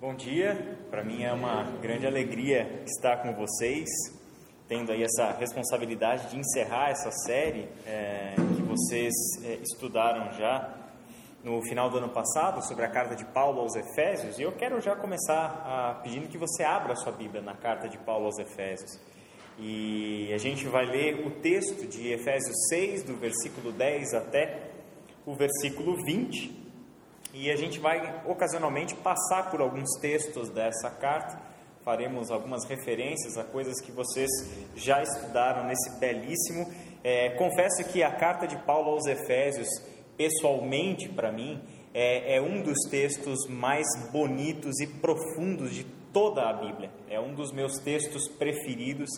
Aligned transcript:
Bom 0.00 0.14
dia, 0.14 0.78
para 0.90 1.04
mim 1.04 1.24
é 1.24 1.30
uma 1.30 1.62
grande 1.78 2.06
alegria 2.06 2.82
estar 2.86 3.18
com 3.18 3.34
vocês, 3.34 3.86
tendo 4.66 4.90
aí 4.90 5.02
essa 5.02 5.30
responsabilidade 5.32 6.30
de 6.30 6.38
encerrar 6.38 6.88
essa 6.88 7.10
série 7.10 7.68
é, 7.86 8.34
que 8.56 8.62
vocês 8.62 9.12
é, 9.44 9.56
estudaram 9.56 10.32
já 10.38 10.74
no 11.44 11.60
final 11.60 11.90
do 11.90 11.98
ano 11.98 12.08
passado 12.08 12.66
sobre 12.66 12.86
a 12.86 12.88
carta 12.88 13.14
de 13.14 13.26
Paulo 13.26 13.60
aos 13.60 13.76
Efésios. 13.76 14.38
E 14.38 14.42
eu 14.42 14.52
quero 14.52 14.80
já 14.80 14.96
começar 14.96 15.62
a, 15.66 16.00
pedindo 16.02 16.28
que 16.28 16.38
você 16.38 16.62
abra 16.62 16.94
a 16.94 16.96
sua 16.96 17.12
Bíblia 17.12 17.42
na 17.42 17.54
carta 17.54 17.86
de 17.86 17.98
Paulo 17.98 18.24
aos 18.24 18.38
Efésios. 18.38 18.98
E 19.58 20.32
a 20.32 20.38
gente 20.38 20.66
vai 20.66 20.86
ler 20.86 21.26
o 21.26 21.30
texto 21.42 21.86
de 21.86 22.10
Efésios 22.10 22.56
6, 22.70 23.02
do 23.02 23.16
versículo 23.16 23.70
10 23.70 24.14
até 24.14 24.70
o 25.26 25.34
versículo 25.34 26.02
20. 26.06 26.59
E 27.32 27.50
a 27.50 27.56
gente 27.56 27.78
vai 27.78 28.22
ocasionalmente 28.26 28.94
passar 28.96 29.50
por 29.50 29.60
alguns 29.60 29.88
textos 30.00 30.48
dessa 30.50 30.90
carta, 30.90 31.40
faremos 31.84 32.30
algumas 32.30 32.64
referências 32.64 33.38
a 33.38 33.44
coisas 33.44 33.80
que 33.80 33.92
vocês 33.92 34.28
já 34.74 35.02
estudaram 35.02 35.66
nesse 35.66 35.98
belíssimo. 35.98 36.66
É, 37.04 37.30
confesso 37.30 37.84
que 37.84 38.02
a 38.02 38.10
carta 38.10 38.46
de 38.46 38.56
Paulo 38.56 38.90
aos 38.90 39.06
Efésios, 39.06 39.68
pessoalmente 40.16 41.08
para 41.08 41.30
mim, 41.30 41.62
é, 41.94 42.36
é 42.36 42.42
um 42.42 42.62
dos 42.62 42.78
textos 42.90 43.46
mais 43.48 43.86
bonitos 44.12 44.80
e 44.80 44.86
profundos 44.86 45.72
de 45.72 45.84
toda 46.12 46.48
a 46.48 46.52
Bíblia. 46.52 46.90
É 47.08 47.20
um 47.20 47.32
dos 47.34 47.52
meus 47.52 47.78
textos 47.78 48.28
preferidos 48.28 49.08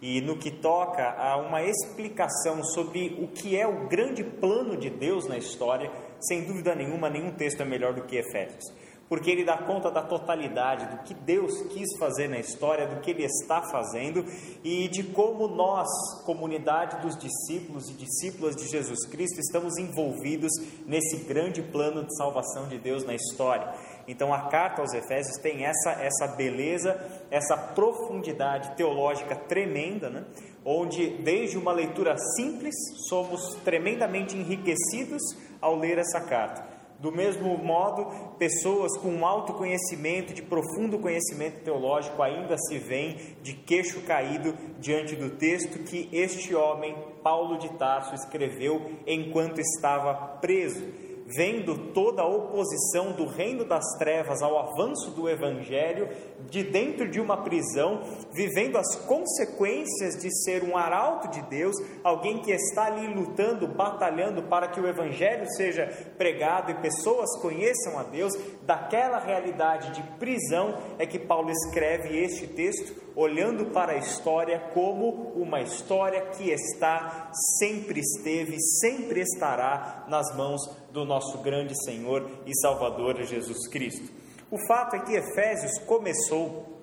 e 0.00 0.20
no 0.20 0.36
que 0.36 0.50
toca 0.50 1.14
a 1.18 1.36
uma 1.38 1.62
explicação 1.62 2.62
sobre 2.62 3.16
o 3.18 3.28
que 3.28 3.58
é 3.58 3.66
o 3.66 3.88
grande 3.88 4.22
plano 4.22 4.76
de 4.76 4.90
Deus 4.90 5.26
na 5.26 5.38
história, 5.38 5.90
sem 6.26 6.44
dúvida 6.44 6.74
nenhuma, 6.74 7.10
nenhum 7.10 7.32
texto 7.32 7.60
é 7.60 7.64
melhor 7.64 7.94
do 7.94 8.02
que 8.02 8.16
Efésios, 8.16 8.72
porque 9.08 9.30
ele 9.30 9.44
dá 9.44 9.58
conta 9.58 9.90
da 9.90 10.02
totalidade 10.02 10.86
do 10.86 11.02
que 11.02 11.14
Deus 11.14 11.62
quis 11.72 11.96
fazer 11.98 12.28
na 12.28 12.38
história, 12.38 12.86
do 12.86 13.00
que 13.00 13.10
ele 13.10 13.24
está 13.24 13.62
fazendo 13.62 14.24
e 14.62 14.88
de 14.88 15.02
como 15.04 15.46
nós, 15.46 15.88
comunidade 16.24 17.02
dos 17.02 17.16
discípulos 17.16 17.88
e 17.90 17.92
discípulas 17.92 18.56
de 18.56 18.66
Jesus 18.66 19.06
Cristo, 19.06 19.40
estamos 19.40 19.76
envolvidos 19.76 20.52
nesse 20.86 21.18
grande 21.24 21.62
plano 21.62 22.04
de 22.04 22.16
salvação 22.16 22.66
de 22.68 22.78
Deus 22.78 23.04
na 23.04 23.14
história. 23.14 23.72
Então 24.08 24.32
a 24.32 24.48
carta 24.48 24.82
aos 24.82 24.92
Efésios 24.92 25.36
tem 25.38 25.64
essa, 25.64 25.92
essa 25.92 26.26
beleza, 26.28 26.98
essa 27.30 27.56
profundidade 27.56 28.76
teológica 28.76 29.36
tremenda, 29.36 30.10
né? 30.10 30.24
onde 30.64 31.18
desde 31.18 31.58
uma 31.58 31.72
leitura 31.72 32.16
simples 32.36 32.74
somos 33.08 33.54
tremendamente 33.64 34.36
enriquecidos 34.36 35.22
ao 35.64 35.78
ler 35.78 35.96
essa 35.96 36.20
carta. 36.20 36.62
Do 36.98 37.10
mesmo 37.10 37.56
modo, 37.58 38.06
pessoas 38.38 38.96
com 38.98 39.26
alto 39.26 39.54
conhecimento, 39.54 40.32
de 40.32 40.42
profundo 40.42 40.98
conhecimento 40.98 41.64
teológico, 41.64 42.22
ainda 42.22 42.56
se 42.58 42.78
veem 42.78 43.16
de 43.42 43.54
queixo 43.54 44.02
caído 44.02 44.54
diante 44.78 45.16
do 45.16 45.30
texto 45.30 45.80
que 45.84 46.08
este 46.12 46.54
homem, 46.54 46.94
Paulo 47.22 47.58
de 47.58 47.70
Tarso, 47.70 48.14
escreveu 48.14 48.92
enquanto 49.06 49.58
estava 49.58 50.14
preso 50.40 50.84
vendo 51.26 51.92
toda 51.92 52.22
a 52.22 52.26
oposição 52.26 53.12
do 53.12 53.26
reino 53.26 53.64
das 53.64 53.84
trevas 53.98 54.42
ao 54.42 54.58
avanço 54.58 55.10
do 55.10 55.28
evangelho, 55.28 56.08
de 56.50 56.62
dentro 56.62 57.08
de 57.08 57.20
uma 57.20 57.38
prisão, 57.38 58.02
vivendo 58.32 58.76
as 58.76 58.96
consequências 58.96 60.20
de 60.20 60.30
ser 60.44 60.62
um 60.62 60.76
arauto 60.76 61.28
de 61.28 61.42
Deus, 61.42 61.74
alguém 62.02 62.38
que 62.38 62.52
está 62.52 62.84
ali 62.86 63.06
lutando, 63.12 63.66
batalhando 63.66 64.42
para 64.42 64.68
que 64.68 64.80
o 64.80 64.86
evangelho 64.86 65.46
seja 65.56 65.86
pregado 66.18 66.70
e 66.70 66.74
pessoas 66.74 67.38
conheçam 67.40 67.98
a 67.98 68.02
Deus, 68.02 68.32
daquela 68.66 69.18
realidade 69.18 69.92
de 69.92 70.02
prisão 70.18 70.76
é 70.98 71.06
que 71.06 71.18
Paulo 71.18 71.50
escreve 71.50 72.16
este 72.18 72.46
texto, 72.46 73.02
olhando 73.14 73.66
para 73.66 73.92
a 73.92 73.98
história 73.98 74.58
como 74.72 75.32
uma 75.34 75.60
história 75.60 76.20
que 76.26 76.50
está, 76.50 77.30
sempre 77.58 78.00
esteve, 78.00 78.56
sempre 78.80 79.20
estará 79.20 80.04
nas 80.08 80.34
mãos 80.34 80.60
do 80.90 81.04
nosso 81.04 81.38
grande 81.38 81.74
Senhor 81.84 82.28
e 82.46 82.54
Salvador 82.60 83.22
Jesus 83.22 83.68
Cristo. 83.68 84.12
O 84.50 84.58
fato 84.66 84.96
é 84.96 85.00
que 85.00 85.14
Efésios 85.14 85.78
começou 85.86 86.74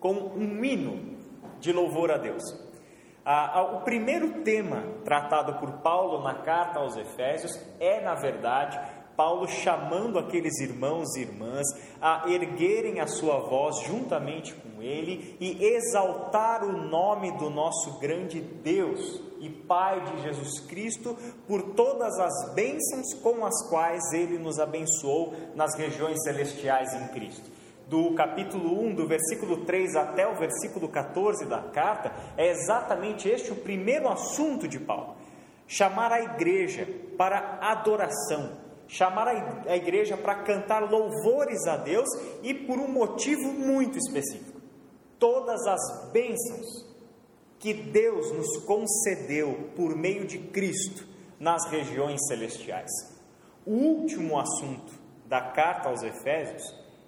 com 0.00 0.12
um 0.12 0.64
hino 0.64 1.16
de 1.60 1.72
louvor 1.72 2.10
a 2.10 2.16
Deus. 2.16 2.42
o 3.74 3.80
primeiro 3.80 4.42
tema 4.42 4.82
tratado 5.04 5.54
por 5.54 5.82
Paulo 5.82 6.22
na 6.22 6.42
carta 6.42 6.78
aos 6.78 6.96
Efésios 6.96 7.52
é, 7.78 8.00
na 8.00 8.14
verdade, 8.14 8.78
Paulo 9.18 9.48
chamando 9.48 10.16
aqueles 10.16 10.60
irmãos 10.60 11.16
e 11.16 11.22
irmãs 11.22 11.66
a 12.00 12.30
erguerem 12.30 13.00
a 13.00 13.08
sua 13.08 13.40
voz 13.40 13.80
juntamente 13.80 14.54
com 14.54 14.80
ele 14.80 15.36
e 15.40 15.60
exaltar 15.64 16.62
o 16.62 16.70
nome 16.70 17.36
do 17.36 17.50
nosso 17.50 17.98
grande 17.98 18.40
Deus 18.40 19.20
e 19.40 19.50
Pai 19.50 20.00
de 20.04 20.22
Jesus 20.22 20.60
Cristo 20.60 21.16
por 21.48 21.74
todas 21.74 22.16
as 22.16 22.54
bênçãos 22.54 23.12
com 23.20 23.44
as 23.44 23.68
quais 23.68 24.12
ele 24.12 24.38
nos 24.38 24.60
abençoou 24.60 25.34
nas 25.56 25.74
regiões 25.74 26.22
celestiais 26.22 26.94
em 26.94 27.08
Cristo. 27.08 27.50
Do 27.88 28.14
capítulo 28.14 28.80
1, 28.84 28.94
do 28.94 29.08
versículo 29.08 29.64
3 29.64 29.96
até 29.96 30.28
o 30.28 30.36
versículo 30.36 30.88
14 30.88 31.44
da 31.46 31.62
carta, 31.62 32.12
é 32.36 32.50
exatamente 32.50 33.28
este 33.28 33.50
o 33.50 33.56
primeiro 33.56 34.08
assunto 34.08 34.68
de 34.68 34.78
Paulo: 34.78 35.16
chamar 35.66 36.12
a 36.12 36.22
igreja 36.22 36.86
para 37.16 37.58
adoração, 37.60 38.67
chamar 38.88 39.28
a 39.28 39.76
igreja 39.76 40.16
para 40.16 40.42
cantar 40.42 40.90
louvores 40.90 41.66
a 41.66 41.76
Deus 41.76 42.08
e 42.42 42.54
por 42.54 42.78
um 42.78 42.88
motivo 42.88 43.52
muito 43.52 43.98
específico. 43.98 44.60
Todas 45.18 45.66
as 45.66 46.10
bênçãos 46.10 46.88
que 47.58 47.74
Deus 47.74 48.32
nos 48.32 48.64
concedeu 48.64 49.70
por 49.76 49.94
meio 49.94 50.26
de 50.26 50.38
Cristo 50.38 51.06
nas 51.38 51.68
regiões 51.70 52.26
celestiais. 52.26 52.90
O 53.66 53.72
último 53.72 54.38
assunto 54.38 54.92
da 55.26 55.40
carta 55.40 55.90
aos 55.90 56.02
Efésios 56.02 56.62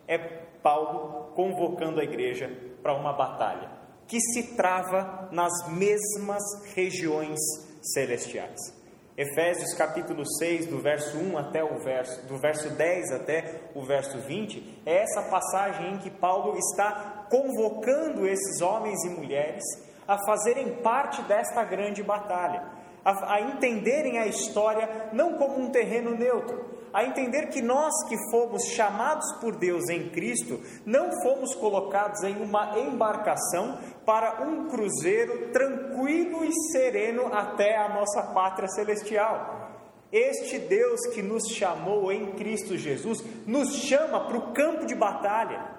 é 0.06 0.18
Paulo 0.18 1.32
convocando 1.34 2.00
a 2.00 2.04
igreja 2.04 2.50
para 2.82 2.94
uma 2.94 3.12
batalha 3.12 3.70
que 4.06 4.20
se 4.20 4.56
trava 4.56 5.28
nas 5.32 5.52
mesmas 5.68 6.42
regiões 6.74 7.38
celestiais. 7.80 8.79
Efésios 9.20 9.74
capítulo 9.74 10.24
6, 10.38 10.68
do 10.68 10.78
verso 10.78 11.18
1 11.18 11.36
até 11.36 11.62
o 11.62 11.78
verso, 11.78 12.26
do 12.26 12.38
verso 12.38 12.70
10 12.70 13.12
até 13.12 13.60
o 13.74 13.82
verso 13.82 14.16
20, 14.16 14.80
é 14.86 15.02
essa 15.02 15.20
passagem 15.28 15.92
em 15.92 15.98
que 15.98 16.08
Paulo 16.08 16.56
está 16.56 17.26
convocando 17.28 18.26
esses 18.26 18.62
homens 18.62 19.04
e 19.04 19.10
mulheres 19.10 19.62
a 20.08 20.16
fazerem 20.24 20.76
parte 20.76 21.20
desta 21.24 21.62
grande 21.64 22.02
batalha, 22.02 22.64
a, 23.04 23.34
a 23.34 23.40
entenderem 23.42 24.18
a 24.18 24.26
história 24.26 24.88
não 25.12 25.36
como 25.36 25.60
um 25.60 25.70
terreno 25.70 26.16
neutro, 26.16 26.69
a 26.92 27.04
entender 27.04 27.48
que 27.48 27.62
nós 27.62 27.92
que 28.08 28.16
fomos 28.30 28.64
chamados 28.64 29.32
por 29.40 29.56
Deus 29.56 29.88
em 29.88 30.08
Cristo, 30.10 30.60
não 30.84 31.10
fomos 31.22 31.54
colocados 31.54 32.22
em 32.22 32.36
uma 32.42 32.78
embarcação 32.78 33.78
para 34.04 34.42
um 34.42 34.68
cruzeiro 34.68 35.50
tranquilo 35.52 36.44
e 36.44 36.52
sereno 36.72 37.26
até 37.32 37.76
a 37.76 37.88
nossa 37.88 38.22
pátria 38.34 38.68
celestial. 38.68 39.70
Este 40.12 40.58
Deus 40.58 41.00
que 41.14 41.22
nos 41.22 41.48
chamou 41.50 42.10
em 42.10 42.32
Cristo 42.32 42.76
Jesus 42.76 43.22
nos 43.46 43.74
chama 43.74 44.26
para 44.26 44.36
o 44.36 44.52
campo 44.52 44.84
de 44.84 44.94
batalha. 44.94 45.78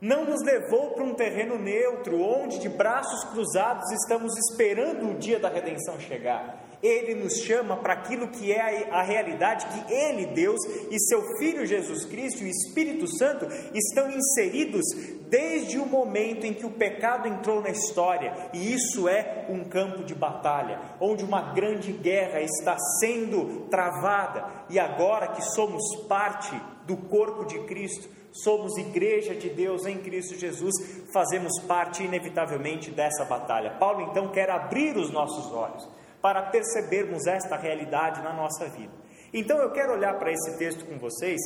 Não 0.00 0.24
nos 0.24 0.42
levou 0.42 0.90
para 0.90 1.02
um 1.02 1.14
terreno 1.14 1.58
neutro, 1.58 2.20
onde 2.20 2.58
de 2.58 2.68
braços 2.68 3.24
cruzados 3.30 3.90
estamos 3.90 4.32
esperando 4.36 5.10
o 5.10 5.18
dia 5.18 5.40
da 5.40 5.48
redenção 5.48 5.98
chegar. 5.98 6.63
Ele 6.84 7.14
nos 7.14 7.38
chama 7.38 7.78
para 7.78 7.94
aquilo 7.94 8.28
que 8.28 8.52
é 8.52 8.90
a 8.90 9.02
realidade 9.02 9.64
que 9.64 9.92
Ele, 9.92 10.26
Deus, 10.26 10.60
e 10.90 11.00
seu 11.00 11.22
Filho 11.38 11.64
Jesus 11.64 12.04
Cristo 12.04 12.42
e 12.42 12.44
o 12.44 12.50
Espírito 12.50 13.06
Santo 13.16 13.46
estão 13.72 14.10
inseridos 14.10 14.84
desde 15.30 15.78
o 15.78 15.86
momento 15.86 16.44
em 16.44 16.52
que 16.52 16.66
o 16.66 16.70
pecado 16.70 17.26
entrou 17.26 17.62
na 17.62 17.70
história, 17.70 18.50
e 18.52 18.74
isso 18.74 19.08
é 19.08 19.46
um 19.48 19.64
campo 19.64 20.04
de 20.04 20.14
batalha, 20.14 20.78
onde 21.00 21.24
uma 21.24 21.54
grande 21.54 21.90
guerra 21.90 22.42
está 22.42 22.76
sendo 23.00 23.66
travada, 23.70 24.44
e 24.68 24.78
agora 24.78 25.28
que 25.28 25.40
somos 25.40 25.82
parte 26.06 26.54
do 26.86 26.98
corpo 26.98 27.46
de 27.46 27.60
Cristo, 27.60 28.06
somos 28.30 28.76
igreja 28.76 29.34
de 29.34 29.48
Deus 29.48 29.86
em 29.86 29.96
Cristo 29.98 30.38
Jesus, 30.38 30.74
fazemos 31.14 31.58
parte 31.66 32.02
inevitavelmente 32.02 32.90
dessa 32.90 33.24
batalha. 33.24 33.78
Paulo 33.78 34.02
então 34.10 34.28
quer 34.28 34.50
abrir 34.50 34.98
os 34.98 35.10
nossos 35.10 35.50
olhos 35.50 35.88
para 36.24 36.40
percebermos 36.44 37.26
esta 37.26 37.54
realidade 37.54 38.22
na 38.22 38.32
nossa 38.32 38.64
vida. 38.64 38.94
Então 39.30 39.58
eu 39.58 39.70
quero 39.72 39.92
olhar 39.92 40.18
para 40.18 40.32
esse 40.32 40.56
texto 40.56 40.86
com 40.86 40.98
vocês 40.98 41.38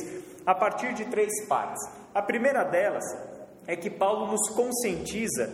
a 0.45 0.55
partir 0.55 0.93
de 0.93 1.03
três 1.03 1.45
partes. 1.49 1.85
A 2.15 2.21
primeira 2.21 2.63
delas 2.63 3.03
é 3.67 3.75
que 3.75 3.89
Paulo 3.89 4.31
nos 4.31 4.49
conscientiza 4.55 5.51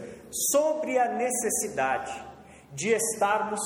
sobre 0.52 1.00
a 1.00 1.12
necessidade 1.12 2.14
de 2.72 2.90
estarmos 2.90 3.60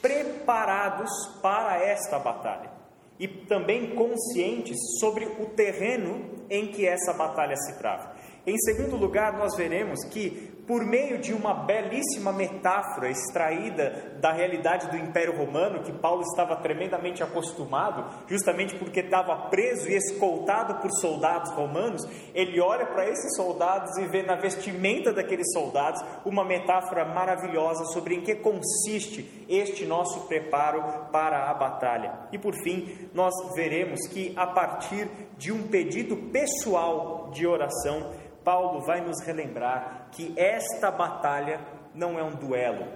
preparados 0.00 1.10
para 1.42 1.76
esta 1.76 2.18
batalha 2.18 2.70
e 3.18 3.28
também 3.28 3.94
conscientes 3.94 4.78
sobre 4.98 5.26
o 5.26 5.44
terreno 5.50 6.42
em 6.48 6.68
que 6.68 6.86
essa 6.88 7.12
batalha 7.12 7.56
se 7.56 7.76
trava. 7.76 8.16
Em 8.46 8.56
segundo 8.60 8.96
lugar, 8.96 9.36
nós 9.36 9.54
veremos 9.58 10.02
que 10.06 10.61
por 10.66 10.84
meio 10.84 11.18
de 11.18 11.32
uma 11.32 11.52
belíssima 11.52 12.32
metáfora 12.32 13.10
extraída 13.10 14.16
da 14.20 14.32
realidade 14.32 14.88
do 14.88 14.96
Império 14.96 15.36
Romano, 15.36 15.82
que 15.82 15.92
Paulo 15.92 16.22
estava 16.22 16.56
tremendamente 16.56 17.22
acostumado, 17.22 18.04
justamente 18.28 18.76
porque 18.76 19.00
estava 19.00 19.48
preso 19.48 19.88
e 19.88 19.96
escoltado 19.96 20.76
por 20.76 20.90
soldados 20.92 21.50
romanos, 21.52 22.02
ele 22.34 22.60
olha 22.60 22.86
para 22.86 23.08
esses 23.08 23.34
soldados 23.36 23.96
e 23.98 24.06
vê 24.06 24.22
na 24.22 24.36
vestimenta 24.36 25.12
daqueles 25.12 25.52
soldados 25.52 26.02
uma 26.24 26.44
metáfora 26.44 27.04
maravilhosa 27.04 27.84
sobre 27.86 28.14
em 28.14 28.20
que 28.20 28.36
consiste 28.36 29.44
este 29.48 29.84
nosso 29.84 30.26
preparo 30.28 31.10
para 31.10 31.50
a 31.50 31.54
batalha. 31.54 32.28
E 32.30 32.38
por 32.38 32.54
fim, 32.54 33.08
nós 33.12 33.34
veremos 33.54 34.06
que 34.06 34.32
a 34.36 34.46
partir 34.46 35.08
de 35.36 35.50
um 35.50 35.66
pedido 35.66 36.16
pessoal 36.30 37.30
de 37.32 37.46
oração, 37.46 38.12
Paulo 38.44 38.80
vai 38.80 39.00
nos 39.00 39.20
relembrar 39.20 40.01
que 40.12 40.32
esta 40.36 40.90
batalha 40.90 41.60
não 41.94 42.18
é 42.18 42.22
um 42.22 42.34
duelo, 42.34 42.86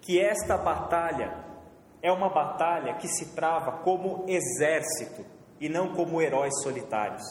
que 0.00 0.20
esta 0.20 0.56
batalha 0.56 1.44
é 2.02 2.12
uma 2.12 2.28
batalha 2.28 2.94
que 2.94 3.08
se 3.08 3.34
trava 3.34 3.78
como 3.78 4.26
exército 4.28 5.24
e 5.58 5.68
não 5.68 5.94
como 5.94 6.20
heróis 6.20 6.52
solitários. 6.62 7.22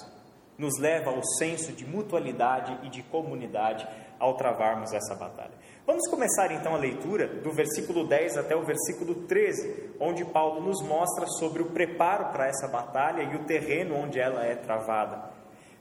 Nos 0.57 0.79
leva 0.79 1.11
ao 1.11 1.23
senso 1.37 1.71
de 1.71 1.85
mutualidade 1.85 2.79
e 2.83 2.89
de 2.89 3.03
comunidade 3.03 3.87
ao 4.19 4.35
travarmos 4.35 4.93
essa 4.93 5.15
batalha. 5.15 5.51
Vamos 5.85 6.09
começar 6.09 6.51
então 6.51 6.73
a 6.73 6.77
leitura 6.77 7.27
do 7.27 7.51
versículo 7.51 8.07
10 8.07 8.37
até 8.37 8.55
o 8.55 8.63
versículo 8.63 9.15
13, 9.27 9.95
onde 9.99 10.23
Paulo 10.23 10.61
nos 10.61 10.81
mostra 10.81 11.27
sobre 11.27 11.61
o 11.61 11.71
preparo 11.71 12.31
para 12.31 12.47
essa 12.47 12.67
batalha 12.67 13.23
e 13.23 13.35
o 13.35 13.43
terreno 13.43 13.95
onde 13.95 14.19
ela 14.19 14.45
é 14.45 14.55
travada. 14.55 15.29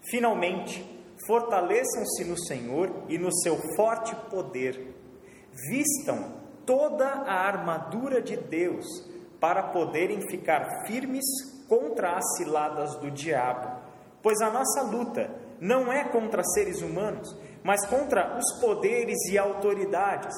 Finalmente, 0.01 0.85
fortaleçam-se 1.27 2.25
no 2.25 2.39
Senhor 2.39 2.91
e 3.09 3.19
no 3.19 3.33
seu 3.33 3.57
forte 3.77 4.15
poder. 4.31 4.95
Vistam 5.71 6.33
toda 6.65 7.07
a 7.07 7.47
armadura 7.47 8.21
de 8.21 8.37
Deus 8.37 8.87
para 9.41 9.63
poderem 9.65 10.21
ficar 10.29 10.87
firmes 10.87 11.25
contra 11.69 12.17
as 12.17 12.37
ciladas 12.37 12.97
do 12.97 13.11
diabo. 13.11 13.81
Pois 14.23 14.41
a 14.41 14.51
nossa 14.51 14.83
luta 14.83 15.31
não 15.61 15.93
é 15.93 16.05
contra 16.05 16.43
seres 16.45 16.81
humanos, 16.81 17.37
mas 17.63 17.87
contra 17.87 18.37
os 18.39 18.61
poderes 18.61 19.19
e 19.31 19.39
autoridades, 19.39 20.35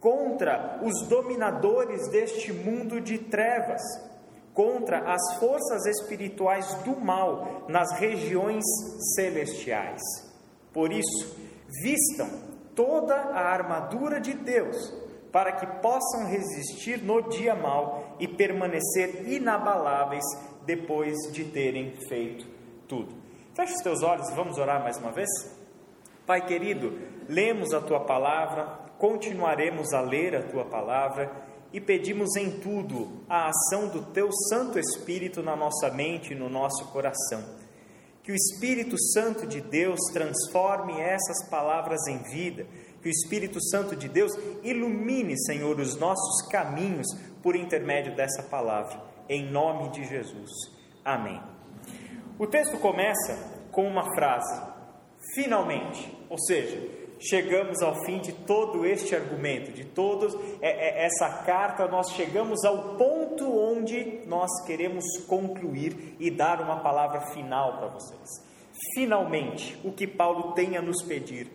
contra 0.00 0.80
os 0.82 1.06
dominadores 1.08 2.08
deste 2.08 2.52
mundo 2.52 3.00
de 3.00 3.18
trevas 3.18 3.82
contra 4.54 5.12
as 5.12 5.38
forças 5.38 5.86
espirituais 5.86 6.74
do 6.82 6.98
mal 6.98 7.64
nas 7.68 7.92
regiões 7.98 8.64
celestiais. 9.14 10.00
Por 10.72 10.92
isso, 10.92 11.36
vistam 11.82 12.28
toda 12.74 13.14
a 13.14 13.52
armadura 13.52 14.20
de 14.20 14.34
Deus, 14.34 14.92
para 15.32 15.52
que 15.52 15.66
possam 15.80 16.26
resistir 16.26 17.02
no 17.02 17.28
dia 17.28 17.54
mal 17.54 18.16
e 18.18 18.26
permanecer 18.26 19.28
inabaláveis 19.28 20.24
depois 20.66 21.16
de 21.32 21.44
terem 21.44 21.94
feito 22.08 22.46
tudo. 22.88 23.14
Feche 23.54 23.74
os 23.74 23.82
teus 23.82 24.02
olhos 24.02 24.28
e 24.28 24.34
vamos 24.34 24.58
orar 24.58 24.82
mais 24.82 24.96
uma 24.96 25.12
vez? 25.12 25.28
Pai 26.26 26.44
querido, 26.44 26.98
lemos 27.28 27.72
a 27.72 27.80
tua 27.80 28.00
palavra, 28.00 28.66
continuaremos 28.98 29.92
a 29.92 30.00
ler 30.00 30.34
a 30.36 30.42
tua 30.42 30.64
palavra 30.64 31.30
e 31.72 31.80
pedimos 31.80 32.36
em 32.36 32.60
tudo 32.60 33.22
a 33.28 33.48
ação 33.48 33.88
do 33.88 34.02
Teu 34.02 34.30
Santo 34.48 34.78
Espírito 34.78 35.42
na 35.42 35.54
nossa 35.54 35.90
mente 35.90 36.32
e 36.32 36.36
no 36.36 36.48
nosso 36.48 36.86
coração. 36.86 37.44
Que 38.22 38.32
o 38.32 38.34
Espírito 38.34 39.00
Santo 39.12 39.46
de 39.46 39.60
Deus 39.60 39.98
transforme 40.12 41.00
essas 41.00 41.48
palavras 41.48 42.06
em 42.06 42.18
vida, 42.30 42.66
que 43.00 43.08
o 43.08 43.10
Espírito 43.10 43.62
Santo 43.70 43.96
de 43.96 44.08
Deus 44.08 44.32
ilumine, 44.62 45.38
Senhor, 45.44 45.78
os 45.78 45.96
nossos 45.96 46.46
caminhos 46.48 47.06
por 47.42 47.56
intermédio 47.56 48.14
dessa 48.14 48.42
palavra, 48.42 49.00
em 49.28 49.50
nome 49.50 49.90
de 49.90 50.04
Jesus. 50.04 50.50
Amém. 51.04 51.40
O 52.38 52.46
texto 52.46 52.78
começa 52.78 53.36
com 53.70 53.86
uma 53.86 54.14
frase, 54.14 54.60
finalmente, 55.34 56.18
ou 56.28 56.38
seja, 56.38 56.99
chegamos 57.20 57.82
ao 57.82 58.02
fim 58.04 58.18
de 58.18 58.32
todo 58.32 58.86
este 58.86 59.14
argumento, 59.14 59.70
de 59.72 59.84
toda 59.84 60.26
é, 60.60 60.70
é, 60.70 61.04
essa 61.04 61.28
carta, 61.44 61.86
nós 61.86 62.10
chegamos 62.12 62.64
ao 62.64 62.96
ponto 62.96 63.46
onde 63.46 64.22
nós 64.26 64.50
queremos 64.66 65.04
concluir 65.28 66.16
e 66.18 66.30
dar 66.30 66.60
uma 66.60 66.80
palavra 66.80 67.20
final 67.32 67.76
para 67.78 67.88
vocês. 67.88 68.28
Finalmente, 68.94 69.78
o 69.84 69.92
que 69.92 70.06
Paulo 70.06 70.52
tem 70.52 70.76
a 70.76 70.82
nos 70.82 71.02
pedir: 71.02 71.50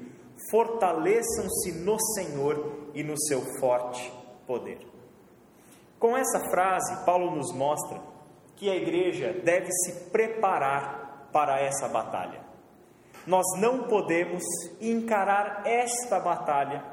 fortaleçam-se 0.51 1.71
no 1.71 1.99
Senhor 2.13 2.89
e 2.93 3.03
no 3.03 3.19
seu 3.19 3.41
forte 3.59 4.13
poder. 4.45 4.79
Com 5.97 6.15
essa 6.15 6.39
frase, 6.51 7.03
Paulo 7.05 7.35
nos 7.35 7.51
mostra 7.51 7.99
que 8.55 8.69
a 8.69 8.75
igreja 8.75 9.33
deve 9.43 9.71
se 9.71 10.09
preparar 10.11 11.29
para 11.33 11.59
essa 11.59 11.87
batalha. 11.87 12.44
Nós 13.27 13.45
não 13.59 13.83
podemos 13.87 14.43
encarar 14.79 15.63
esta 15.65 16.19
batalha 16.19 16.83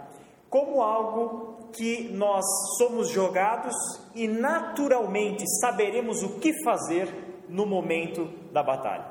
como 0.48 0.82
algo 0.82 1.70
que 1.72 2.10
nós 2.12 2.44
somos 2.76 3.08
jogados 3.08 3.74
e 4.14 4.28
naturalmente 4.28 5.44
saberemos 5.60 6.22
o 6.22 6.38
que 6.38 6.52
fazer 6.62 7.44
no 7.48 7.66
momento 7.66 8.26
da 8.52 8.62
batalha. 8.62 9.10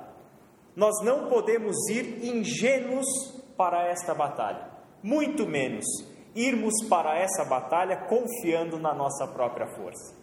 Nós 0.75 1.03
não 1.03 1.27
podemos 1.27 1.75
ir 1.89 2.23
ingênuos 2.23 3.07
para 3.57 3.87
esta 3.87 4.13
batalha, 4.13 4.69
muito 5.03 5.47
menos 5.47 5.85
irmos 6.35 6.73
para 6.87 7.17
essa 7.19 7.43
batalha 7.43 7.97
confiando 8.07 8.79
na 8.79 8.93
nossa 8.93 9.27
própria 9.27 9.67
força. 9.67 10.20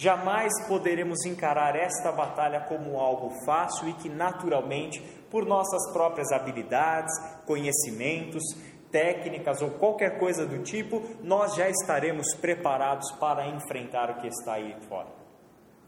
Jamais 0.00 0.52
poderemos 0.68 1.26
encarar 1.26 1.74
esta 1.74 2.12
batalha 2.12 2.60
como 2.68 3.00
algo 3.00 3.30
fácil 3.44 3.88
e 3.88 3.94
que 3.94 4.08
naturalmente 4.08 5.00
por 5.28 5.44
nossas 5.44 5.92
próprias 5.92 6.30
habilidades, 6.30 7.12
conhecimentos, 7.44 8.44
técnicas 8.92 9.60
ou 9.60 9.72
qualquer 9.72 10.20
coisa 10.20 10.46
do 10.46 10.62
tipo, 10.62 11.02
nós 11.20 11.56
já 11.56 11.68
estaremos 11.68 12.32
preparados 12.36 13.10
para 13.18 13.48
enfrentar 13.48 14.08
o 14.12 14.20
que 14.20 14.28
está 14.28 14.52
aí 14.52 14.76
fora. 14.88 15.08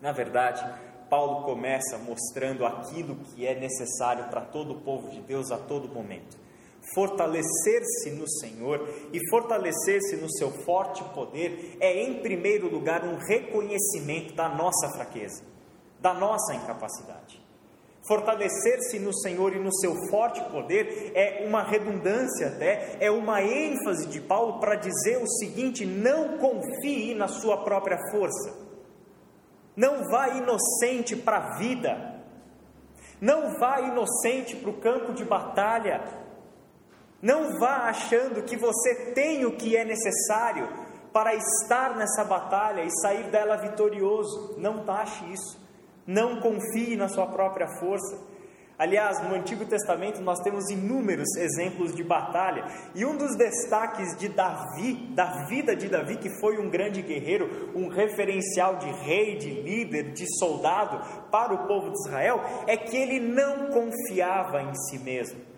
Na 0.00 0.10
verdade, 0.10 0.68
Paulo 1.08 1.44
começa 1.44 1.96
mostrando 1.96 2.66
aquilo 2.66 3.14
que 3.14 3.46
é 3.46 3.54
necessário 3.54 4.24
para 4.24 4.40
todo 4.40 4.72
o 4.72 4.80
povo 4.80 5.08
de 5.08 5.20
Deus 5.20 5.52
a 5.52 5.56
todo 5.56 5.88
momento. 5.88 6.36
Fortalecer-se 6.94 8.10
no 8.10 8.28
Senhor 8.28 8.88
e 9.12 9.20
fortalecer-se 9.30 10.16
no 10.16 10.30
seu 10.30 10.50
forte 10.50 11.04
poder 11.14 11.76
é, 11.80 12.02
em 12.02 12.20
primeiro 12.20 12.68
lugar, 12.68 13.04
um 13.04 13.16
reconhecimento 13.16 14.34
da 14.34 14.48
nossa 14.48 14.88
fraqueza, 14.90 15.42
da 16.00 16.12
nossa 16.12 16.54
incapacidade. 16.54 17.40
Fortalecer-se 18.06 18.98
no 18.98 19.14
Senhor 19.14 19.54
e 19.54 19.58
no 19.58 19.72
seu 19.72 19.94
forte 20.10 20.42
poder 20.50 21.12
é 21.14 21.46
uma 21.46 21.62
redundância 21.62 22.48
até, 22.48 22.96
é 22.98 23.10
uma 23.10 23.42
ênfase 23.42 24.06
de 24.08 24.20
Paulo 24.20 24.58
para 24.58 24.74
dizer 24.74 25.22
o 25.22 25.28
seguinte: 25.28 25.84
não 25.84 26.38
confie 26.38 27.14
na 27.14 27.28
sua 27.28 27.58
própria 27.58 27.98
força, 28.10 28.52
não 29.76 30.08
vá 30.10 30.28
inocente 30.28 31.14
para 31.14 31.36
a 31.36 31.58
vida, 31.58 32.22
não 33.20 33.58
vá 33.58 33.80
inocente 33.80 34.56
para 34.56 34.70
o 34.70 34.80
campo 34.80 35.12
de 35.12 35.24
batalha, 35.24 36.02
não 37.22 37.58
vá 37.58 37.88
achando 37.88 38.42
que 38.42 38.56
você 38.56 39.12
tem 39.12 39.44
o 39.44 39.56
que 39.56 39.76
é 39.76 39.84
necessário 39.84 40.68
para 41.12 41.34
estar 41.34 41.96
nessa 41.96 42.24
batalha 42.24 42.82
e 42.82 42.90
sair 43.00 43.30
dela 43.30 43.56
vitorioso, 43.56 44.54
não 44.58 44.84
taxe 44.84 45.24
isso. 45.32 45.60
Não 46.06 46.40
confie 46.40 46.96
na 46.96 47.08
sua 47.08 47.26
própria 47.26 47.68
força. 47.78 48.30
Aliás, 48.78 49.22
no 49.22 49.34
Antigo 49.34 49.66
Testamento 49.66 50.22
nós 50.22 50.40
temos 50.40 50.70
inúmeros 50.70 51.36
exemplos 51.36 51.94
de 51.94 52.02
batalha, 52.02 52.64
e 52.94 53.04
um 53.04 53.14
dos 53.14 53.36
destaques 53.36 54.16
de 54.16 54.26
Davi, 54.30 55.12
da 55.14 55.44
vida 55.44 55.76
de 55.76 55.86
Davi, 55.86 56.16
que 56.16 56.30
foi 56.40 56.58
um 56.58 56.70
grande 56.70 57.02
guerreiro, 57.02 57.70
um 57.74 57.88
referencial 57.88 58.76
de 58.76 58.90
rei, 58.90 59.36
de 59.36 59.50
líder, 59.50 60.12
de 60.12 60.24
soldado 60.38 60.98
para 61.30 61.52
o 61.52 61.66
povo 61.66 61.90
de 61.90 61.98
Israel, 62.08 62.40
é 62.66 62.74
que 62.74 62.96
ele 62.96 63.20
não 63.20 63.68
confiava 63.68 64.62
em 64.62 64.74
si 64.74 64.98
mesmo. 64.98 65.49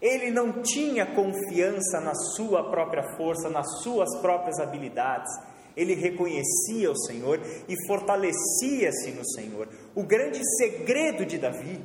Ele 0.00 0.30
não 0.30 0.62
tinha 0.62 1.06
confiança 1.14 2.00
na 2.00 2.14
sua 2.14 2.70
própria 2.70 3.16
força, 3.16 3.50
nas 3.50 3.82
suas 3.82 4.16
próprias 4.20 4.58
habilidades 4.58 5.30
ele 5.76 5.94
reconhecia 5.94 6.90
o 6.90 6.96
Senhor 6.96 7.40
e 7.68 7.74
fortalecia-se 7.86 9.12
no 9.12 9.24
Senhor. 9.24 9.68
O 9.94 10.02
grande 10.02 10.40
segredo 10.56 11.24
de 11.24 11.38
Davi, 11.38 11.82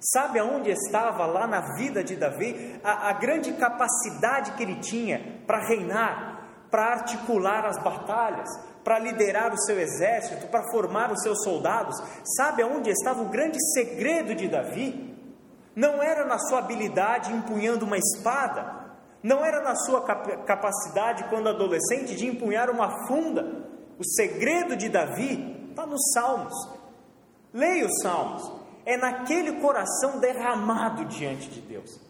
sabe 0.00 0.38
aonde 0.38 0.70
estava 0.70 1.26
lá 1.26 1.46
na 1.46 1.76
vida 1.76 2.02
de 2.02 2.16
Davi? 2.16 2.80
A, 2.82 3.10
a 3.10 3.12
grande 3.12 3.52
capacidade 3.52 4.52
que 4.52 4.62
ele 4.62 4.76
tinha 4.76 5.42
para 5.46 5.66
reinar, 5.66 6.66
para 6.70 6.92
articular 6.92 7.64
as 7.66 7.82
batalhas, 7.82 8.48
para 8.82 8.98
liderar 8.98 9.52
o 9.52 9.58
seu 9.58 9.78
exército, 9.78 10.46
para 10.48 10.70
formar 10.70 11.12
os 11.12 11.22
seus 11.22 11.42
soldados. 11.42 11.96
Sabe 12.36 12.62
aonde 12.62 12.90
estava 12.90 13.22
o 13.22 13.28
grande 13.28 13.58
segredo 13.72 14.34
de 14.34 14.48
Davi? 14.48 15.17
Não 15.78 16.02
era 16.02 16.24
na 16.24 16.40
sua 16.40 16.58
habilidade 16.58 17.32
empunhando 17.32 17.84
uma 17.84 17.96
espada, 17.96 18.96
não 19.22 19.44
era 19.44 19.62
na 19.62 19.76
sua 19.76 20.02
capacidade, 20.44 21.22
quando 21.30 21.48
adolescente, 21.48 22.16
de 22.16 22.26
empunhar 22.26 22.68
uma 22.68 23.06
funda. 23.06 23.64
O 23.96 24.04
segredo 24.04 24.74
de 24.74 24.88
Davi 24.88 25.68
está 25.70 25.86
nos 25.86 26.00
Salmos. 26.12 26.52
Leia 27.54 27.86
os 27.86 28.02
Salmos. 28.02 28.52
É 28.84 28.96
naquele 28.96 29.60
coração 29.60 30.18
derramado 30.18 31.04
diante 31.04 31.48
de 31.48 31.60
Deus. 31.60 32.00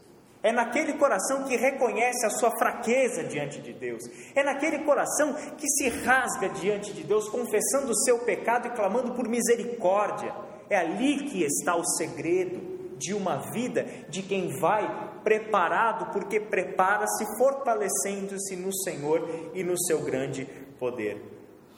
É 0.43 0.51
naquele 0.51 0.95
coração 0.95 1.45
que 1.45 1.57
reconhece 1.57 2.25
a 2.25 2.31
sua 2.31 2.51
fraqueza 2.53 3.23
diante 3.25 3.61
de 3.61 3.75
Deus. 3.75 4.03
É 4.35 4.43
naquele 4.43 4.79
coração 4.79 5.35
que 5.59 5.69
se 5.69 5.91
rasga 5.91 6.49
diante 6.49 6.95
de 6.95 7.05
Deus, 7.05 7.29
confessando 7.29 7.91
o 7.91 7.97
seu 7.97 8.21
pecado 8.21 8.69
e 8.69 8.71
clamando 8.71 9.13
por 9.13 9.29
misericórdia. 9.29 10.35
É 10.71 10.79
ali 10.79 11.25
que 11.25 11.43
está 11.43 11.77
o 11.77 11.85
segredo 11.85 12.78
de 12.99 13.15
uma 13.15 13.37
vida 13.53 13.87
de 14.09 14.23
quem 14.23 14.59
vai 14.59 15.21
preparado, 15.23 16.13
porque 16.13 16.41
prepara-se 16.41 17.25
fortalecendo-se 17.39 18.57
no 18.57 18.75
Senhor 18.75 19.51
e 19.55 19.63
no 19.63 19.79
seu 19.79 20.03
grande 20.03 20.45
poder. 20.79 21.23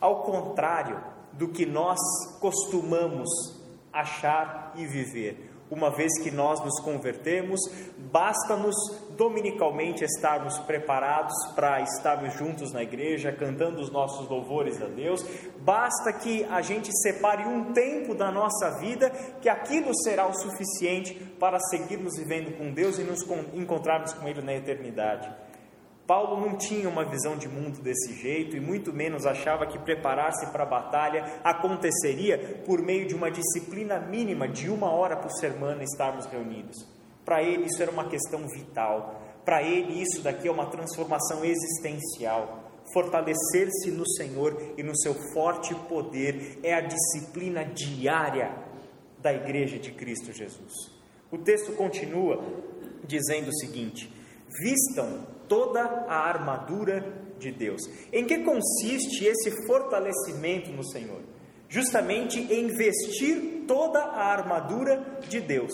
Ao 0.01 0.23
contrário 0.23 1.03
do 1.33 1.49
que 1.49 1.67
nós 1.67 1.99
costumamos 2.41 3.29
achar 3.93 4.73
e 4.77 4.87
viver. 4.87 5.50
Uma 5.71 5.89
vez 5.89 6.21
que 6.21 6.33
nós 6.33 6.61
nos 6.65 6.81
convertemos, 6.81 7.61
basta-nos 8.11 8.75
dominicalmente 9.17 10.03
estarmos 10.03 10.59
preparados 10.61 11.33
para 11.55 11.81
estarmos 11.81 12.35
juntos 12.35 12.73
na 12.73 12.83
igreja, 12.83 13.31
cantando 13.31 13.81
os 13.81 13.91
nossos 13.91 14.29
louvores 14.29 14.83
a 14.83 14.87
Deus, 14.87 15.25
basta 15.61 16.13
que 16.13 16.43
a 16.45 16.61
gente 16.61 16.91
separe 17.03 17.47
um 17.47 17.73
tempo 17.73 18.15
da 18.15 18.33
nossa 18.33 18.81
vida, 18.81 19.11
que 19.41 19.49
aquilo 19.49 19.95
será 20.03 20.27
o 20.27 20.35
suficiente 20.35 21.15
para 21.39 21.61
seguirmos 21.61 22.17
vivendo 22.17 22.57
com 22.59 22.73
Deus 22.73 22.99
e 22.99 23.05
nos 23.05 23.23
encontrarmos 23.55 24.13
com 24.15 24.27
Ele 24.27 24.43
na 24.43 24.55
eternidade. 24.55 25.31
Paulo 26.11 26.41
não 26.41 26.59
tinha 26.59 26.89
uma 26.89 27.05
visão 27.05 27.39
de 27.39 27.47
mundo 27.47 27.81
desse 27.81 28.15
jeito 28.15 28.57
e 28.57 28.61
muito 28.61 28.93
menos 28.93 29.27
achava 29.27 29.65
que 29.65 29.79
preparar-se 29.79 30.45
para 30.51 30.65
a 30.65 30.67
batalha 30.67 31.23
aconteceria 31.45 32.65
por 32.67 32.83
meio 32.83 33.07
de 33.07 33.15
uma 33.15 33.31
disciplina 33.31 34.01
mínima 34.01 34.49
de 34.49 34.69
uma 34.69 34.91
hora 34.91 35.17
por 35.17 35.31
semana 35.31 35.85
estarmos 35.85 36.27
reunidos. 36.27 36.85
Para 37.25 37.45
ele 37.45 37.67
isso 37.67 37.81
era 37.81 37.93
uma 37.93 38.09
questão 38.09 38.41
vital. 38.49 39.23
Para 39.45 39.63
ele 39.63 40.03
isso 40.03 40.21
daqui 40.21 40.49
é 40.49 40.51
uma 40.51 40.67
transformação 40.67 41.45
existencial. 41.45 42.59
Fortalecer-se 42.93 43.93
no 43.93 44.05
Senhor 44.17 44.61
e 44.77 44.83
no 44.83 44.99
seu 44.99 45.15
forte 45.33 45.73
poder 45.89 46.59
é 46.65 46.75
a 46.75 46.81
disciplina 46.81 47.65
diária 47.65 48.53
da 49.21 49.33
igreja 49.33 49.79
de 49.79 49.93
Cristo 49.93 50.33
Jesus. 50.33 50.73
O 51.31 51.39
texto 51.39 51.71
continua 51.77 52.43
dizendo 53.07 53.51
o 53.51 53.55
seguinte: 53.61 54.13
Vistam 54.61 55.39
toda 55.51 55.83
a 56.09 56.29
armadura 56.29 57.05
de 57.37 57.51
Deus. 57.51 57.83
Em 58.13 58.25
que 58.25 58.45
consiste 58.45 59.25
esse 59.25 59.67
fortalecimento 59.67 60.71
no 60.71 60.89
Senhor? 60.89 61.21
Justamente 61.69 62.41
em 62.41 62.69
vestir 62.69 63.65
toda 63.67 63.99
a 63.99 64.33
armadura 64.33 65.19
de 65.29 65.41
Deus. 65.41 65.73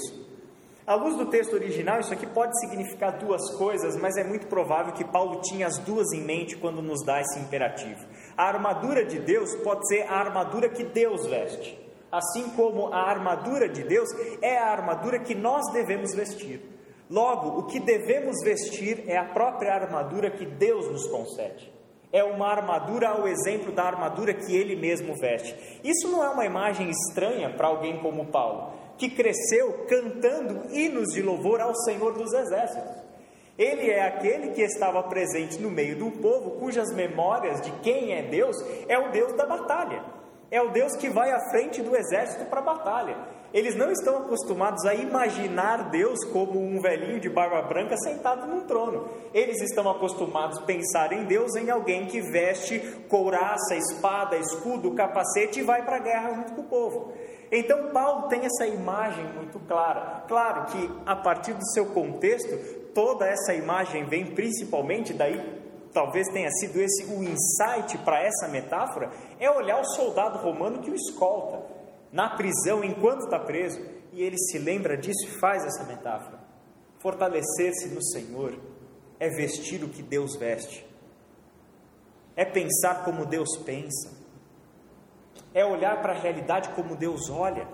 À 0.86 0.94
luz 0.94 1.16
do 1.16 1.26
texto 1.26 1.52
original, 1.52 2.00
isso 2.00 2.12
aqui 2.12 2.26
pode 2.26 2.58
significar 2.60 3.18
duas 3.18 3.54
coisas, 3.56 3.96
mas 3.96 4.16
é 4.16 4.24
muito 4.24 4.46
provável 4.46 4.94
que 4.94 5.04
Paulo 5.04 5.40
tinha 5.42 5.66
as 5.66 5.78
duas 5.78 6.12
em 6.12 6.24
mente 6.24 6.56
quando 6.56 6.80
nos 6.80 7.04
dá 7.04 7.20
esse 7.20 7.38
imperativo. 7.38 8.06
A 8.36 8.44
armadura 8.44 9.04
de 9.04 9.18
Deus 9.18 9.54
pode 9.56 9.86
ser 9.88 10.02
a 10.02 10.14
armadura 10.14 10.68
que 10.68 10.84
Deus 10.84 11.26
veste, 11.26 11.76
assim 12.10 12.48
como 12.50 12.94
a 12.94 13.10
armadura 13.10 13.68
de 13.68 13.82
Deus 13.82 14.08
é 14.40 14.56
a 14.56 14.70
armadura 14.70 15.18
que 15.18 15.34
nós 15.34 15.70
devemos 15.72 16.14
vestir. 16.14 16.75
Logo, 17.08 17.60
o 17.60 17.62
que 17.64 17.78
devemos 17.78 18.42
vestir 18.42 19.04
é 19.06 19.16
a 19.16 19.24
própria 19.24 19.72
armadura 19.72 20.30
que 20.30 20.44
Deus 20.44 20.90
nos 20.90 21.06
concede. 21.06 21.72
É 22.12 22.24
uma 22.24 22.48
armadura 22.48 23.10
ao 23.10 23.28
exemplo 23.28 23.72
da 23.72 23.84
armadura 23.84 24.34
que 24.34 24.56
ele 24.56 24.74
mesmo 24.74 25.14
veste. 25.16 25.54
Isso 25.84 26.08
não 26.08 26.24
é 26.24 26.30
uma 26.30 26.44
imagem 26.44 26.90
estranha 26.90 27.50
para 27.50 27.68
alguém 27.68 27.98
como 27.98 28.26
Paulo, 28.26 28.72
que 28.96 29.10
cresceu 29.10 29.86
cantando 29.88 30.74
hinos 30.74 31.12
de 31.12 31.22
louvor 31.22 31.60
ao 31.60 31.74
Senhor 31.74 32.14
dos 32.14 32.32
Exércitos. 32.32 33.06
Ele 33.58 33.90
é 33.90 34.06
aquele 34.06 34.50
que 34.50 34.62
estava 34.62 35.02
presente 35.04 35.60
no 35.60 35.70
meio 35.70 35.98
do 35.98 36.10
povo 36.10 36.58
cujas 36.58 36.92
memórias 36.92 37.60
de 37.62 37.70
quem 37.80 38.12
é 38.12 38.22
Deus 38.22 38.56
é 38.86 38.98
o 38.98 39.10
Deus 39.10 39.32
da 39.34 39.46
batalha. 39.46 40.04
É 40.50 40.60
o 40.60 40.70
Deus 40.70 40.94
que 40.96 41.08
vai 41.08 41.30
à 41.32 41.40
frente 41.50 41.82
do 41.82 41.96
exército 41.96 42.44
para 42.46 42.60
a 42.60 42.64
batalha. 42.64 43.16
Eles 43.52 43.76
não 43.76 43.90
estão 43.90 44.18
acostumados 44.18 44.84
a 44.84 44.94
imaginar 44.94 45.90
Deus 45.90 46.24
como 46.32 46.60
um 46.60 46.80
velhinho 46.80 47.20
de 47.20 47.28
barba 47.28 47.62
branca 47.62 47.96
sentado 47.96 48.46
num 48.46 48.62
trono. 48.62 49.08
Eles 49.32 49.60
estão 49.62 49.88
acostumados 49.88 50.58
a 50.58 50.62
pensar 50.62 51.12
em 51.12 51.24
Deus 51.24 51.54
em 51.54 51.70
alguém 51.70 52.06
que 52.06 52.20
veste 52.20 52.80
couraça, 53.08 53.76
espada, 53.76 54.36
escudo, 54.36 54.94
capacete 54.94 55.60
e 55.60 55.62
vai 55.62 55.84
para 55.84 55.96
a 55.96 56.00
guerra 56.00 56.34
junto 56.34 56.52
com 56.52 56.60
o 56.60 56.64
povo. 56.64 57.12
Então 57.50 57.90
Paulo 57.92 58.28
tem 58.28 58.44
essa 58.44 58.66
imagem 58.66 59.24
muito 59.34 59.58
clara. 59.60 60.24
Claro 60.26 60.66
que 60.66 60.90
a 61.06 61.14
partir 61.14 61.54
do 61.54 61.64
seu 61.72 61.86
contexto, 61.86 62.56
toda 62.92 63.26
essa 63.26 63.54
imagem 63.54 64.04
vem 64.04 64.26
principalmente 64.26 65.12
daí 65.12 65.64
talvez 65.92 66.28
tenha 66.28 66.50
sido 66.50 66.78
esse 66.78 67.04
o 67.04 67.22
insight 67.22 67.96
para 68.04 68.20
essa 68.20 68.48
metáfora, 68.48 69.10
é 69.40 69.50
olhar 69.50 69.80
o 69.80 69.84
soldado 69.94 70.36
romano 70.36 70.82
que 70.82 70.90
o 70.90 70.94
escolta 70.94 71.75
na 72.16 72.30
prisão 72.30 72.82
enquanto 72.82 73.24
está 73.24 73.38
preso, 73.38 73.78
e 74.10 74.22
ele 74.22 74.38
se 74.38 74.58
lembra 74.58 74.96
disso 74.96 75.26
e 75.26 75.38
faz 75.38 75.66
essa 75.66 75.84
metáfora. 75.84 76.40
Fortalecer-se 76.98 77.88
no 77.88 78.02
Senhor 78.02 78.58
é 79.20 79.28
vestir 79.28 79.84
o 79.84 79.88
que 79.90 80.02
Deus 80.02 80.34
veste, 80.34 80.86
é 82.34 82.42
pensar 82.42 83.04
como 83.04 83.26
Deus 83.26 83.58
pensa, 83.58 84.16
é 85.52 85.62
olhar 85.62 86.00
para 86.00 86.14
a 86.14 86.18
realidade 86.18 86.70
como 86.70 86.96
Deus 86.96 87.28
olha, 87.28 87.68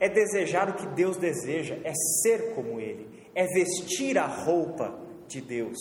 é 0.00 0.08
desejar 0.08 0.70
o 0.70 0.74
que 0.74 0.86
Deus 0.86 1.18
deseja, 1.18 1.78
é 1.84 1.92
ser 2.22 2.54
como 2.54 2.80
Ele, 2.80 3.28
é 3.34 3.44
vestir 3.44 4.16
a 4.16 4.26
roupa 4.26 4.98
de 5.28 5.42
Deus. 5.42 5.76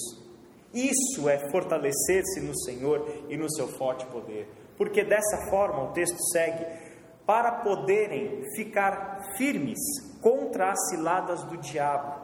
Isso 0.73 1.29
é 1.29 1.49
fortalecer-se 1.49 2.41
no 2.41 2.57
Senhor 2.59 3.09
e 3.29 3.37
no 3.37 3.49
seu 3.49 3.69
forte 3.69 4.05
poder, 4.07 4.49
porque 4.75 5.01
dessa 5.01 5.49
forma 5.49 5.83
o 5.83 5.93
texto 5.93 6.17
segue: 6.33 6.84
para 7.25 7.51
poderem 7.63 8.43
ficar 8.55 9.33
firmes 9.37 9.79
contra 10.21 10.71
as 10.71 10.89
ciladas 10.89 11.43
do 11.43 11.57
diabo. 11.57 12.23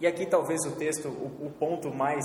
E 0.00 0.06
aqui 0.06 0.24
talvez 0.24 0.64
o 0.64 0.76
texto, 0.76 1.08
o, 1.08 1.46
o 1.46 1.50
ponto 1.50 1.92
mais 1.92 2.24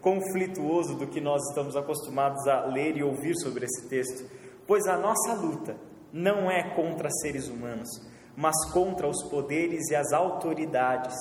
conflituoso 0.00 0.96
do 0.96 1.06
que 1.06 1.20
nós 1.20 1.42
estamos 1.48 1.76
acostumados 1.76 2.46
a 2.46 2.66
ler 2.66 2.96
e 2.96 3.02
ouvir 3.02 3.34
sobre 3.36 3.64
esse 3.64 3.88
texto, 3.88 4.28
pois 4.66 4.86
a 4.86 4.98
nossa 4.98 5.32
luta 5.32 5.76
não 6.12 6.50
é 6.50 6.74
contra 6.74 7.08
seres 7.10 7.48
humanos, 7.48 7.88
mas 8.36 8.54
contra 8.72 9.08
os 9.08 9.22
poderes 9.30 9.90
e 9.90 9.96
as 9.96 10.12
autoridades, 10.12 11.14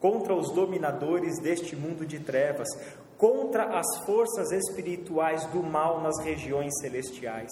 contra 0.00 0.34
os 0.34 0.50
dominadores 0.52 1.40
deste 1.40 1.74
mundo 1.74 2.04
de 2.04 2.20
trevas, 2.20 2.68
contra 3.16 3.78
as 3.78 4.04
forças 4.04 4.52
espirituais 4.52 5.46
do 5.46 5.62
mal 5.62 6.02
nas 6.02 6.22
regiões 6.22 6.72
celestiais. 6.80 7.50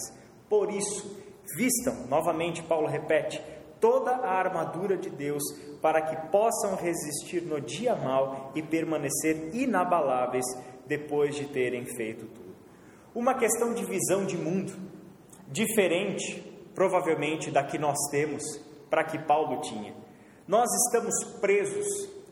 Por 0.49 0.71
isso, 0.71 1.17
vistam, 1.57 2.07
novamente 2.09 2.63
Paulo 2.63 2.87
repete, 2.87 3.43
toda 3.81 4.13
a 4.13 4.39
armadura 4.39 4.97
de 4.97 5.11
Deus 5.11 5.43
para 5.83 6.01
que 6.01 6.31
possam 6.31 6.75
resistir 6.75 7.43
no 7.43 7.61
dia 7.61 7.95
mal 7.95 8.53
e 8.55 8.63
permanecer 8.63 9.55
inabaláveis 9.55 10.47
depois 10.87 11.35
de 11.35 11.47
terem 11.47 11.85
feito 11.85 12.27
tudo. 12.27 12.55
Uma 13.15 13.35
questão 13.35 13.75
de 13.75 13.85
visão 13.85 14.25
de 14.25 14.37
mundo, 14.37 14.73
diferente, 15.49 16.41
provavelmente, 16.75 17.51
da 17.51 17.63
que 17.63 17.79
nós 17.79 17.99
temos 18.11 18.43
para 18.89 19.05
que 19.05 19.19
Paulo 19.19 19.61
tinha. 19.61 19.95
Nós 20.49 20.69
estamos 20.87 21.39
presos 21.41 21.87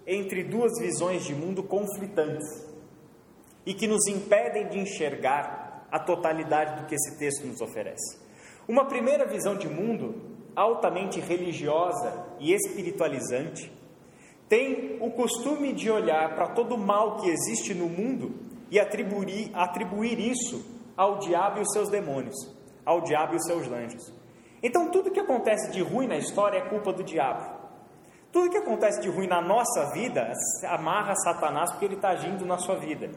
entre 0.07 0.43
duas 0.43 0.73
visões 0.81 1.25
de 1.25 1.35
mundo 1.35 1.63
conflitantes 1.63 2.67
e 3.65 3.75
que 3.75 3.87
nos 3.87 4.07
impedem 4.07 4.69
de 4.69 4.79
enxergar 4.79 5.87
a 5.91 5.99
totalidade 5.99 6.81
do 6.81 6.87
que 6.87 6.95
esse 6.95 7.19
texto 7.19 7.47
nos 7.47 7.61
oferece. 7.61 8.22
Uma 8.73 8.87
primeira 8.87 9.27
visão 9.27 9.55
de 9.55 9.69
mundo 9.69 10.15
altamente 10.57 11.21
religiosa 11.21 12.25
e 12.41 12.55
espiritualizante 12.55 13.71
tem 14.49 14.97
o 14.99 15.11
costume 15.11 15.75
de 15.75 15.91
olhar 15.91 16.35
para 16.35 16.55
todo 16.55 16.75
o 16.77 16.79
mal 16.79 17.19
que 17.19 17.29
existe 17.29 17.75
no 17.75 17.87
mundo 17.87 18.35
e 18.71 18.81
atribuir, 18.81 19.51
atribuir 19.53 20.19
isso 20.19 20.65
ao 20.97 21.19
diabo 21.19 21.59
e 21.59 21.61
os 21.61 21.71
seus 21.71 21.91
demônios, 21.91 22.35
ao 22.83 23.03
diabo 23.03 23.35
e 23.35 23.37
os 23.37 23.45
seus 23.45 23.71
anjos. 23.71 24.11
Então, 24.63 24.91
tudo 24.91 25.11
que 25.11 25.21
acontece 25.21 25.71
de 25.71 25.83
ruim 25.83 26.07
na 26.07 26.17
história 26.17 26.57
é 26.57 26.71
culpa 26.71 26.95
do 26.95 27.05
diabo. 27.05 27.55
Tudo 28.33 28.49
que 28.49 28.57
acontece 28.57 29.03
de 29.03 29.11
ruim 29.11 29.27
na 29.27 29.43
nossa 29.43 29.93
vida 29.93 30.33
amarra 30.65 31.15
Satanás 31.17 31.73
porque 31.73 31.85
ele 31.85 31.97
está 31.97 32.13
agindo 32.13 32.47
na 32.47 32.57
sua 32.57 32.77
vida. 32.77 33.11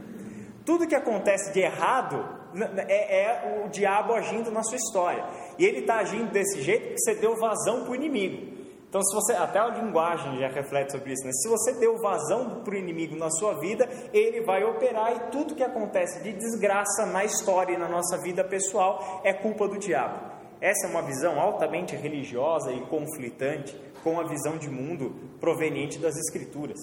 Tudo 0.66 0.86
que 0.86 0.96
acontece 0.96 1.54
de 1.54 1.62
errado 1.62 2.44
é, 2.88 3.22
é 3.22 3.64
o 3.66 3.70
diabo 3.70 4.14
agindo 4.14 4.52
na 4.52 4.64
sua 4.64 4.78
história. 4.78 5.24
E 5.58 5.66
ele 5.66 5.80
está 5.80 5.98
agindo 5.98 6.32
desse 6.32 6.62
jeito 6.62 6.88
porque 6.88 7.00
você 7.00 7.16
deu 7.16 7.36
vazão 7.38 7.84
para 7.84 7.92
o 7.92 7.96
inimigo. 7.96 8.56
Então, 8.88 9.04
se 9.04 9.14
você 9.14 9.34
até 9.34 9.60
a 9.60 9.68
linguagem 9.68 10.40
já 10.40 10.48
reflete 10.48 10.94
sobre 10.94 11.12
isso, 11.12 11.26
né? 11.26 11.32
Se 11.34 11.50
você 11.50 11.74
deu 11.74 11.98
vazão 11.98 12.62
para 12.64 12.74
o 12.74 12.78
inimigo 12.78 13.14
na 13.16 13.30
sua 13.30 13.54
vida, 13.60 13.90
ele 14.14 14.42
vai 14.42 14.64
operar 14.64 15.14
e 15.14 15.32
tudo 15.32 15.54
que 15.54 15.64
acontece 15.64 16.24
de 16.24 16.32
desgraça 16.32 17.06
na 17.06 17.26
história 17.26 17.74
e 17.74 17.78
na 17.78 17.90
nossa 17.90 18.18
vida 18.18 18.42
pessoal 18.42 19.22
é 19.24 19.34
culpa 19.34 19.68
do 19.68 19.78
diabo. 19.78 20.32
Essa 20.62 20.88
é 20.88 20.90
uma 20.90 21.02
visão 21.02 21.40
altamente 21.40 21.94
religiosa 21.96 22.72
e 22.72 22.80
conflitante 22.82 23.78
com 24.02 24.20
a 24.20 24.24
visão 24.24 24.58
de 24.58 24.70
mundo 24.70 25.14
proveniente 25.42 26.00
das 26.00 26.16
Escrituras. 26.16 26.80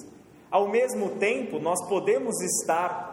Ao 0.50 0.68
mesmo 0.68 1.16
tempo, 1.16 1.58
nós 1.58 1.82
podemos 1.88 2.38
estar 2.42 3.11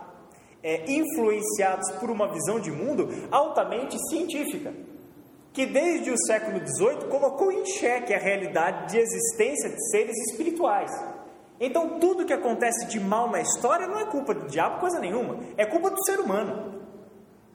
é, 0.63 0.91
influenciados 0.91 1.89
por 1.99 2.09
uma 2.09 2.31
visão 2.31 2.59
de 2.59 2.71
mundo 2.71 3.09
altamente 3.31 3.97
científica 4.09 4.73
que 5.53 5.65
desde 5.65 6.11
o 6.11 6.17
século 6.25 6.59
XVIII 6.65 7.09
colocou 7.09 7.51
em 7.51 7.65
xeque 7.65 8.13
a 8.13 8.19
realidade 8.19 8.91
de 8.91 8.99
existência 8.99 9.69
de 9.69 9.89
seres 9.89 10.15
espirituais. 10.29 10.91
Então, 11.59 11.99
tudo 11.99 12.25
que 12.25 12.33
acontece 12.33 12.87
de 12.87 12.99
mal 12.99 13.29
na 13.29 13.41
história 13.41 13.87
não 13.87 13.99
é 13.99 14.05
culpa 14.05 14.33
do 14.33 14.47
diabo, 14.47 14.79
coisa 14.79 14.99
nenhuma, 14.99 15.39
é 15.57 15.65
culpa 15.65 15.89
do 15.89 16.01
ser 16.05 16.19
humano. 16.19 16.79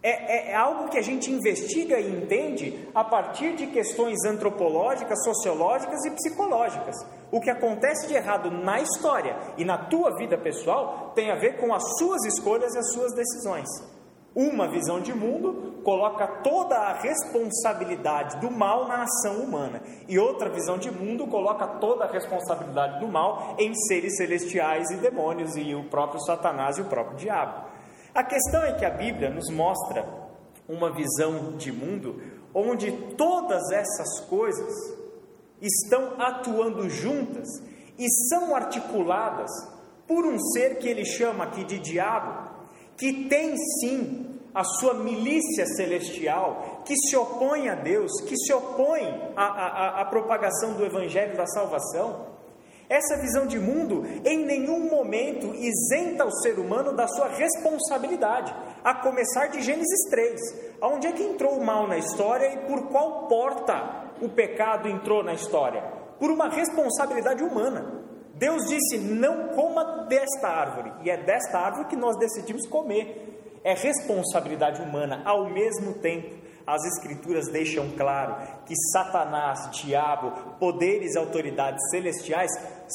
É, 0.04 0.50
é, 0.50 0.50
é 0.50 0.54
algo 0.54 0.90
que 0.90 0.98
a 0.98 1.02
gente 1.02 1.32
investiga 1.32 1.98
e 1.98 2.14
entende 2.14 2.86
a 2.94 3.02
partir 3.02 3.56
de 3.56 3.68
questões 3.68 4.22
antropológicas, 4.26 5.24
sociológicas 5.24 6.04
e 6.04 6.10
psicológicas. 6.10 6.94
O 7.32 7.40
que 7.40 7.48
acontece 7.48 8.06
de 8.06 8.14
errado 8.14 8.50
na 8.50 8.82
história 8.82 9.34
e 9.56 9.64
na 9.64 9.78
tua 9.78 10.14
vida 10.14 10.36
pessoal 10.36 11.12
tem 11.14 11.30
a 11.30 11.36
ver 11.36 11.56
com 11.56 11.72
as 11.72 11.82
suas 11.98 12.22
escolhas 12.26 12.74
e 12.74 12.78
as 12.78 12.92
suas 12.92 13.14
decisões. 13.14 13.66
Uma 14.36 14.68
visão 14.68 15.00
de 15.00 15.14
mundo 15.14 15.80
coloca 15.82 16.26
toda 16.42 16.76
a 16.76 16.92
responsabilidade 16.92 18.36
do 18.40 18.50
mal 18.50 18.86
na 18.86 19.04
ação 19.04 19.36
humana, 19.36 19.80
e 20.08 20.18
outra 20.18 20.50
visão 20.50 20.76
de 20.76 20.90
mundo 20.90 21.26
coloca 21.28 21.66
toda 21.78 22.04
a 22.04 22.12
responsabilidade 22.12 23.00
do 23.00 23.06
mal 23.06 23.54
em 23.58 23.72
seres 23.86 24.16
celestiais 24.16 24.90
e 24.90 24.96
demônios, 24.96 25.56
e 25.56 25.74
o 25.74 25.84
próprio 25.84 26.20
Satanás 26.20 26.76
e 26.76 26.82
o 26.82 26.86
próprio 26.86 27.16
diabo. 27.16 27.73
A 28.14 28.22
questão 28.22 28.62
é 28.62 28.72
que 28.72 28.84
a 28.84 28.90
Bíblia 28.90 29.28
nos 29.28 29.50
mostra 29.50 30.06
uma 30.68 30.94
visão 30.94 31.56
de 31.56 31.72
mundo 31.72 32.22
onde 32.54 32.92
todas 33.16 33.72
essas 33.72 34.20
coisas 34.28 34.72
estão 35.60 36.14
atuando 36.20 36.88
juntas 36.88 37.48
e 37.98 38.08
são 38.28 38.54
articuladas 38.54 39.50
por 40.06 40.24
um 40.24 40.38
ser 40.52 40.78
que 40.78 40.88
ele 40.88 41.04
chama 41.04 41.44
aqui 41.44 41.64
de 41.64 41.80
diabo, 41.80 42.50
que 42.96 43.24
tem 43.28 43.56
sim 43.80 44.38
a 44.54 44.62
sua 44.62 44.94
milícia 44.94 45.66
celestial, 45.66 46.82
que 46.84 46.94
se 46.94 47.16
opõe 47.16 47.68
a 47.68 47.74
Deus, 47.74 48.12
que 48.20 48.36
se 48.36 48.52
opõe 48.52 49.02
à, 49.34 49.44
à, 49.44 50.00
à 50.02 50.04
propagação 50.04 50.74
do 50.74 50.84
Evangelho 50.84 51.36
da 51.36 51.46
salvação. 51.46 52.33
Essa 52.88 53.16
visão 53.16 53.46
de 53.46 53.58
mundo 53.58 54.04
em 54.24 54.44
nenhum 54.44 54.90
momento 54.90 55.54
isenta 55.54 56.24
o 56.24 56.32
ser 56.42 56.58
humano 56.58 56.92
da 56.92 57.08
sua 57.08 57.28
responsabilidade, 57.28 58.54
a 58.82 58.94
começar 58.94 59.46
de 59.46 59.62
Gênesis 59.62 60.10
3. 60.10 60.40
Onde 60.82 61.06
é 61.06 61.12
que 61.12 61.22
entrou 61.22 61.56
o 61.56 61.64
mal 61.64 61.88
na 61.88 61.96
história 61.96 62.52
e 62.52 62.58
por 62.66 62.88
qual 62.88 63.26
porta 63.26 64.12
o 64.20 64.28
pecado 64.28 64.88
entrou 64.88 65.22
na 65.22 65.32
história? 65.32 65.82
Por 66.18 66.30
uma 66.30 66.48
responsabilidade 66.48 67.42
humana. 67.42 68.04
Deus 68.34 68.66
disse: 68.66 68.98
Não 68.98 69.48
coma 69.48 70.06
desta 70.08 70.48
árvore, 70.48 70.92
e 71.02 71.10
é 71.10 71.16
desta 71.16 71.58
árvore 71.58 71.88
que 71.88 71.96
nós 71.96 72.16
decidimos 72.18 72.66
comer. 72.66 73.60
É 73.64 73.72
responsabilidade 73.72 74.82
humana, 74.82 75.22
ao 75.24 75.48
mesmo 75.48 75.94
tempo, 75.94 76.43
as 76.66 76.84
Escrituras 76.84 77.48
deixam 77.48 77.90
claro 77.96 78.36
que 78.64 78.74
Satanás, 78.92 79.70
diabo, 79.72 80.56
poderes 80.58 81.14
e 81.14 81.18
autoridades 81.18 81.80
celestiais 81.90 82.50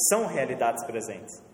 são 0.10 0.26
realidades 0.26 0.84
presentes. 0.86 1.50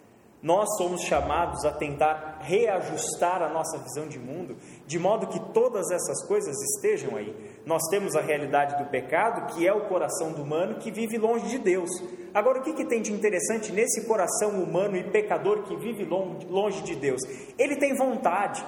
Nós 0.45 0.78
somos 0.78 1.01
chamados 1.01 1.65
a 1.65 1.71
tentar 1.71 2.38
reajustar 2.41 3.41
a 3.41 3.49
nossa 3.49 3.80
visão 3.80 4.08
de 4.08 4.19
mundo, 4.19 4.56
de 4.86 4.99
modo 4.99 5.25
que 5.25 5.39
todas 5.51 5.89
essas 5.89 6.23
coisas 6.28 6.56
estejam 6.62 7.15
aí. 7.15 7.36
Nós 7.65 7.82
temos 7.89 8.15
a 8.15 8.21
realidade 8.21 8.78
do 8.78 8.88
pecado, 8.91 9.51
que 9.54 9.67
é 9.67 9.73
o 9.73 9.88
coração 9.88 10.34
do 10.34 10.43
humano 10.43 10.75
que 10.75 10.91
vive 10.91 11.17
longe 11.17 11.47
de 11.47 11.58
Deus. 11.58 11.89
Agora, 12.32 12.60
o 12.60 12.62
que, 12.62 12.73
que 12.73 12.86
tem 12.86 13.01
de 13.01 13.12
interessante 13.12 13.71
nesse 13.71 14.06
coração 14.06 14.51
humano 14.62 14.95
e 14.95 15.04
pecador 15.10 15.63
que 15.63 15.75
vive 15.78 16.06
longe 16.06 16.84
de 16.84 16.95
Deus? 16.95 17.21
Ele 17.58 17.78
tem 17.78 17.95
vontade, 17.95 18.63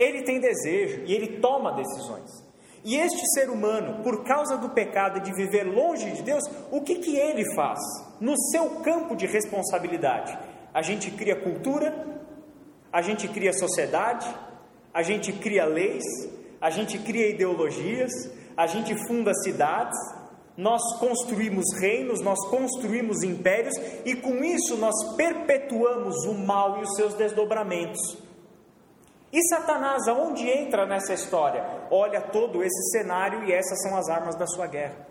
ele 0.00 0.22
tem 0.22 0.40
desejo 0.40 1.02
e 1.06 1.14
ele 1.14 1.38
toma 1.40 1.72
decisões. 1.72 2.30
E 2.82 2.96
este 2.96 3.20
ser 3.34 3.50
humano, 3.50 4.02
por 4.02 4.24
causa 4.24 4.56
do 4.56 4.70
pecado 4.70 5.20
de 5.20 5.34
viver 5.34 5.64
longe 5.64 6.10
de 6.12 6.22
Deus, 6.22 6.42
o 6.72 6.80
que, 6.80 6.96
que 6.96 7.14
ele 7.14 7.44
faz? 7.54 7.78
No 8.18 8.34
seu 8.50 8.80
campo 8.80 9.14
de 9.14 9.26
responsabilidade, 9.26 10.36
a 10.72 10.80
gente 10.80 11.10
cria 11.10 11.36
cultura, 11.36 12.06
a 12.90 13.02
gente 13.02 13.28
cria 13.28 13.52
sociedade, 13.52 14.26
a 14.94 15.02
gente 15.02 15.30
cria 15.34 15.66
leis, 15.66 16.04
a 16.58 16.70
gente 16.70 16.98
cria 16.98 17.28
ideologias, 17.28 18.10
a 18.56 18.66
gente 18.66 18.94
funda 19.06 19.32
cidades, 19.44 19.98
nós 20.56 20.80
construímos 20.98 21.64
reinos, 21.80 22.20
nós 22.22 22.38
construímos 22.48 23.22
impérios 23.22 23.74
e 24.04 24.14
com 24.14 24.42
isso 24.42 24.76
nós 24.76 25.14
perpetuamos 25.16 26.24
o 26.24 26.34
mal 26.34 26.78
e 26.78 26.82
os 26.82 26.94
seus 26.96 27.14
desdobramentos. 27.14 28.29
E 29.32 29.40
Satanás, 29.48 30.08
aonde 30.08 30.48
entra 30.48 30.86
nessa 30.86 31.14
história? 31.14 31.64
Olha 31.90 32.20
todo 32.20 32.64
esse 32.64 32.90
cenário 32.90 33.44
e 33.44 33.52
essas 33.52 33.80
são 33.82 33.96
as 33.96 34.08
armas 34.08 34.34
da 34.34 34.46
sua 34.46 34.66
guerra. 34.66 35.08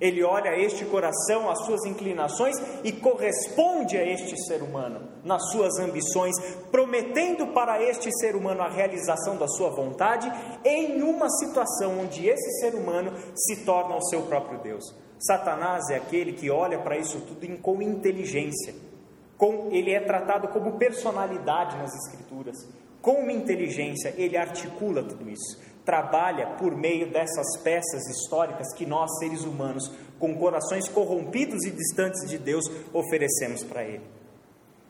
Ele 0.00 0.24
olha 0.24 0.58
este 0.58 0.84
coração, 0.84 1.48
as 1.48 1.64
suas 1.64 1.84
inclinações 1.84 2.56
e 2.82 2.90
corresponde 2.90 3.96
a 3.96 4.04
este 4.04 4.36
ser 4.48 4.60
humano 4.60 5.08
nas 5.22 5.52
suas 5.52 5.78
ambições, 5.78 6.34
prometendo 6.72 7.46
para 7.54 7.80
este 7.80 8.10
ser 8.18 8.34
humano 8.34 8.62
a 8.62 8.68
realização 8.68 9.36
da 9.36 9.46
sua 9.46 9.70
vontade 9.70 10.28
em 10.64 11.00
uma 11.02 11.30
situação 11.30 12.00
onde 12.00 12.26
esse 12.26 12.50
ser 12.58 12.74
humano 12.74 13.12
se 13.36 13.64
torna 13.64 13.94
o 13.94 14.02
seu 14.02 14.22
próprio 14.22 14.58
Deus. 14.58 14.84
Satanás 15.20 15.88
é 15.90 15.94
aquele 15.94 16.32
que 16.32 16.50
olha 16.50 16.80
para 16.80 16.98
isso 16.98 17.20
tudo 17.20 17.46
com 17.58 17.80
inteligência. 17.80 18.74
Com, 19.36 19.68
ele 19.70 19.92
é 19.92 20.00
tratado 20.00 20.48
como 20.48 20.78
personalidade 20.78 21.76
nas 21.76 21.94
Escrituras. 21.94 22.56
Com 23.02 23.14
uma 23.14 23.32
inteligência, 23.32 24.14
ele 24.16 24.36
articula 24.36 25.02
tudo 25.02 25.28
isso 25.28 25.72
trabalha 25.84 26.46
por 26.58 26.76
meio 26.76 27.10
dessas 27.10 27.56
peças 27.62 28.06
históricas 28.08 28.72
que 28.74 28.86
nós, 28.86 29.10
seres 29.18 29.44
humanos, 29.44 29.90
com 30.18 30.34
corações 30.36 30.88
corrompidos 30.88 31.64
e 31.64 31.70
distantes 31.70 32.28
de 32.28 32.38
Deus, 32.38 32.64
oferecemos 32.92 33.64
para 33.64 33.82
Ele. 33.84 34.04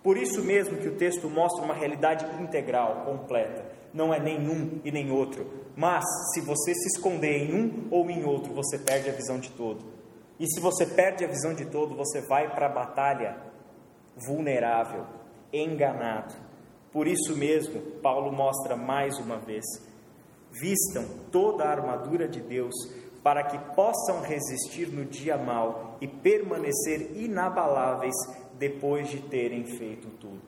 Por 0.03 0.17
isso 0.17 0.43
mesmo 0.43 0.77
que 0.77 0.89
o 0.89 0.97
texto 0.97 1.31
mostra 1.31 1.65
uma 1.65 1.75
realidade 1.75 2.27
integral, 2.43 3.05
completa. 3.05 3.65
Não 3.95 4.13
é 4.13 4.19
nenhum 4.19 4.81
e 4.85 4.91
nem 4.91 5.11
outro. 5.11 5.47
Mas, 5.77 6.05
se 6.33 6.41
você 6.41 6.75
se 6.75 6.89
esconder 6.89 7.45
em 7.45 7.55
um 7.55 7.89
ou 7.91 8.11
em 8.11 8.25
outro, 8.25 8.53
você 8.53 8.79
perde 8.79 9.09
a 9.09 9.13
visão 9.13 9.39
de 9.39 9.51
todo. 9.51 9.85
E 10.41 10.47
se 10.47 10.61
você 10.61 10.85
perde 10.85 11.25
a 11.25 11.29
visão 11.29 11.55
de 11.55 11.67
todo, 11.67 11.95
você 11.95 12.21
vai 12.23 12.53
para 12.53 12.67
a 12.67 12.71
batalha 12.71 13.37
vulnerável, 14.17 15.07
enganado. 15.53 16.35
Por 16.93 17.07
isso 17.07 17.37
mesmo, 17.37 17.81
Paulo 18.03 18.31
mostra 18.31 18.77
mais 18.77 19.19
uma 19.19 19.39
vez 19.39 19.65
Vistam 20.53 21.05
toda 21.31 21.65
a 21.65 21.71
armadura 21.71 22.29
de 22.29 22.41
Deus 22.41 22.75
para 23.23 23.45
que 23.45 23.59
possam 23.75 24.21
resistir 24.21 24.89
no 24.89 25.05
dia 25.05 25.39
mau 25.39 25.97
e 26.01 26.07
permanecer 26.07 27.17
inabaláveis 27.17 28.15
depois 28.59 29.09
de 29.09 29.21
terem 29.23 29.65
feito 29.65 30.09
tudo. 30.21 30.43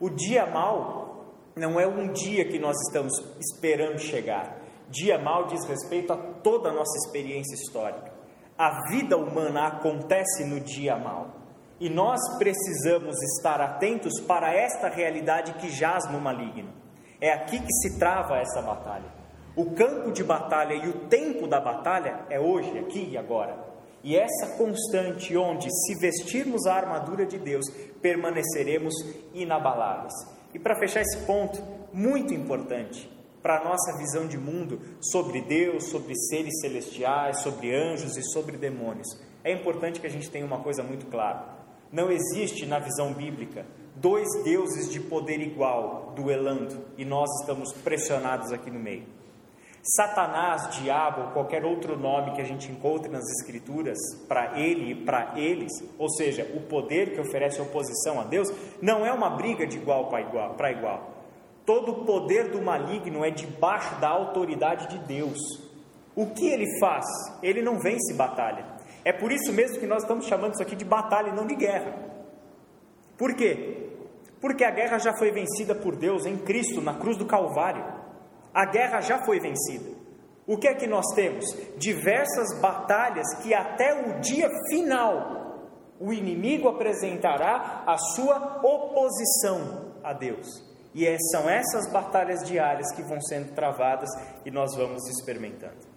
O 0.00 0.10
dia 0.10 0.46
mau 0.46 1.26
não 1.54 1.78
é 1.78 1.86
um 1.86 2.12
dia 2.12 2.48
que 2.48 2.58
nós 2.58 2.76
estamos 2.88 3.12
esperando 3.38 3.98
chegar. 3.98 4.60
Dia 4.90 5.18
mau 5.18 5.46
diz 5.46 5.64
respeito 5.64 6.12
a 6.12 6.16
toda 6.16 6.70
a 6.70 6.72
nossa 6.72 6.96
experiência 6.98 7.54
histórica. 7.54 8.12
A 8.58 8.88
vida 8.90 9.16
humana 9.16 9.68
acontece 9.68 10.44
no 10.44 10.58
dia 10.58 10.96
mau. 10.96 11.45
E 11.78 11.90
nós 11.90 12.20
precisamos 12.38 13.16
estar 13.22 13.60
atentos 13.60 14.18
para 14.20 14.54
esta 14.54 14.88
realidade 14.88 15.52
que 15.54 15.68
jaz 15.68 16.10
no 16.10 16.18
maligno. 16.18 16.72
É 17.20 17.32
aqui 17.32 17.58
que 17.58 17.72
se 17.72 17.98
trava 17.98 18.38
essa 18.38 18.62
batalha. 18.62 19.14
O 19.54 19.72
campo 19.72 20.10
de 20.10 20.24
batalha 20.24 20.74
e 20.74 20.88
o 20.88 21.06
tempo 21.08 21.46
da 21.46 21.60
batalha 21.60 22.26
é 22.30 22.40
hoje, 22.40 22.78
aqui 22.78 23.10
e 23.10 23.18
agora. 23.18 23.56
E 24.02 24.16
essa 24.16 24.56
constante 24.56 25.36
onde, 25.36 25.68
se 25.70 25.98
vestirmos 25.98 26.66
a 26.66 26.74
armadura 26.74 27.26
de 27.26 27.38
Deus, 27.38 27.66
permaneceremos 28.00 28.94
inabaláveis. 29.34 30.12
E 30.54 30.58
para 30.58 30.78
fechar 30.78 31.00
esse 31.00 31.18
ponto, 31.26 31.62
muito 31.92 32.32
importante 32.32 33.10
para 33.42 33.60
a 33.60 33.64
nossa 33.64 33.96
visão 33.98 34.26
de 34.26 34.38
mundo 34.38 34.80
sobre 35.00 35.40
Deus, 35.42 35.84
sobre 35.84 36.14
seres 36.28 36.60
celestiais, 36.60 37.40
sobre 37.40 37.74
anjos 37.74 38.16
e 38.16 38.22
sobre 38.22 38.56
demônios, 38.56 39.08
é 39.42 39.52
importante 39.52 40.00
que 40.00 40.06
a 40.06 40.10
gente 40.10 40.30
tenha 40.30 40.44
uma 40.44 40.60
coisa 40.60 40.82
muito 40.82 41.06
clara. 41.06 41.55
Não 41.92 42.10
existe 42.10 42.66
na 42.66 42.78
visão 42.78 43.12
bíblica 43.12 43.64
dois 43.96 44.28
deuses 44.44 44.90
de 44.90 45.00
poder 45.00 45.40
igual 45.40 46.12
duelando 46.14 46.84
e 46.98 47.04
nós 47.04 47.28
estamos 47.40 47.72
pressionados 47.72 48.52
aqui 48.52 48.70
no 48.70 48.78
meio. 48.78 49.04
Satanás, 49.94 50.76
diabo 50.80 51.32
qualquer 51.32 51.64
outro 51.64 51.96
nome 51.96 52.32
que 52.32 52.40
a 52.40 52.44
gente 52.44 52.70
encontre 52.70 53.08
nas 53.08 53.24
Escrituras 53.38 53.96
para 54.26 54.58
ele 54.58 54.90
e 54.90 54.94
para 54.96 55.38
eles, 55.38 55.72
ou 55.96 56.10
seja, 56.10 56.44
o 56.56 56.60
poder 56.62 57.14
que 57.14 57.20
oferece 57.20 57.60
oposição 57.60 58.20
a 58.20 58.24
Deus, 58.24 58.52
não 58.82 59.06
é 59.06 59.12
uma 59.12 59.30
briga 59.30 59.64
de 59.64 59.76
igual 59.76 60.08
para 60.08 60.22
igual, 60.22 60.54
para 60.54 60.72
igual. 60.72 61.10
Todo 61.64 61.92
o 61.92 62.04
poder 62.04 62.50
do 62.50 62.60
maligno 62.60 63.24
é 63.24 63.30
debaixo 63.30 63.94
da 64.00 64.08
autoridade 64.08 64.88
de 64.88 64.98
Deus. 65.06 65.38
O 66.16 66.26
que 66.26 66.48
ele 66.48 66.66
faz? 66.80 67.04
Ele 67.40 67.62
não 67.62 67.78
vence 67.78 68.12
batalha. 68.14 68.75
É 69.06 69.12
por 69.12 69.30
isso 69.30 69.52
mesmo 69.52 69.78
que 69.78 69.86
nós 69.86 70.02
estamos 70.02 70.26
chamando 70.26 70.54
isso 70.54 70.62
aqui 70.64 70.74
de 70.74 70.84
batalha 70.84 71.28
e 71.28 71.32
não 71.32 71.46
de 71.46 71.54
guerra. 71.54 71.94
Por 73.16 73.36
quê? 73.36 73.88
Porque 74.40 74.64
a 74.64 74.70
guerra 74.72 74.98
já 74.98 75.16
foi 75.16 75.30
vencida 75.30 75.76
por 75.76 75.94
Deus 75.94 76.26
em 76.26 76.36
Cristo, 76.36 76.80
na 76.80 76.94
cruz 76.94 77.16
do 77.16 77.24
Calvário. 77.24 77.84
A 78.52 78.66
guerra 78.66 79.00
já 79.00 79.24
foi 79.24 79.38
vencida. 79.38 79.90
O 80.44 80.56
que 80.58 80.66
é 80.66 80.74
que 80.74 80.88
nós 80.88 81.04
temos? 81.14 81.44
Diversas 81.76 82.60
batalhas 82.60 83.32
que 83.44 83.54
até 83.54 83.94
o 83.94 84.20
dia 84.20 84.50
final 84.68 85.70
o 86.00 86.12
inimigo 86.12 86.66
apresentará 86.66 87.84
a 87.86 87.96
sua 87.96 88.60
oposição 88.60 89.92
a 90.02 90.12
Deus. 90.12 90.48
E 90.92 91.06
é, 91.06 91.16
são 91.30 91.48
essas 91.48 91.92
batalhas 91.92 92.42
diárias 92.44 92.90
que 92.90 93.02
vão 93.02 93.20
sendo 93.20 93.54
travadas 93.54 94.10
e 94.44 94.50
nós 94.50 94.74
vamos 94.74 95.08
experimentando. 95.08 95.94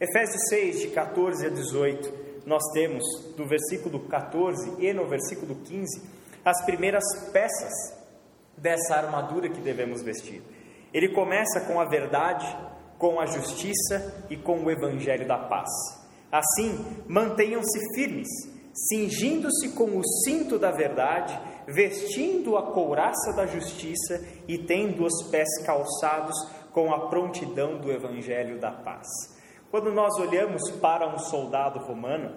Efésios 0.00 0.42
6, 0.48 0.80
de 0.80 0.88
14 0.88 1.46
a 1.46 1.50
18, 1.50 2.27
nós 2.48 2.62
temos 2.72 3.04
do 3.36 3.46
versículo 3.46 4.08
14 4.08 4.76
e 4.78 4.90
no 4.94 5.06
versículo 5.06 5.54
15 5.54 6.02
as 6.42 6.64
primeiras 6.64 7.04
peças 7.30 7.74
dessa 8.56 8.94
armadura 8.94 9.50
que 9.50 9.60
devemos 9.60 10.02
vestir. 10.02 10.42
Ele 10.92 11.10
começa 11.10 11.60
com 11.66 11.78
a 11.78 11.84
verdade, 11.84 12.46
com 12.96 13.20
a 13.20 13.26
justiça 13.26 14.24
e 14.30 14.36
com 14.36 14.64
o 14.64 14.70
evangelho 14.70 15.28
da 15.28 15.36
paz. 15.36 15.68
Assim, 16.32 16.86
mantenham-se 17.06 17.78
firmes, 17.94 18.28
cingindo-se 18.88 19.74
com 19.74 19.98
o 19.98 20.02
cinto 20.24 20.58
da 20.58 20.70
verdade, 20.70 21.38
vestindo 21.66 22.56
a 22.56 22.72
couraça 22.72 23.34
da 23.36 23.46
justiça 23.46 24.24
e 24.48 24.56
tendo 24.56 25.04
os 25.04 25.30
pés 25.30 25.48
calçados 25.66 26.34
com 26.72 26.94
a 26.94 27.08
prontidão 27.08 27.78
do 27.78 27.92
evangelho 27.92 28.58
da 28.58 28.70
paz. 28.70 29.06
Quando 29.70 29.92
nós 29.92 30.18
olhamos 30.18 30.70
para 30.80 31.06
um 31.06 31.18
soldado 31.18 31.78
romano 31.80 32.34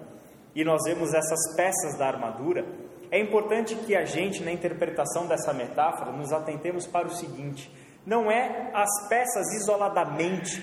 e 0.54 0.64
nós 0.64 0.82
vemos 0.84 1.14
essas 1.14 1.56
peças 1.56 1.96
da 1.98 2.06
armadura, 2.06 2.66
é 3.10 3.18
importante 3.18 3.74
que 3.74 3.96
a 3.96 4.04
gente, 4.04 4.42
na 4.42 4.52
interpretação 4.52 5.26
dessa 5.26 5.52
metáfora, 5.52 6.12
nos 6.12 6.32
atentemos 6.32 6.86
para 6.86 7.06
o 7.06 7.14
seguinte: 7.14 7.70
não 8.06 8.30
é 8.30 8.70
as 8.74 9.08
peças 9.08 9.50
isoladamente 9.54 10.62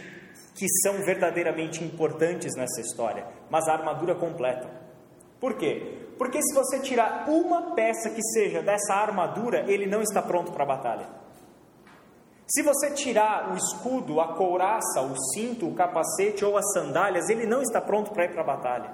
que 0.55 0.67
são 0.83 1.03
verdadeiramente 1.05 1.83
importantes 1.83 2.55
nessa 2.55 2.81
história, 2.81 3.25
mas 3.49 3.67
a 3.67 3.73
armadura 3.73 4.13
completa. 4.13 4.69
Por 5.39 5.55
quê? 5.55 6.09
Porque 6.17 6.41
se 6.41 6.53
você 6.53 6.79
tirar 6.79 7.29
uma 7.29 7.73
peça 7.73 8.09
que 8.09 8.21
seja 8.33 8.61
dessa 8.61 8.93
armadura, 8.93 9.63
ele 9.71 9.87
não 9.87 10.01
está 10.01 10.21
pronto 10.21 10.51
para 10.51 10.63
a 10.63 10.67
batalha. 10.67 11.18
Se 12.49 12.63
você 12.63 12.89
tirar 12.89 13.51
o 13.53 13.55
escudo, 13.55 14.19
a 14.19 14.33
couraça, 14.33 15.01
o 15.01 15.15
cinto, 15.33 15.67
o 15.67 15.75
capacete 15.75 16.43
ou 16.43 16.57
as 16.57 16.73
sandálias, 16.73 17.29
ele 17.29 17.45
não 17.45 17.61
está 17.61 17.79
pronto 17.79 18.09
para 18.11 18.25
ir 18.25 18.31
para 18.31 18.41
a 18.41 18.45
batalha. 18.45 18.91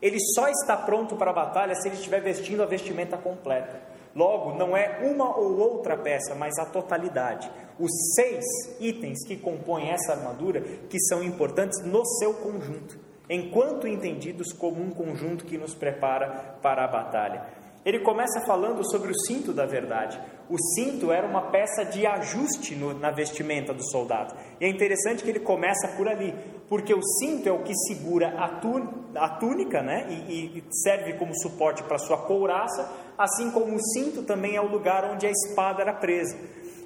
Ele 0.00 0.18
só 0.34 0.48
está 0.48 0.74
pronto 0.74 1.14
para 1.14 1.30
a 1.30 1.34
batalha 1.34 1.74
se 1.74 1.86
ele 1.86 1.96
estiver 1.96 2.22
vestindo 2.22 2.62
a 2.62 2.66
vestimenta 2.66 3.18
completa. 3.18 3.78
Logo, 4.16 4.56
não 4.56 4.74
é 4.74 5.00
uma 5.02 5.36
ou 5.36 5.58
outra 5.58 5.98
peça, 5.98 6.34
mas 6.34 6.58
a 6.58 6.64
totalidade. 6.64 7.50
Os 7.78 7.90
seis 8.14 8.42
itens 8.80 9.26
que 9.26 9.36
compõem 9.36 9.90
essa 9.90 10.12
armadura 10.12 10.62
que 10.88 10.98
são 11.00 11.22
importantes 11.22 11.84
no 11.84 12.06
seu 12.06 12.32
conjunto, 12.32 12.98
enquanto 13.28 13.86
entendidos 13.86 14.50
como 14.54 14.80
um 14.80 14.90
conjunto 14.90 15.44
que 15.44 15.58
nos 15.58 15.74
prepara 15.74 16.56
para 16.62 16.84
a 16.84 16.88
batalha. 16.88 17.63
Ele 17.84 17.98
começa 17.98 18.40
falando 18.46 18.82
sobre 18.90 19.10
o 19.10 19.20
cinto 19.26 19.52
da 19.52 19.66
verdade. 19.66 20.18
O 20.48 20.56
cinto 20.74 21.12
era 21.12 21.26
uma 21.26 21.50
peça 21.50 21.84
de 21.84 22.06
ajuste 22.06 22.74
no, 22.74 22.98
na 22.98 23.10
vestimenta 23.10 23.74
do 23.74 23.82
soldado. 23.82 24.34
E 24.58 24.64
é 24.64 24.68
interessante 24.68 25.22
que 25.22 25.28
ele 25.28 25.40
começa 25.40 25.88
por 25.96 26.08
ali, 26.08 26.34
porque 26.68 26.94
o 26.94 27.02
cinto 27.02 27.46
é 27.46 27.52
o 27.52 27.62
que 27.62 27.74
segura 27.86 28.34
a, 28.38 29.28
túnica 29.38 29.82
né? 29.82 30.06
e, 30.08 30.58
e 30.58 30.64
serve 30.82 31.14
como 31.14 31.38
suporte 31.38 31.82
para 31.82 31.98
sua 31.98 32.18
couraça, 32.18 32.90
assim 33.18 33.50
como 33.50 33.74
o 33.74 33.82
cinto 33.92 34.22
também 34.22 34.56
é 34.56 34.60
o 34.60 34.70
lugar 34.70 35.04
onde 35.04 35.26
a 35.26 35.30
espada 35.30 35.82
era 35.82 35.92
presa. 35.92 36.38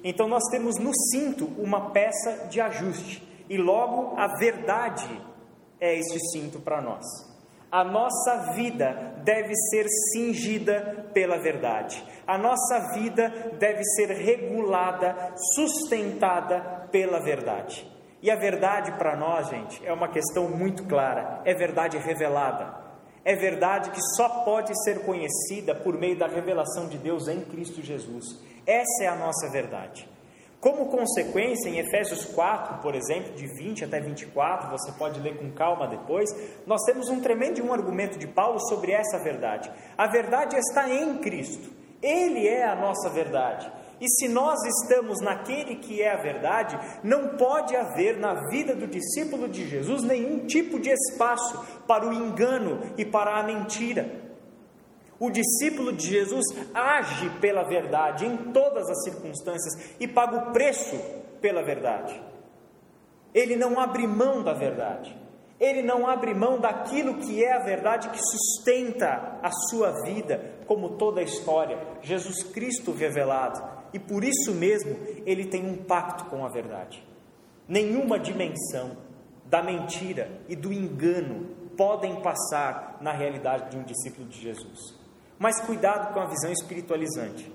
Então 0.03 0.27
nós 0.27 0.43
temos 0.51 0.77
no 0.77 0.91
cinto 1.11 1.45
uma 1.57 1.91
peça 1.91 2.47
de 2.49 2.59
ajuste, 2.59 3.27
e 3.49 3.57
logo 3.57 4.17
a 4.17 4.27
verdade 4.37 5.09
é 5.79 5.97
este 5.97 6.19
cinto 6.31 6.59
para 6.59 6.81
nós. 6.81 7.28
A 7.71 7.83
nossa 7.83 8.53
vida 8.53 9.13
deve 9.23 9.53
ser 9.69 9.85
cingida 10.11 11.07
pela 11.13 11.37
verdade. 11.37 12.03
A 12.25 12.37
nossa 12.37 12.93
vida 12.93 13.29
deve 13.59 13.83
ser 13.83 14.09
regulada, 14.09 15.33
sustentada 15.55 16.87
pela 16.91 17.19
verdade. 17.19 17.87
E 18.21 18.29
a 18.29 18.35
verdade 18.35 18.91
para 18.93 19.15
nós, 19.15 19.47
gente, 19.49 19.85
é 19.85 19.93
uma 19.93 20.09
questão 20.09 20.49
muito 20.49 20.83
clara, 20.85 21.41
é 21.45 21.53
verdade 21.53 21.97
revelada. 21.97 22.89
É 23.23 23.35
verdade 23.35 23.91
que 23.91 24.01
só 24.15 24.43
pode 24.43 24.73
ser 24.83 25.05
conhecida 25.05 25.75
por 25.75 25.97
meio 25.97 26.17
da 26.17 26.27
revelação 26.27 26.87
de 26.87 26.97
Deus 26.97 27.27
em 27.27 27.41
Cristo 27.41 27.81
Jesus. 27.81 28.39
Essa 28.65 29.03
é 29.03 29.07
a 29.07 29.15
nossa 29.15 29.49
verdade. 29.49 30.09
Como 30.59 30.87
consequência, 30.87 31.69
em 31.69 31.79
Efésios 31.79 32.25
4, 32.25 32.81
por 32.81 32.93
exemplo, 32.93 33.33
de 33.33 33.47
20 33.47 33.85
até 33.85 34.01
24, 34.01 34.69
você 34.69 34.91
pode 34.91 35.17
ler 35.21 35.37
com 35.37 35.49
calma 35.51 35.87
depois, 35.87 36.29
nós 36.67 36.81
temos 36.83 37.07
um 37.07 37.21
tremendo 37.21 37.63
um 37.63 37.71
argumento 37.71 38.19
de 38.19 38.27
Paulo 38.27 38.59
sobre 38.67 38.91
essa 38.91 39.17
verdade. 39.19 39.71
A 39.97 40.07
verdade 40.07 40.57
está 40.57 40.89
em 40.89 41.17
Cristo, 41.19 41.71
Ele 42.01 42.45
é 42.45 42.65
a 42.65 42.75
nossa 42.75 43.09
verdade. 43.09 43.71
E 44.01 44.09
se 44.09 44.27
nós 44.27 44.59
estamos 44.65 45.21
naquele 45.21 45.75
que 45.75 46.01
é 46.01 46.13
a 46.13 46.21
verdade, 46.21 46.77
não 47.03 47.37
pode 47.37 47.75
haver 47.75 48.17
na 48.17 48.49
vida 48.49 48.75
do 48.75 48.87
discípulo 48.87 49.47
de 49.47 49.67
Jesus 49.67 50.03
nenhum 50.03 50.45
tipo 50.45 50.79
de 50.79 50.89
espaço 50.89 51.83
para 51.87 52.07
o 52.07 52.13
engano 52.13 52.81
e 52.97 53.05
para 53.05 53.39
a 53.39 53.43
mentira. 53.43 54.28
O 55.19 55.29
discípulo 55.29 55.91
de 55.91 56.07
Jesus 56.07 56.45
age 56.73 57.29
pela 57.41 57.63
verdade 57.63 58.25
em 58.25 58.37
todas 58.53 58.89
as 58.89 59.03
circunstâncias 59.03 59.95
e 59.99 60.07
paga 60.07 60.37
o 60.37 60.53
preço 60.53 60.95
pela 61.41 61.61
verdade. 61.61 62.21
Ele 63.33 63.55
não 63.55 63.79
abre 63.79 64.07
mão 64.07 64.41
da 64.41 64.53
verdade. 64.53 65.15
Ele 65.59 65.81
não 65.81 66.07
abre 66.07 66.33
mão 66.33 66.57
daquilo 66.57 67.15
que 67.15 67.43
é 67.43 67.53
a 67.53 67.59
verdade 67.59 68.09
que 68.09 68.19
sustenta 68.21 69.39
a 69.43 69.51
sua 69.69 70.03
vida, 70.03 70.55
como 70.65 70.91
toda 70.91 71.19
a 71.19 71.23
história, 71.23 71.77
Jesus 72.01 72.43
Cristo 72.43 72.93
revelado 72.93 73.79
e 73.93 73.99
por 73.99 74.23
isso 74.23 74.53
mesmo 74.53 74.95
ele 75.25 75.45
tem 75.45 75.65
um 75.65 75.77
pacto 75.77 76.25
com 76.25 76.45
a 76.45 76.49
verdade. 76.49 77.03
Nenhuma 77.67 78.19
dimensão 78.19 78.97
da 79.45 79.63
mentira 79.63 80.29
e 80.47 80.55
do 80.55 80.71
engano 80.71 81.47
podem 81.75 82.21
passar 82.21 82.97
na 83.01 83.11
realidade 83.11 83.71
de 83.71 83.77
um 83.77 83.83
discípulo 83.83 84.27
de 84.27 84.39
Jesus. 84.39 84.98
Mas 85.39 85.61
cuidado 85.61 86.13
com 86.13 86.19
a 86.19 86.25
visão 86.25 86.51
espiritualizante. 86.51 87.49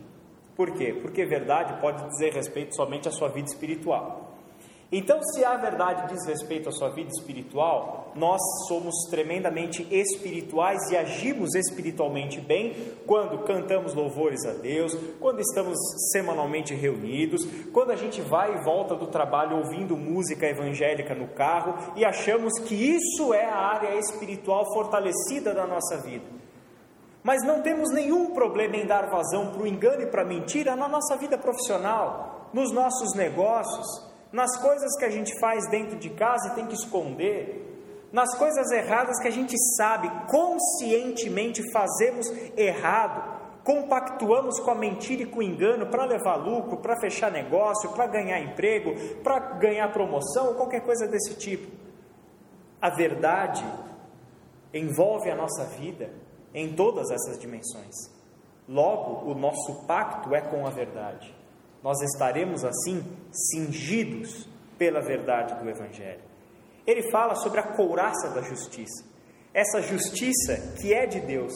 Por 0.56 0.70
quê? 0.72 0.98
Porque 1.02 1.26
verdade 1.26 1.78
pode 1.82 2.02
dizer 2.08 2.32
respeito 2.32 2.74
somente 2.74 3.06
à 3.08 3.10
sua 3.10 3.28
vida 3.28 3.46
espiritual. 3.46 4.32
Então, 4.90 5.20
se 5.22 5.44
a 5.44 5.56
verdade 5.56 6.14
diz 6.14 6.24
respeito 6.24 6.68
à 6.68 6.72
sua 6.72 6.88
vida 6.90 7.10
espiritual, 7.10 8.12
nós 8.14 8.40
somos 8.68 8.94
tremendamente 9.10 9.86
espirituais 9.90 10.78
e 10.90 10.96
agimos 10.96 11.54
espiritualmente 11.54 12.40
bem 12.40 12.74
quando 13.04 13.44
cantamos 13.44 13.92
louvores 13.92 14.46
a 14.46 14.52
Deus, 14.52 14.96
quando 15.18 15.40
estamos 15.40 15.76
semanalmente 16.12 16.74
reunidos, 16.74 17.44
quando 17.72 17.90
a 17.90 17.96
gente 17.96 18.20
vai 18.20 18.54
e 18.54 18.64
volta 18.64 18.94
do 18.94 19.08
trabalho 19.08 19.56
ouvindo 19.56 19.96
música 19.96 20.46
evangélica 20.46 21.14
no 21.14 21.28
carro 21.28 21.74
e 21.96 22.04
achamos 22.04 22.52
que 22.60 22.74
isso 22.74 23.34
é 23.34 23.44
a 23.46 23.56
área 23.56 23.98
espiritual 23.98 24.64
fortalecida 24.72 25.52
da 25.52 25.66
nossa 25.66 26.00
vida. 26.02 26.43
Mas 27.24 27.42
não 27.42 27.60
temos 27.60 27.90
nenhum 27.90 28.32
problema 28.32 28.76
em 28.76 28.86
dar 28.86 29.10
vazão 29.10 29.50
para 29.50 29.62
o 29.62 29.66
engano 29.66 30.02
e 30.02 30.06
para 30.06 30.22
a 30.22 30.26
mentira 30.26 30.76
na 30.76 30.86
nossa 30.86 31.16
vida 31.16 31.36
profissional, 31.36 32.50
nos 32.52 32.70
nossos 32.70 33.14
negócios 33.16 34.14
nas 34.34 34.60
coisas 34.60 34.96
que 34.98 35.04
a 35.04 35.10
gente 35.10 35.38
faz 35.38 35.70
dentro 35.70 35.96
de 35.96 36.10
casa 36.10 36.48
e 36.48 36.54
tem 36.56 36.66
que 36.66 36.74
esconder, 36.74 38.08
nas 38.12 38.36
coisas 38.36 38.68
erradas 38.72 39.20
que 39.22 39.28
a 39.28 39.30
gente 39.30 39.54
sabe, 39.76 40.10
conscientemente 40.28 41.62
fazemos 41.72 42.26
errado, 42.56 43.32
compactuamos 43.62 44.58
com 44.58 44.72
a 44.72 44.74
mentira 44.74 45.22
e 45.22 45.26
com 45.26 45.38
o 45.38 45.42
engano 45.42 45.86
para 45.86 46.04
levar 46.04 46.34
lucro, 46.34 46.78
para 46.78 46.98
fechar 46.98 47.30
negócio, 47.30 47.92
para 47.92 48.08
ganhar 48.08 48.40
emprego, 48.40 48.92
para 49.22 49.38
ganhar 49.56 49.92
promoção 49.92 50.48
ou 50.48 50.54
qualquer 50.56 50.80
coisa 50.80 51.06
desse 51.06 51.36
tipo. 51.36 51.70
A 52.82 52.90
verdade 52.90 53.64
envolve 54.72 55.30
a 55.30 55.36
nossa 55.36 55.64
vida 55.78 56.10
em 56.54 56.74
todas 56.74 57.10
essas 57.10 57.38
dimensões. 57.38 57.94
Logo, 58.68 59.30
o 59.30 59.34
nosso 59.34 59.84
pacto 59.86 60.34
é 60.34 60.40
com 60.40 60.66
a 60.66 60.70
verdade 60.70 61.34
nós 61.84 62.00
estaremos 62.00 62.64
assim 62.64 63.04
cingidos 63.30 64.48
pela 64.78 65.02
verdade 65.02 65.54
do 65.62 65.68
Evangelho. 65.68 66.22
Ele 66.86 67.10
fala 67.10 67.34
sobre 67.34 67.60
a 67.60 67.74
couraça 67.76 68.30
da 68.30 68.40
justiça. 68.40 69.04
Essa 69.52 69.82
justiça 69.82 70.56
que 70.80 70.94
é 70.94 71.04
de 71.06 71.20
Deus, 71.20 71.52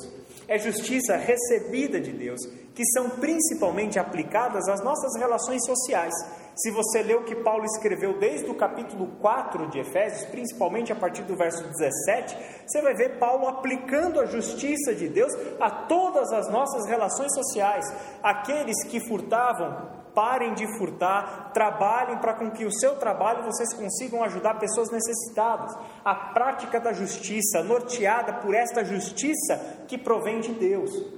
é 0.47 0.59
justiça 0.59 1.17
recebida 1.17 1.99
de 1.99 2.13
Deus, 2.13 2.41
que 2.75 2.85
são 2.93 3.09
principalmente 3.09 3.99
aplicadas 3.99 4.69
às 4.69 4.85
nossas 4.85 5.19
relações 5.19 5.65
sociais. 5.65 6.13
Se 6.59 6.73
você 6.73 7.03
ler 7.05 7.17
o 7.17 7.23
que 7.23 7.37
Paulo 7.37 7.65
escreveu 7.65 8.19
desde 8.19 8.51
o 8.51 8.55
capítulo 8.55 9.07
4 9.21 9.69
de 9.69 9.79
Efésios, 9.79 10.29
principalmente 10.29 10.93
a 10.93 10.97
partir 10.97 11.23
do 11.23 11.37
verso 11.37 11.63
17, 11.63 12.37
você 12.67 12.83
vai 12.83 12.95
ver 12.95 13.17
Paulo 13.17 13.47
aplicando 13.47 14.19
a 14.19 14.27
justiça 14.27 14.93
de 14.93 15.09
Deus 15.09 15.33
a 15.61 15.71
todas 15.71 16.33
as 16.33 16.51
nossas 16.51 16.85
relações 16.89 17.33
sociais. 17.33 17.85
Aqueles 18.21 18.83
que 18.89 18.99
furtavam, 19.07 19.89
parem 20.13 20.53
de 20.55 20.67
furtar, 20.79 21.53
trabalhem 21.55 22.19
para 22.19 22.35
com 22.35 22.51
que 22.51 22.65
o 22.65 22.73
seu 22.73 22.97
trabalho 22.97 23.45
vocês 23.45 23.73
consigam 23.75 24.25
ajudar 24.25 24.59
pessoas 24.59 24.91
necessitadas. 24.91 25.73
A 26.05 26.13
prática 26.13 26.81
da 26.81 26.93
justiça, 26.93 27.63
norteada 27.63 28.33
por 28.33 28.53
esta 28.53 28.85
justiça 28.85 29.85
que 29.87 29.97
provém 29.97 30.41
de 30.41 30.53
Deus. 30.55 31.18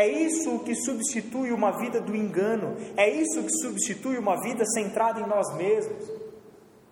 É 0.00 0.08
isso 0.08 0.60
que 0.60 0.74
substitui 0.74 1.52
uma 1.52 1.72
vida 1.78 2.00
do 2.00 2.16
engano, 2.16 2.74
é 2.96 3.06
isso 3.10 3.42
que 3.42 3.52
substitui 3.58 4.16
uma 4.16 4.40
vida 4.40 4.64
centrada 4.64 5.20
em 5.20 5.26
nós 5.26 5.54
mesmos. 5.58 6.10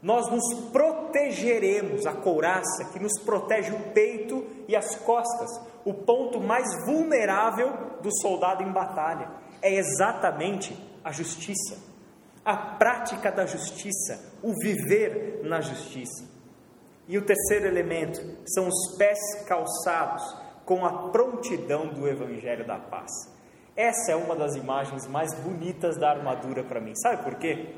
Nós 0.03 0.31
nos 0.31 0.69
protegeremos, 0.71 2.05
a 2.05 2.13
couraça 2.13 2.85
que 2.93 3.01
nos 3.01 3.19
protege 3.25 3.73
o 3.73 3.81
peito 3.95 4.47
e 4.69 4.77
as 4.77 4.95
costas, 4.97 5.49
o 5.87 5.95
ponto 5.95 6.39
mais 6.39 6.69
vulnerável 6.85 7.73
do 8.03 8.11
soldado 8.21 8.63
em 8.63 8.71
batalha. 8.71 9.31
É 9.63 9.75
exatamente 9.75 10.77
a 11.03 11.11
justiça, 11.11 11.79
a 12.45 12.59
prática 12.77 13.33
da 13.33 13.47
justiça, 13.47 14.21
o 14.43 14.53
viver 14.63 15.41
na 15.45 15.63
justiça. 15.63 16.29
E 17.09 17.17
o 17.17 17.25
terceiro 17.25 17.69
elemento 17.69 18.21
são 18.45 18.69
os 18.69 18.99
pés 18.99 19.19
calçados 19.47 20.48
com 20.69 20.85
a 20.85 21.09
prontidão 21.09 21.87
do 21.87 22.07
Evangelho 22.07 22.67
da 22.67 22.77
Paz. 22.79 23.11
Essa 23.75 24.13
é 24.13 24.17
uma 24.17 24.37
das 24.37 24.55
imagens 24.55 25.07
mais 25.07 25.33
bonitas 25.41 25.97
da 25.97 26.11
armadura 26.11 26.63
para 26.63 26.79
mim. 26.79 26.95
Sabe 26.95 27.23
por 27.23 27.37
quê? 27.37 27.75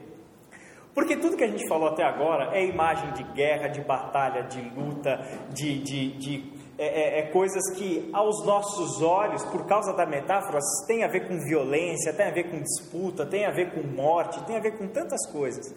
Porque 0.92 1.16
tudo 1.16 1.36
que 1.36 1.44
a 1.44 1.46
gente 1.46 1.68
falou 1.68 1.90
até 1.90 2.02
agora 2.02 2.50
é 2.52 2.66
imagem 2.66 3.12
de 3.12 3.22
guerra, 3.32 3.68
de 3.68 3.80
batalha, 3.82 4.42
de 4.42 4.60
luta, 4.70 5.20
de, 5.50 5.78
de, 5.84 6.18
de 6.18 6.52
é, 6.76 6.86
é, 6.86 7.18
é, 7.20 7.30
coisas 7.30 7.62
que, 7.76 8.10
aos 8.12 8.44
nossos 8.44 9.00
olhos, 9.00 9.44
por 9.44 9.66
causa 9.66 9.92
da 9.92 10.04
metáfora, 10.04 10.58
tem 10.88 11.04
a 11.04 11.08
ver 11.08 11.28
com 11.28 11.38
violência, 11.38 12.12
tem 12.12 12.26
a 12.26 12.32
ver 12.32 12.50
com 12.50 12.60
disputa, 12.60 13.24
tem 13.24 13.46
a 13.46 13.52
ver 13.52 13.72
com 13.72 13.86
morte, 13.86 14.42
tem 14.46 14.56
a 14.56 14.60
ver 14.60 14.76
com 14.76 14.88
tantas 14.88 15.30
coisas. 15.30 15.72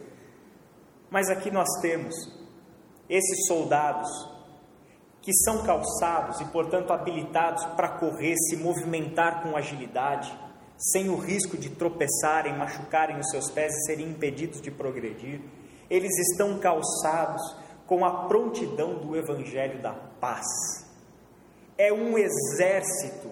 Mas 1.11 1.29
aqui 1.29 1.51
nós 1.51 1.69
temos 1.79 2.15
esses 3.07 3.45
soldados 3.45 4.32
que 5.23 5.33
são 5.33 5.63
calçados 5.63 6.39
e, 6.41 6.45
portanto, 6.45 6.93
habilitados 6.93 7.65
para 7.75 7.97
correr, 7.97 8.35
se 8.35 8.55
movimentar 8.57 9.41
com 9.41 9.57
agilidade, 9.57 10.31
sem 10.77 11.09
o 11.09 11.15
risco 11.15 11.57
de 11.57 11.71
tropeçarem, 11.71 12.55
machucarem 12.55 13.17
os 13.17 13.29
seus 13.31 13.49
pés 13.49 13.73
e 13.73 13.85
serem 13.87 14.09
impedidos 14.09 14.61
de 14.61 14.69
progredir. 14.69 15.41
Eles 15.89 16.11
estão 16.29 16.59
calçados 16.59 17.41
com 17.87 18.05
a 18.05 18.27
prontidão 18.27 18.99
do 18.99 19.15
Evangelho 19.15 19.81
da 19.81 19.93
paz 19.93 20.45
é 21.77 21.91
um 21.91 22.17
exército 22.17 23.31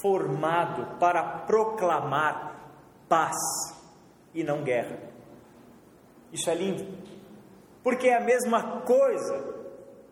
formado 0.00 0.98
para 0.98 1.22
proclamar 1.22 2.72
paz 3.08 3.36
e 4.34 4.42
não 4.42 4.62
guerra. 4.62 4.98
Isso 6.32 6.50
é 6.50 6.54
lindo, 6.54 6.86
porque 7.82 8.08
é 8.08 8.16
a 8.16 8.20
mesma 8.20 8.80
coisa 8.82 9.55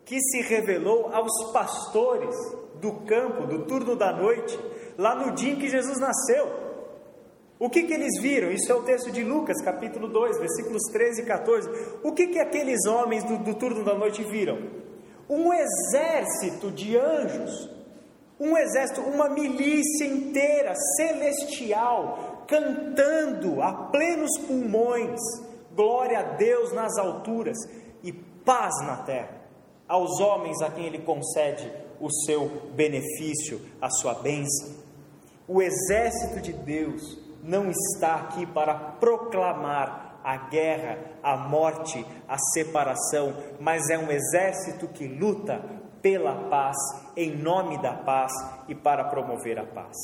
que 0.05 0.19
se 0.19 0.41
revelou 0.41 1.09
aos 1.13 1.51
pastores 1.51 2.35
do 2.75 2.93
campo, 3.05 3.47
do 3.47 3.65
turno 3.65 3.95
da 3.95 4.13
noite, 4.13 4.57
lá 4.97 5.15
no 5.15 5.33
dia 5.33 5.53
em 5.53 5.55
que 5.57 5.67
Jesus 5.67 5.99
nasceu. 5.99 6.63
O 7.57 7.69
que, 7.69 7.83
que 7.83 7.93
eles 7.93 8.21
viram? 8.21 8.51
Isso 8.51 8.71
é 8.71 8.75
o 8.75 8.83
texto 8.83 9.11
de 9.11 9.23
Lucas, 9.23 9.61
capítulo 9.63 10.07
2, 10.07 10.37
versículos 10.39 10.83
13 10.91 11.21
e 11.21 11.25
14. 11.25 11.69
O 12.03 12.11
que, 12.11 12.27
que 12.27 12.39
aqueles 12.39 12.85
homens 12.85 13.23
do, 13.23 13.37
do 13.37 13.55
turno 13.55 13.83
da 13.83 13.95
noite 13.95 14.23
viram? 14.23 14.85
um 15.29 15.51
exército 15.53 16.71
de 16.71 16.97
anjos, 16.97 17.69
um 18.39 18.57
exército, 18.57 19.01
uma 19.01 19.29
milícia 19.29 20.05
inteira 20.05 20.73
celestial, 20.97 22.45
cantando 22.47 23.61
a 23.61 23.89
plenos 23.89 24.37
pulmões, 24.45 25.19
glória 25.73 26.19
a 26.19 26.23
Deus 26.35 26.73
nas 26.73 26.97
alturas 26.97 27.57
e 28.03 28.13
paz 28.13 28.73
na 28.85 28.97
terra, 28.97 29.41
aos 29.87 30.19
homens 30.19 30.61
a 30.61 30.71
quem 30.71 30.85
Ele 30.85 30.99
concede 30.99 31.71
o 31.99 32.09
seu 32.25 32.47
benefício, 32.75 33.61
a 33.81 33.89
sua 33.89 34.15
bênção. 34.15 34.73
O 35.47 35.61
exército 35.61 36.41
de 36.41 36.53
Deus 36.53 37.17
não 37.43 37.69
está 37.69 38.15
aqui 38.15 38.45
para 38.45 38.73
proclamar 38.73 40.19
a 40.23 40.37
guerra, 40.49 40.97
a 41.21 41.37
morte, 41.37 42.03
a 42.27 42.37
separação, 42.53 43.35
mas 43.59 43.89
é 43.89 43.97
um 43.97 44.11
exército 44.11 44.87
que 44.87 45.07
luta 45.07 45.63
pela 46.01 46.49
paz, 46.49 46.75
em 47.15 47.35
nome 47.35 47.79
da 47.81 47.93
paz 47.93 48.31
e 48.67 48.73
para 48.73 49.03
promover 49.05 49.59
a 49.59 49.65
paz. 49.65 49.95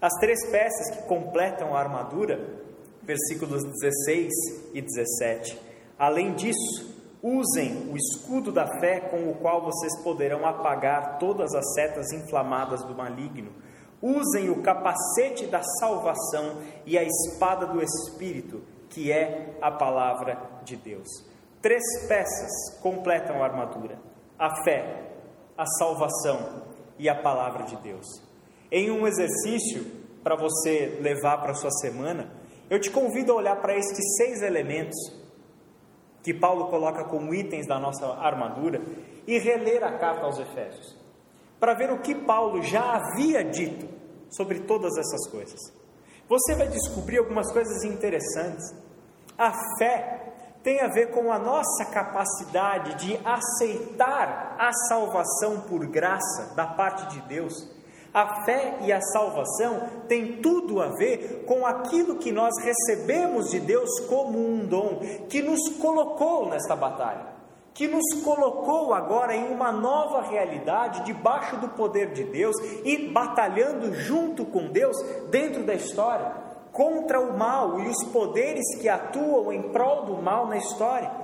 As 0.00 0.12
três 0.14 0.38
peças 0.50 0.96
que 0.96 1.02
completam 1.08 1.74
a 1.76 1.80
armadura, 1.80 2.40
versículos 3.02 3.62
16 3.64 4.30
e 4.74 4.80
17. 4.80 5.58
Além 5.98 6.34
disso, 6.34 6.91
usem 7.22 7.88
o 7.88 7.96
escudo 7.96 8.50
da 8.50 8.66
fé 8.80 8.98
com 8.98 9.30
o 9.30 9.34
qual 9.34 9.62
vocês 9.62 10.02
poderão 10.02 10.44
apagar 10.44 11.18
todas 11.18 11.54
as 11.54 11.72
setas 11.74 12.12
inflamadas 12.12 12.84
do 12.84 12.94
maligno. 12.94 13.52
Usem 14.02 14.50
o 14.50 14.60
capacete 14.62 15.46
da 15.46 15.62
salvação 15.78 16.60
e 16.84 16.98
a 16.98 17.04
espada 17.04 17.66
do 17.66 17.80
Espírito, 17.80 18.62
que 18.90 19.12
é 19.12 19.56
a 19.62 19.70
palavra 19.70 20.36
de 20.64 20.76
Deus. 20.76 21.08
Três 21.60 21.82
peças 22.08 22.80
completam 22.82 23.40
a 23.40 23.46
armadura: 23.46 23.96
a 24.36 24.64
fé, 24.64 25.12
a 25.56 25.64
salvação 25.78 26.64
e 26.98 27.08
a 27.08 27.14
palavra 27.14 27.62
de 27.62 27.76
Deus. 27.76 28.06
Em 28.72 28.90
um 28.90 29.06
exercício 29.06 29.86
para 30.24 30.34
você 30.34 30.98
levar 31.00 31.38
para 31.38 31.52
a 31.52 31.54
sua 31.54 31.70
semana, 31.70 32.32
eu 32.68 32.80
te 32.80 32.90
convido 32.90 33.32
a 33.32 33.36
olhar 33.36 33.60
para 33.60 33.76
estes 33.76 34.16
seis 34.16 34.42
elementos 34.42 35.21
que 36.22 36.32
Paulo 36.32 36.68
coloca 36.68 37.04
como 37.04 37.34
itens 37.34 37.66
da 37.66 37.78
nossa 37.78 38.06
armadura 38.18 38.80
e 39.26 39.38
reler 39.38 39.82
a 39.82 39.98
carta 39.98 40.26
aos 40.26 40.38
Efésios, 40.38 40.96
para 41.58 41.74
ver 41.74 41.90
o 41.90 42.00
que 42.00 42.14
Paulo 42.14 42.62
já 42.62 42.96
havia 42.96 43.44
dito 43.44 43.88
sobre 44.30 44.60
todas 44.60 44.96
essas 44.96 45.28
coisas 45.30 45.82
você 46.32 46.54
vai 46.54 46.66
descobrir 46.68 47.18
algumas 47.18 47.52
coisas 47.52 47.84
interessantes. 47.84 48.74
A 49.36 49.52
fé 49.78 50.32
tem 50.62 50.80
a 50.80 50.88
ver 50.88 51.10
com 51.10 51.30
a 51.30 51.38
nossa 51.38 51.84
capacidade 51.92 52.94
de 53.04 53.20
aceitar 53.22 54.56
a 54.58 54.72
salvação 54.88 55.60
por 55.68 55.84
graça 55.86 56.54
da 56.54 56.66
parte 56.66 57.06
de 57.14 57.20
Deus. 57.28 57.52
A 58.12 58.44
fé 58.44 58.78
e 58.82 58.92
a 58.92 59.00
salvação 59.00 59.88
têm 60.06 60.40
tudo 60.42 60.80
a 60.82 60.88
ver 60.88 61.44
com 61.46 61.64
aquilo 61.66 62.16
que 62.16 62.30
nós 62.30 62.52
recebemos 62.62 63.50
de 63.50 63.60
Deus 63.60 64.00
como 64.08 64.38
um 64.38 64.66
dom, 64.66 65.00
que 65.28 65.40
nos 65.40 65.68
colocou 65.78 66.48
nesta 66.50 66.76
batalha 66.76 67.32
que 67.74 67.88
nos 67.88 68.22
colocou 68.22 68.92
agora 68.92 69.34
em 69.34 69.52
uma 69.52 69.72
nova 69.72 70.22
realidade, 70.22 71.04
debaixo 71.04 71.56
do 71.56 71.68
poder 71.68 72.12
de 72.12 72.24
Deus 72.24 72.56
e 72.84 73.08
batalhando 73.08 73.94
junto 73.94 74.44
com 74.44 74.68
Deus 74.68 74.96
dentro 75.30 75.64
da 75.64 75.74
história, 75.74 76.32
contra 76.70 77.20
o 77.20 77.36
mal 77.36 77.80
e 77.80 77.88
os 77.88 78.04
poderes 78.12 78.76
que 78.80 78.88
atuam 78.88 79.52
em 79.52 79.62
prol 79.70 80.04
do 80.04 80.22
mal 80.22 80.46
na 80.46 80.58
história. 80.58 81.21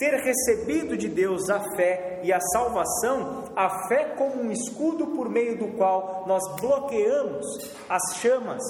Ter 0.00 0.14
recebido 0.14 0.96
de 0.96 1.10
Deus 1.10 1.50
a 1.50 1.60
fé 1.76 2.20
e 2.24 2.32
a 2.32 2.40
salvação, 2.40 3.44
a 3.54 3.86
fé 3.86 4.14
como 4.16 4.42
um 4.42 4.50
escudo 4.50 5.08
por 5.08 5.28
meio 5.28 5.58
do 5.58 5.76
qual 5.76 6.24
nós 6.26 6.42
bloqueamos 6.58 7.46
as 7.86 8.16
chamas 8.16 8.62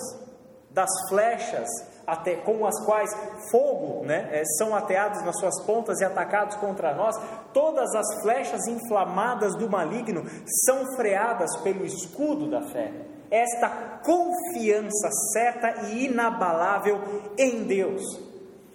das 0.72 0.90
flechas 1.08 1.68
até, 2.04 2.34
com 2.34 2.66
as 2.66 2.84
quais 2.84 3.08
fogo 3.48 4.04
né, 4.04 4.28
é, 4.32 4.42
são 4.58 4.74
ateados 4.74 5.22
nas 5.22 5.38
suas 5.38 5.64
pontas 5.64 6.00
e 6.00 6.04
atacados 6.04 6.56
contra 6.56 6.92
nós, 6.96 7.14
todas 7.54 7.94
as 7.94 8.22
flechas 8.22 8.66
inflamadas 8.66 9.54
do 9.54 9.70
maligno 9.70 10.24
são 10.66 10.96
freadas 10.96 11.56
pelo 11.58 11.86
escudo 11.86 12.50
da 12.50 12.62
fé. 12.72 12.92
Esta 13.30 14.00
confiança 14.04 15.08
certa 15.32 15.92
e 15.92 16.06
inabalável 16.06 17.00
em 17.38 17.62
Deus. 17.62 18.29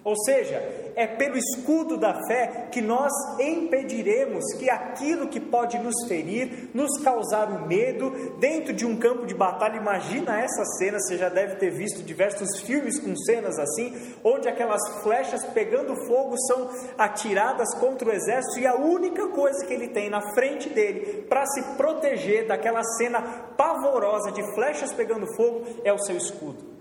Ou 0.06 0.16
seja, 0.16 0.58
é 0.96 1.08
pelo 1.08 1.36
escudo 1.36 1.98
da 1.98 2.14
fé 2.28 2.68
que 2.72 2.80
nós 2.80 3.12
impediremos 3.40 4.44
que 4.60 4.70
aquilo 4.70 5.28
que 5.28 5.40
pode 5.40 5.80
nos 5.80 6.08
ferir, 6.08 6.70
nos 6.76 7.02
causar 7.04 7.50
o 7.50 7.68
medo, 7.68 8.12
dentro 8.40 8.72
de 8.72 8.86
um 8.86 8.98
campo 8.98 9.26
de 9.26 9.34
batalha. 9.34 9.78
Imagina 9.78 10.40
essa 10.40 10.64
cena, 10.78 11.00
você 11.00 11.18
já 11.18 11.28
deve 11.28 11.56
ter 11.56 11.72
visto 11.72 12.04
diversos 12.04 12.62
filmes 12.62 13.00
com 13.00 13.16
cenas 13.16 13.58
assim, 13.58 13.96
onde 14.24 14.48
aquelas 14.48 15.02
flechas 15.02 15.44
pegando 15.44 15.96
fogo 16.06 16.36
são 16.46 16.70
atiradas 17.00 17.74
contra 17.80 18.08
o 18.08 18.14
exército 18.14 18.60
e 18.60 18.68
a 18.68 18.76
única 18.76 19.28
coisa 19.30 19.66
que 19.66 19.74
ele 19.74 19.88
tem 19.88 20.08
na 20.08 20.22
frente 20.36 20.70
dele 20.70 21.26
para 21.28 21.48
se 21.48 21.64
proteger 21.78 22.46
daquela 22.46 22.84
cena 23.00 23.24
pavorosa 23.58 24.32
de 24.32 24.44
flechas 24.54 24.94
pegando 24.94 25.26
fogo 25.36 25.66
é 25.84 25.92
o 25.92 25.98
seu 25.98 26.16
escudo. 26.16 26.75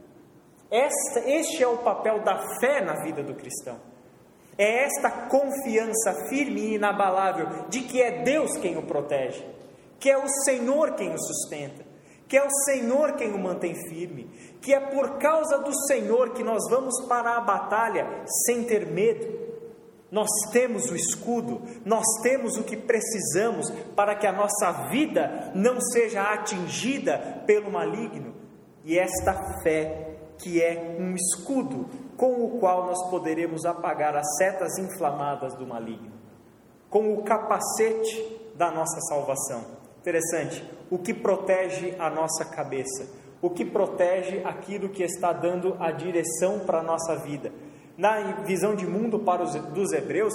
Esta, 0.70 1.20
este 1.28 1.62
é 1.62 1.68
o 1.68 1.78
papel 1.78 2.20
da 2.22 2.38
fé 2.60 2.80
na 2.80 3.02
vida 3.02 3.22
do 3.22 3.34
cristão. 3.34 3.78
É 4.56 4.84
esta 4.84 5.10
confiança 5.10 6.28
firme 6.28 6.60
e 6.60 6.74
inabalável 6.74 7.66
de 7.68 7.80
que 7.82 8.00
é 8.00 8.22
Deus 8.22 8.56
quem 8.58 8.76
o 8.78 8.82
protege, 8.82 9.44
que 9.98 10.08
é 10.08 10.16
o 10.16 10.28
Senhor 10.44 10.92
quem 10.92 11.12
o 11.12 11.18
sustenta, 11.18 11.84
que 12.28 12.36
é 12.36 12.44
o 12.44 12.50
Senhor 12.64 13.12
quem 13.12 13.32
o 13.32 13.38
mantém 13.38 13.74
firme, 13.88 14.30
que 14.60 14.72
é 14.72 14.80
por 14.80 15.18
causa 15.18 15.58
do 15.58 15.74
Senhor 15.86 16.30
que 16.30 16.44
nós 16.44 16.62
vamos 16.70 17.00
para 17.06 17.36
a 17.36 17.40
batalha 17.40 18.22
sem 18.46 18.64
ter 18.64 18.86
medo. 18.86 19.44
Nós 20.10 20.30
temos 20.52 20.88
o 20.90 20.94
escudo, 20.94 21.60
nós 21.84 22.04
temos 22.22 22.56
o 22.56 22.62
que 22.62 22.76
precisamos 22.76 23.68
para 23.96 24.14
que 24.14 24.26
a 24.26 24.32
nossa 24.32 24.88
vida 24.88 25.50
não 25.54 25.80
seja 25.80 26.22
atingida 26.22 27.42
pelo 27.44 27.72
maligno. 27.72 28.32
E 28.84 28.96
esta 28.96 29.34
fé 29.62 30.13
que 30.38 30.62
é 30.62 30.96
um 30.98 31.14
escudo 31.14 31.86
com 32.16 32.44
o 32.44 32.58
qual 32.58 32.86
nós 32.86 33.10
poderemos 33.10 33.64
apagar 33.64 34.16
as 34.16 34.36
setas 34.36 34.78
inflamadas 34.78 35.54
do 35.54 35.66
maligno, 35.66 36.12
com 36.88 37.12
o 37.14 37.22
capacete 37.22 38.52
da 38.54 38.70
nossa 38.70 39.00
salvação. 39.02 39.64
Interessante, 40.00 40.64
o 40.90 40.98
que 40.98 41.14
protege 41.14 41.94
a 41.98 42.10
nossa 42.10 42.44
cabeça, 42.44 43.08
o 43.40 43.50
que 43.50 43.64
protege 43.64 44.42
aquilo 44.44 44.88
que 44.88 45.02
está 45.02 45.32
dando 45.32 45.76
a 45.80 45.90
direção 45.90 46.60
para 46.60 46.80
a 46.80 46.82
nossa 46.82 47.16
vida. 47.16 47.52
Na 47.96 48.42
visão 48.42 48.74
de 48.74 48.86
mundo 48.86 49.20
para 49.20 49.42
os 49.42 49.54
dos 49.54 49.92
hebreus, 49.92 50.34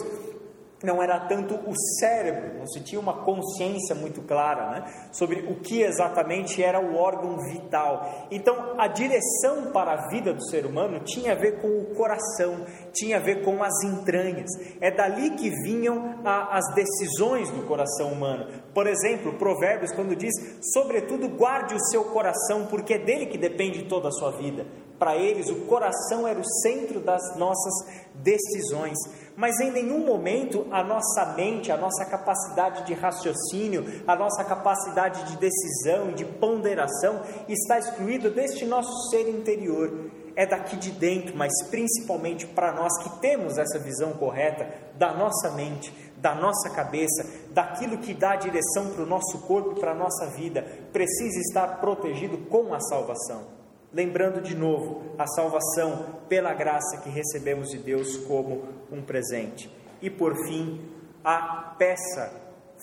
não 0.84 1.02
era 1.04 1.20
tanto 1.28 1.56
o 1.56 1.74
cérebro, 2.00 2.58
não 2.58 2.68
se 2.68 2.82
tinha 2.82 3.00
uma 3.00 3.26
consciência 3.26 3.94
muito 3.94 4.22
clara 4.22 4.72
né, 4.72 5.10
sobre 5.12 5.42
o 5.42 5.56
que 5.56 5.82
exatamente 5.82 6.64
era 6.64 6.80
o 6.80 6.96
órgão 6.96 7.38
vital. 7.40 8.28
Então, 8.32 8.76
a 8.78 8.88
direção 8.88 9.72
para 9.72 9.94
a 9.94 10.08
vida 10.08 10.34
do 10.34 10.44
ser 10.50 10.66
humano 10.66 11.02
tinha 11.02 11.34
a 11.34 11.36
ver 11.36 11.60
com 11.60 11.68
o 11.68 11.96
coração, 11.96 12.66
tinha 12.94 13.18
a 13.18 13.20
ver 13.20 13.44
com 13.44 13.62
as 13.62 13.84
entranhas. 13.84 14.50
É 14.80 14.90
dali 14.90 15.32
que 15.32 15.50
vinham 15.50 16.22
a, 16.24 16.58
as 16.58 16.74
decisões 16.74 17.50
do 17.52 17.64
coração 17.64 18.12
humano. 18.12 18.48
Por 18.74 18.88
exemplo, 18.88 19.34
Provérbios, 19.34 19.92
quando 19.92 20.16
diz: 20.16 20.34
Sobretudo, 20.74 21.28
guarde 21.30 21.76
o 21.76 21.86
seu 21.88 22.06
coração, 22.06 22.68
porque 22.68 22.94
é 22.94 23.00
dele 23.00 23.26
que 23.26 23.38
depende 23.38 23.84
toda 23.84 24.08
a 24.08 24.12
sua 24.12 24.32
vida. 24.32 24.66
Para 25.00 25.16
eles, 25.16 25.50
o 25.50 25.66
coração 25.66 26.28
era 26.28 26.40
o 26.40 26.46
centro 26.62 27.00
das 27.00 27.36
nossas 27.38 27.74
decisões 28.14 28.98
mas 29.40 29.58
em 29.62 29.72
nenhum 29.72 30.06
momento 30.06 30.68
a 30.70 30.84
nossa 30.84 31.34
mente, 31.38 31.72
a 31.72 31.78
nossa 31.78 32.04
capacidade 32.04 32.86
de 32.86 32.94
raciocínio, 32.94 34.04
a 34.06 34.14
nossa 34.14 34.44
capacidade 34.44 35.32
de 35.32 35.38
decisão, 35.38 36.12
de 36.12 36.26
ponderação 36.26 37.22
está 37.48 37.80
excluída 37.80 38.30
deste 38.30 38.66
nosso 38.66 39.10
ser 39.10 39.30
interior. 39.30 40.12
É 40.36 40.46
daqui 40.46 40.76
de 40.76 40.92
dentro, 40.92 41.38
mas 41.38 41.54
principalmente 41.70 42.48
para 42.48 42.74
nós 42.74 42.92
que 43.02 43.22
temos 43.22 43.58
essa 43.58 43.80
visão 43.80 44.12
correta 44.12 44.68
da 44.96 45.14
nossa 45.14 45.52
mente, 45.52 45.94
da 46.18 46.36
nossa 46.36 46.70
cabeça, 46.72 47.26
daquilo 47.52 47.98
que 48.00 48.14
dá 48.14 48.36
direção 48.36 48.90
para 48.90 49.04
o 49.04 49.08
nosso 49.08 49.40
corpo 49.48 49.80
para 49.80 49.92
a 49.92 49.96
nossa 49.96 50.26
vida, 50.32 50.68
precisa 50.92 51.40
estar 51.40 51.80
protegido 51.80 52.40
com 52.50 52.74
a 52.74 52.80
salvação. 52.82 53.59
Lembrando 53.92 54.40
de 54.40 54.56
novo 54.56 55.16
a 55.18 55.26
salvação 55.26 56.20
pela 56.28 56.54
graça 56.54 57.02
que 57.04 57.10
recebemos 57.10 57.70
de 57.70 57.80
Deus 57.80 58.18
como 58.18 58.64
um 58.92 59.02
presente. 59.02 59.70
E 60.00 60.12
por 60.12 60.36
fim, 60.46 60.80
a 61.24 61.76
peça 61.78 62.32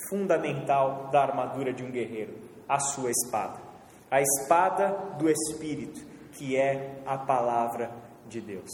fundamental 0.09 1.09
da 1.13 1.23
armadura 1.23 1.73
de 1.73 1.85
um 1.85 1.91
guerreiro, 1.93 2.35
a 2.69 2.81
sua 2.81 3.11
espada. 3.13 3.61
A 4.11 4.21
espada 4.21 4.89
do 5.17 5.31
Espírito, 5.31 6.01
que 6.33 6.57
é 6.57 7.01
a 7.07 7.17
palavra 7.17 7.91
de 8.29 8.41
Deus. 8.41 8.71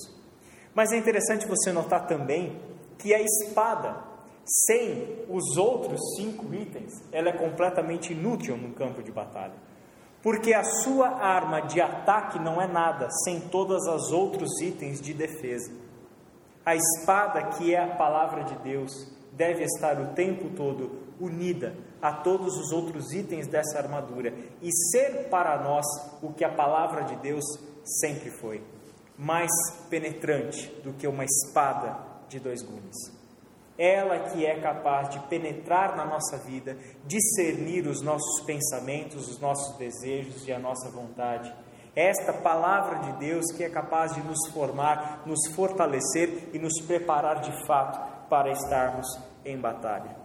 Mas 0.75 0.91
é 0.91 0.97
interessante 0.97 1.47
você 1.47 1.71
notar 1.71 2.07
também 2.07 2.59
que 2.99 3.13
a 3.13 3.21
espada, 3.21 4.05
sem 4.67 5.19
os 5.29 5.59
outros 5.59 6.01
cinco 6.17 6.53
itens, 6.55 6.93
ela 7.13 7.29
é 7.29 7.33
completamente 7.33 8.15
inútil 8.15 8.57
no 8.57 8.73
campo 8.73 9.03
de 9.03 9.13
batalha 9.13 9.72
porque 10.23 10.55
a 10.55 10.63
sua 10.63 11.09
arma 11.09 11.61
de 11.61 11.81
ataque 11.81 12.39
não 12.39 12.63
é 12.63 12.67
nada 12.67 13.09
sem 13.25 13.41
todos 13.41 13.87
os 13.87 14.13
outros 14.13 14.61
itens 14.61 15.01
de 15.01 15.13
defesa. 15.13 15.73
A 16.65 16.77
espada, 16.77 17.43
que 17.43 17.75
é 17.75 17.83
a 17.83 17.97
palavra 17.97 18.45
de 18.45 18.55
Deus, 18.57 18.93
deve 19.33 19.65
estar 19.65 20.01
o 20.01 20.15
tempo 20.15 20.51
todo 20.51 21.03
unida 21.21 21.75
a 22.01 22.13
todos 22.13 22.57
os 22.57 22.71
outros 22.71 23.13
itens 23.13 23.49
dessa 23.49 23.79
armadura 23.79 24.33
e 24.61 24.71
ser 24.91 25.29
para 25.29 25.61
nós 25.63 25.85
o 26.23 26.33
que 26.33 26.45
a 26.45 26.53
palavra 26.53 27.03
de 27.03 27.17
Deus 27.17 27.45
sempre 28.01 28.31
foi 28.31 28.63
mais 29.19 29.51
penetrante 29.91 30.69
do 30.83 30.93
que 30.93 31.07
uma 31.07 31.25
espada 31.25 31.97
de 32.29 32.39
dois 32.39 32.63
gumes 32.63 33.22
ela 33.83 34.31
que 34.31 34.47
é 34.47 34.61
capaz 34.61 35.09
de 35.09 35.19
penetrar 35.27 35.97
na 35.97 36.05
nossa 36.05 36.39
vida, 36.39 36.79
discernir 37.05 37.89
os 37.89 38.01
nossos 38.01 38.41
pensamentos, 38.47 39.29
os 39.29 39.41
nossos 39.41 39.77
desejos 39.77 40.47
e 40.47 40.53
a 40.53 40.59
nossa 40.59 40.89
vontade. 40.89 41.53
Esta 41.97 42.33
palavra 42.33 43.01
de 43.01 43.19
Deus 43.19 43.45
que 43.57 43.65
é 43.65 43.69
capaz 43.69 44.15
de 44.15 44.23
nos 44.23 44.39
formar, 44.53 45.25
nos 45.27 45.53
fortalecer 45.57 46.51
e 46.53 46.61
nos 46.61 46.81
preparar 46.87 47.41
de 47.41 47.67
fato 47.67 48.29
para 48.29 48.53
estarmos 48.53 49.07
em 49.45 49.59
batalha. 49.59 50.17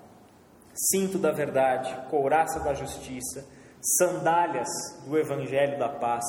Cinto 0.92 1.18
da 1.18 1.32
verdade, 1.32 1.98
couraça 2.12 2.60
da 2.60 2.76
justiça, 2.76 3.44
sandálias 3.82 4.70
do 5.04 5.18
evangelho 5.18 5.80
da 5.80 5.90
paz, 5.90 6.24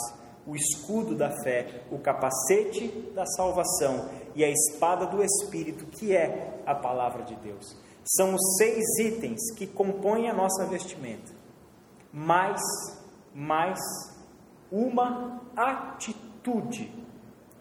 o 0.48 0.56
escudo 0.56 1.14
da 1.14 1.30
fé, 1.42 1.82
o 1.92 1.98
capacete 1.98 2.88
da 3.14 3.26
salvação 3.26 4.08
e 4.34 4.42
a 4.42 4.48
espada 4.48 5.04
do 5.04 5.22
Espírito, 5.22 5.84
que 5.84 6.16
é 6.16 6.62
a 6.64 6.74
palavra 6.74 7.22
de 7.22 7.36
Deus. 7.36 7.76
São 8.02 8.34
os 8.34 8.56
seis 8.56 8.82
itens 8.98 9.52
que 9.54 9.66
compõem 9.66 10.30
a 10.30 10.32
nossa 10.32 10.64
vestimenta, 10.64 11.30
mais, 12.10 12.62
mais 13.34 13.78
uma 14.72 15.42
atitude 15.54 16.90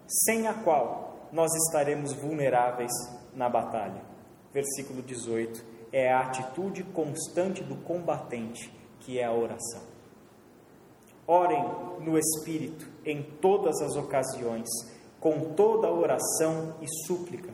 sem 0.07 0.47
a 0.47 0.53
qual 0.53 1.27
nós 1.33 1.53
estaremos 1.65 2.13
vulneráveis 2.13 2.91
na 3.33 3.49
batalha. 3.49 4.01
Versículo 4.53 5.01
18 5.01 5.61
é 5.91 6.09
a 6.09 6.21
atitude 6.21 6.85
constante 6.85 7.61
do 7.61 7.75
combatente, 7.83 8.71
que 9.01 9.19
é 9.19 9.25
a 9.25 9.33
oração. 9.33 9.96
Orem 11.27 11.63
no 11.99 12.17
Espírito 12.17 12.87
em 13.05 13.21
todas 13.21 13.81
as 13.81 13.95
ocasiões 13.95 14.69
com 15.19 15.53
toda 15.53 15.91
oração 15.91 16.75
e 16.81 16.87
súplica. 17.05 17.49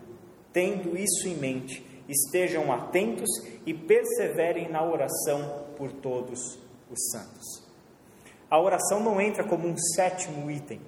Tendo 0.52 0.98
isso 0.98 1.28
em 1.28 1.36
mente, 1.36 1.84
estejam 2.08 2.72
atentos 2.72 3.30
e 3.66 3.74
perseverem 3.74 4.70
na 4.70 4.84
oração 4.84 5.66
por 5.78 5.92
todos 5.92 6.60
os 6.92 7.00
santos. 7.12 7.64
A 8.50 8.60
oração 8.60 9.00
não 9.00 9.20
entra 9.20 9.44
como 9.44 9.68
um 9.68 9.78
sétimo 9.96 10.52
item, 10.52 10.80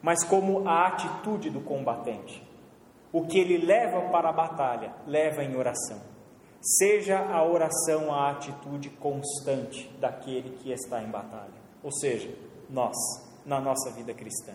mas 0.00 0.24
como 0.24 0.66
a 0.66 0.86
atitude 0.86 1.50
do 1.50 1.60
combatente. 1.60 2.42
O 3.12 3.26
que 3.26 3.38
ele 3.38 3.58
leva 3.58 4.08
para 4.08 4.30
a 4.30 4.32
batalha, 4.32 4.94
leva 5.06 5.42
em 5.44 5.56
oração. 5.56 6.00
Seja 6.62 7.18
a 7.18 7.44
oração 7.44 8.12
a 8.12 8.30
atitude 8.30 8.90
constante 8.90 9.90
daquele 9.98 10.56
que 10.58 10.70
está 10.70 11.02
em 11.02 11.08
batalha, 11.08 11.59
ou 11.82 11.92
seja, 11.92 12.30
nós, 12.68 12.96
na 13.44 13.60
nossa 13.60 13.90
vida 13.90 14.14
cristã. 14.14 14.52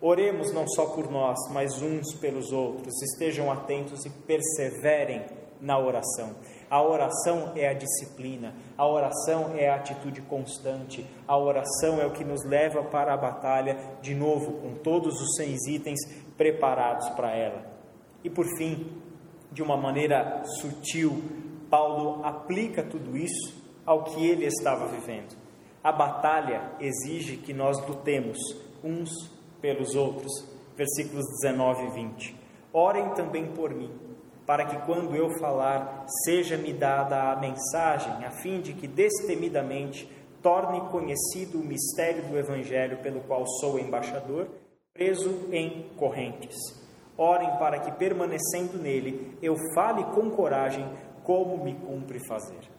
Oremos 0.00 0.52
não 0.52 0.68
só 0.68 0.86
por 0.86 1.10
nós, 1.10 1.38
mas 1.50 1.80
uns 1.80 2.14
pelos 2.14 2.52
outros. 2.52 2.94
Estejam 3.02 3.50
atentos 3.50 4.04
e 4.04 4.10
perseverem 4.10 5.24
na 5.60 5.78
oração. 5.78 6.34
A 6.68 6.82
oração 6.82 7.52
é 7.54 7.68
a 7.68 7.72
disciplina, 7.72 8.54
a 8.76 8.86
oração 8.86 9.52
é 9.56 9.68
a 9.68 9.76
atitude 9.76 10.20
constante, 10.22 11.06
a 11.26 11.38
oração 11.38 12.00
é 12.00 12.06
o 12.06 12.12
que 12.12 12.24
nos 12.24 12.44
leva 12.44 12.82
para 12.82 13.14
a 13.14 13.16
batalha, 13.16 13.78
de 14.02 14.14
novo, 14.14 14.60
com 14.60 14.74
todos 14.74 15.20
os 15.20 15.36
seis 15.36 15.64
itens 15.68 16.00
preparados 16.36 17.08
para 17.10 17.34
ela. 17.34 17.64
E 18.24 18.28
por 18.28 18.44
fim, 18.58 18.90
de 19.52 19.62
uma 19.62 19.76
maneira 19.76 20.42
sutil, 20.60 21.22
Paulo 21.70 22.24
aplica 22.24 22.82
tudo 22.82 23.16
isso 23.16 23.64
ao 23.86 24.02
que 24.02 24.26
ele 24.28 24.44
estava 24.44 24.88
vivendo. 24.88 25.45
A 25.86 25.92
batalha 25.92 26.72
exige 26.80 27.36
que 27.36 27.54
nós 27.54 27.78
lutemos 27.86 28.36
uns 28.82 29.08
pelos 29.60 29.94
outros. 29.94 30.32
Versículos 30.76 31.24
19 31.40 31.84
e 31.84 31.90
20. 31.90 32.36
orem 32.72 33.10
também 33.10 33.46
por 33.52 33.72
mim, 33.72 33.92
para 34.44 34.64
que 34.66 34.84
quando 34.84 35.14
eu 35.14 35.30
falar, 35.38 36.04
seja-me 36.24 36.72
dada 36.72 37.30
a 37.30 37.36
mensagem, 37.36 38.24
a 38.24 38.32
fim 38.32 38.60
de 38.60 38.72
que 38.72 38.88
destemidamente 38.88 40.10
torne 40.42 40.80
conhecido 40.90 41.60
o 41.60 41.64
mistério 41.64 42.24
do 42.24 42.36
Evangelho 42.36 42.96
pelo 42.96 43.20
qual 43.20 43.46
sou 43.60 43.78
embaixador, 43.78 44.48
preso 44.92 45.48
em 45.52 45.88
correntes. 45.96 46.56
Orem 47.16 47.58
para 47.58 47.78
que, 47.78 47.92
permanecendo 47.92 48.76
nele, 48.76 49.38
eu 49.40 49.54
fale 49.72 50.02
com 50.06 50.32
coragem 50.32 50.84
como 51.22 51.62
me 51.62 51.74
cumpre 51.76 52.18
fazer. 52.26 52.75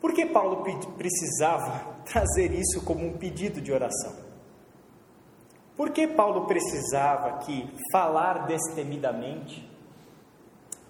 Por 0.00 0.12
que 0.12 0.26
Paulo 0.26 0.64
precisava 0.96 1.96
trazer 2.10 2.52
isso 2.52 2.84
como 2.84 3.06
um 3.06 3.18
pedido 3.18 3.60
de 3.60 3.72
oração? 3.72 4.28
Por 5.76 5.90
que 5.90 6.08
Paulo 6.08 6.46
precisava 6.46 7.38
que 7.38 7.68
falar 7.92 8.46
destemidamente, 8.46 9.68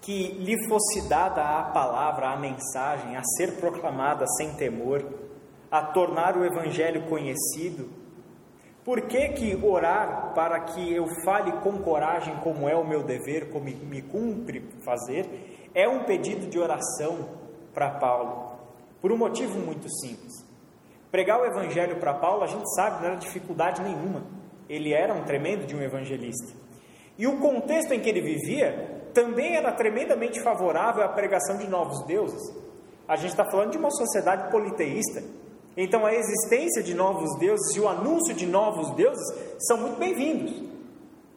que 0.01 0.31
lhe 0.31 0.67
fosse 0.67 1.07
dada 1.07 1.43
a 1.43 1.63
palavra, 1.65 2.29
a 2.29 2.37
mensagem, 2.37 3.15
a 3.15 3.21
ser 3.37 3.57
proclamada 3.57 4.25
sem 4.37 4.55
temor, 4.55 5.05
a 5.69 5.83
tornar 5.83 6.35
o 6.35 6.43
evangelho 6.43 7.07
conhecido? 7.07 7.89
Por 8.83 9.01
que, 9.01 9.29
que 9.29 9.55
orar 9.63 10.33
para 10.33 10.59
que 10.61 10.91
eu 10.91 11.05
fale 11.23 11.51
com 11.61 11.77
coragem 11.77 12.35
como 12.37 12.67
é 12.67 12.75
o 12.75 12.87
meu 12.87 13.03
dever, 13.03 13.51
como 13.51 13.65
me 13.65 14.01
cumpre 14.01 14.61
fazer, 14.83 15.69
é 15.75 15.87
um 15.87 16.05
pedido 16.05 16.47
de 16.47 16.57
oração 16.57 17.29
para 17.75 17.91
Paulo? 17.91 18.48
Por 19.01 19.11
um 19.11 19.17
motivo 19.17 19.57
muito 19.59 19.89
simples. 19.89 20.45
Pregar 21.11 21.41
o 21.41 21.45
evangelho 21.45 21.99
para 21.99 22.13
Paulo, 22.13 22.43
a 22.43 22.47
gente 22.47 22.69
sabe, 22.75 23.01
não 23.01 23.11
era 23.11 23.15
dificuldade 23.17 23.81
nenhuma. 23.81 24.23
Ele 24.67 24.93
era 24.93 25.13
um 25.13 25.23
tremendo 25.23 25.65
de 25.65 25.75
um 25.75 25.81
evangelista. 25.81 26.53
E 27.17 27.25
o 27.25 27.39
contexto 27.39 27.93
em 27.93 27.99
que 27.99 28.09
ele 28.09 28.21
vivia 28.21 29.09
também 29.13 29.55
era 29.55 29.71
tremendamente 29.71 30.39
favorável 30.41 31.03
à 31.03 31.09
pregação 31.09 31.57
de 31.57 31.67
novos 31.67 32.05
deuses. 32.05 32.41
A 33.07 33.15
gente 33.15 33.31
está 33.31 33.43
falando 33.43 33.71
de 33.71 33.77
uma 33.77 33.89
sociedade 33.89 34.51
politeísta. 34.51 35.23
Então 35.75 36.05
a 36.05 36.13
existência 36.13 36.83
de 36.83 36.93
novos 36.93 37.37
deuses 37.39 37.75
e 37.75 37.79
o 37.79 37.87
anúncio 37.87 38.35
de 38.35 38.45
novos 38.45 38.91
deuses 38.95 39.25
são 39.59 39.77
muito 39.77 39.97
bem-vindos. 39.97 40.53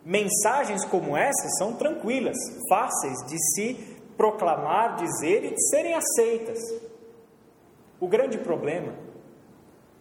Mensagens 0.04 0.84
como 0.84 1.16
essa 1.16 1.48
são 1.58 1.74
tranquilas, 1.74 2.36
fáceis 2.68 3.18
de 3.26 3.38
se 3.54 3.74
proclamar, 4.16 4.96
dizer 4.96 5.44
e 5.44 5.54
de 5.54 5.68
serem 5.68 5.94
aceitas. 5.94 6.58
O 8.02 8.08
grande 8.08 8.36
problema 8.36 8.92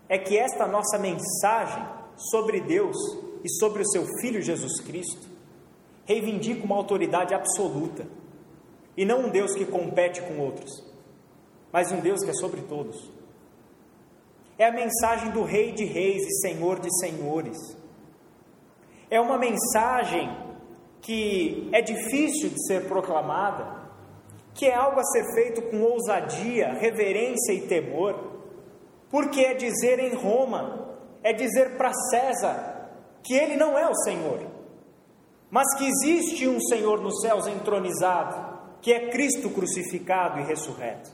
é 0.09 0.17
que 0.17 0.35
esta 0.35 0.65
nossa 0.65 0.97
mensagem 0.97 1.85
sobre 2.15 2.59
Deus 2.59 2.97
e 3.43 3.49
sobre 3.59 3.83
o 3.83 3.87
seu 3.87 4.07
Filho 4.19 4.41
Jesus 4.41 4.81
Cristo 4.81 5.29
reivindica 6.03 6.65
uma 6.65 6.75
autoridade 6.75 7.31
absoluta 7.35 8.07
e 8.97 9.05
não 9.05 9.27
um 9.27 9.29
Deus 9.29 9.53
que 9.53 9.67
compete 9.67 10.19
com 10.23 10.39
outros, 10.39 10.83
mas 11.71 11.91
um 11.91 11.99
Deus 11.99 12.23
que 12.23 12.31
é 12.31 12.33
sobre 12.33 12.61
todos. 12.61 13.07
É 14.57 14.65
a 14.65 14.71
mensagem 14.71 15.29
do 15.29 15.43
Rei 15.43 15.71
de 15.71 15.85
Reis 15.85 16.23
e 16.23 16.41
Senhor 16.41 16.79
de 16.79 16.89
Senhores. 17.01 17.77
É 19.11 19.21
uma 19.21 19.37
mensagem 19.37 20.27
que 21.03 21.69
é 21.71 21.83
difícil 21.83 22.49
de 22.49 22.65
ser 22.65 22.87
proclamada, 22.87 23.80
que 24.53 24.65
é 24.65 24.73
algo 24.73 24.99
a 24.99 25.03
ser 25.03 25.33
feito 25.33 25.61
com 25.63 25.81
ousadia, 25.81 26.73
reverência 26.73 27.53
e 27.53 27.67
temor, 27.67 28.31
porque 29.09 29.41
é 29.41 29.53
dizer 29.53 29.99
em 29.99 30.13
Roma, 30.13 30.95
é 31.23 31.33
dizer 31.33 31.77
para 31.77 31.93
César 31.93 32.89
que 33.23 33.33
ele 33.33 33.55
não 33.55 33.77
é 33.77 33.87
o 33.87 33.95
Senhor, 33.95 34.39
mas 35.49 35.73
que 35.77 35.87
existe 35.87 36.47
um 36.47 36.59
Senhor 36.59 37.01
nos 37.01 37.21
céus 37.21 37.45
entronizado, 37.47 38.59
que 38.81 38.91
é 38.91 39.09
Cristo 39.09 39.49
crucificado 39.49 40.39
e 40.39 40.43
ressurreto. 40.43 41.11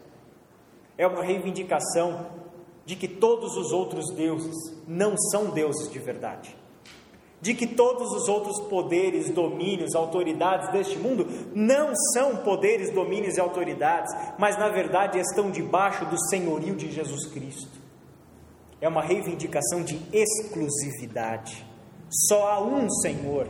É 0.97 1.05
uma 1.05 1.23
reivindicação 1.23 2.27
de 2.85 2.95
que 2.95 3.07
todos 3.07 3.57
os 3.57 3.71
outros 3.71 4.11
deuses 4.15 4.55
não 4.87 5.17
são 5.17 5.49
deuses 5.49 5.91
de 5.91 5.99
verdade 5.99 6.55
de 7.39 7.53
que 7.53 7.67
todos 7.67 8.11
os 8.13 8.27
outros 8.27 8.59
poderes, 8.61 9.29
domínios, 9.29 9.95
autoridades 9.95 10.71
deste 10.71 10.97
mundo 10.97 11.27
não 11.53 11.95
são 12.13 12.37
poderes, 12.37 12.91
domínios 12.91 13.37
e 13.37 13.39
autoridades, 13.39 14.13
mas 14.39 14.57
na 14.57 14.69
verdade 14.69 15.19
estão 15.19 15.51
debaixo 15.51 16.05
do 16.05 16.19
senhorio 16.29 16.75
de 16.75 16.91
Jesus 16.91 17.27
Cristo. 17.27 17.77
É 18.81 18.87
uma 18.87 19.01
reivindicação 19.01 19.83
de 19.83 19.99
exclusividade. 20.11 21.65
Só 22.09 22.47
há 22.47 22.59
um 22.59 22.89
Senhor. 22.89 23.47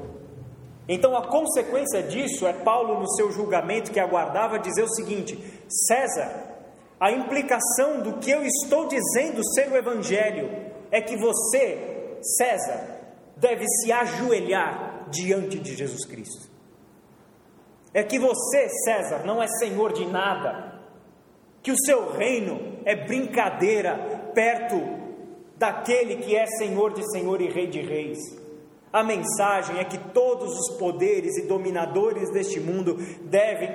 Então 0.88 1.16
a 1.16 1.28
consequência 1.28 2.02
disso 2.04 2.48
é 2.48 2.54
Paulo, 2.54 3.00
no 3.00 3.10
seu 3.16 3.32
julgamento 3.32 3.92
que 3.92 4.00
aguardava, 4.00 4.60
dizer 4.60 4.84
o 4.84 4.96
seguinte: 4.96 5.38
César, 5.68 6.58
a 7.00 7.12
implicação 7.12 8.02
do 8.02 8.14
que 8.14 8.32
eu 8.32 8.44
estou 8.44 8.88
dizendo 8.88 9.46
ser 9.54 9.70
o 9.70 9.76
Evangelho 9.76 10.50
é 10.90 11.02
que 11.02 11.18
você, 11.18 12.18
César, 12.22 12.97
deve 13.40 13.66
se 13.68 13.92
ajoelhar 13.92 15.08
diante 15.10 15.60
de 15.60 15.76
Jesus 15.76 16.06
Cristo. 16.06 16.50
É 17.94 18.04
que 18.04 18.20
você, 18.20 18.68
César, 18.86 19.26
não 19.26 19.42
é 19.42 19.48
senhor 19.48 19.94
de 19.94 20.06
nada, 20.06 20.82
que 21.64 21.72
o 21.72 21.78
seu 21.86 22.12
reino 22.12 22.80
é 22.86 22.96
brincadeira 22.96 24.32
perto 24.34 24.76
daquele 25.58 26.18
que 26.18 26.36
é 26.36 26.46
Senhor 26.46 26.94
de 26.94 27.04
Senhor 27.12 27.42
e 27.42 27.50
Rei 27.50 27.68
de 27.68 27.82
Reis. 27.82 28.20
A 28.94 29.04
mensagem 29.04 29.80
é 29.80 29.84
que 29.84 29.98
todos 30.14 30.58
os 30.58 30.78
poderes 30.78 31.36
e 31.38 31.48
dominadores 31.48 32.32
deste 32.32 32.60
mundo 32.60 32.96
devem 33.24 33.70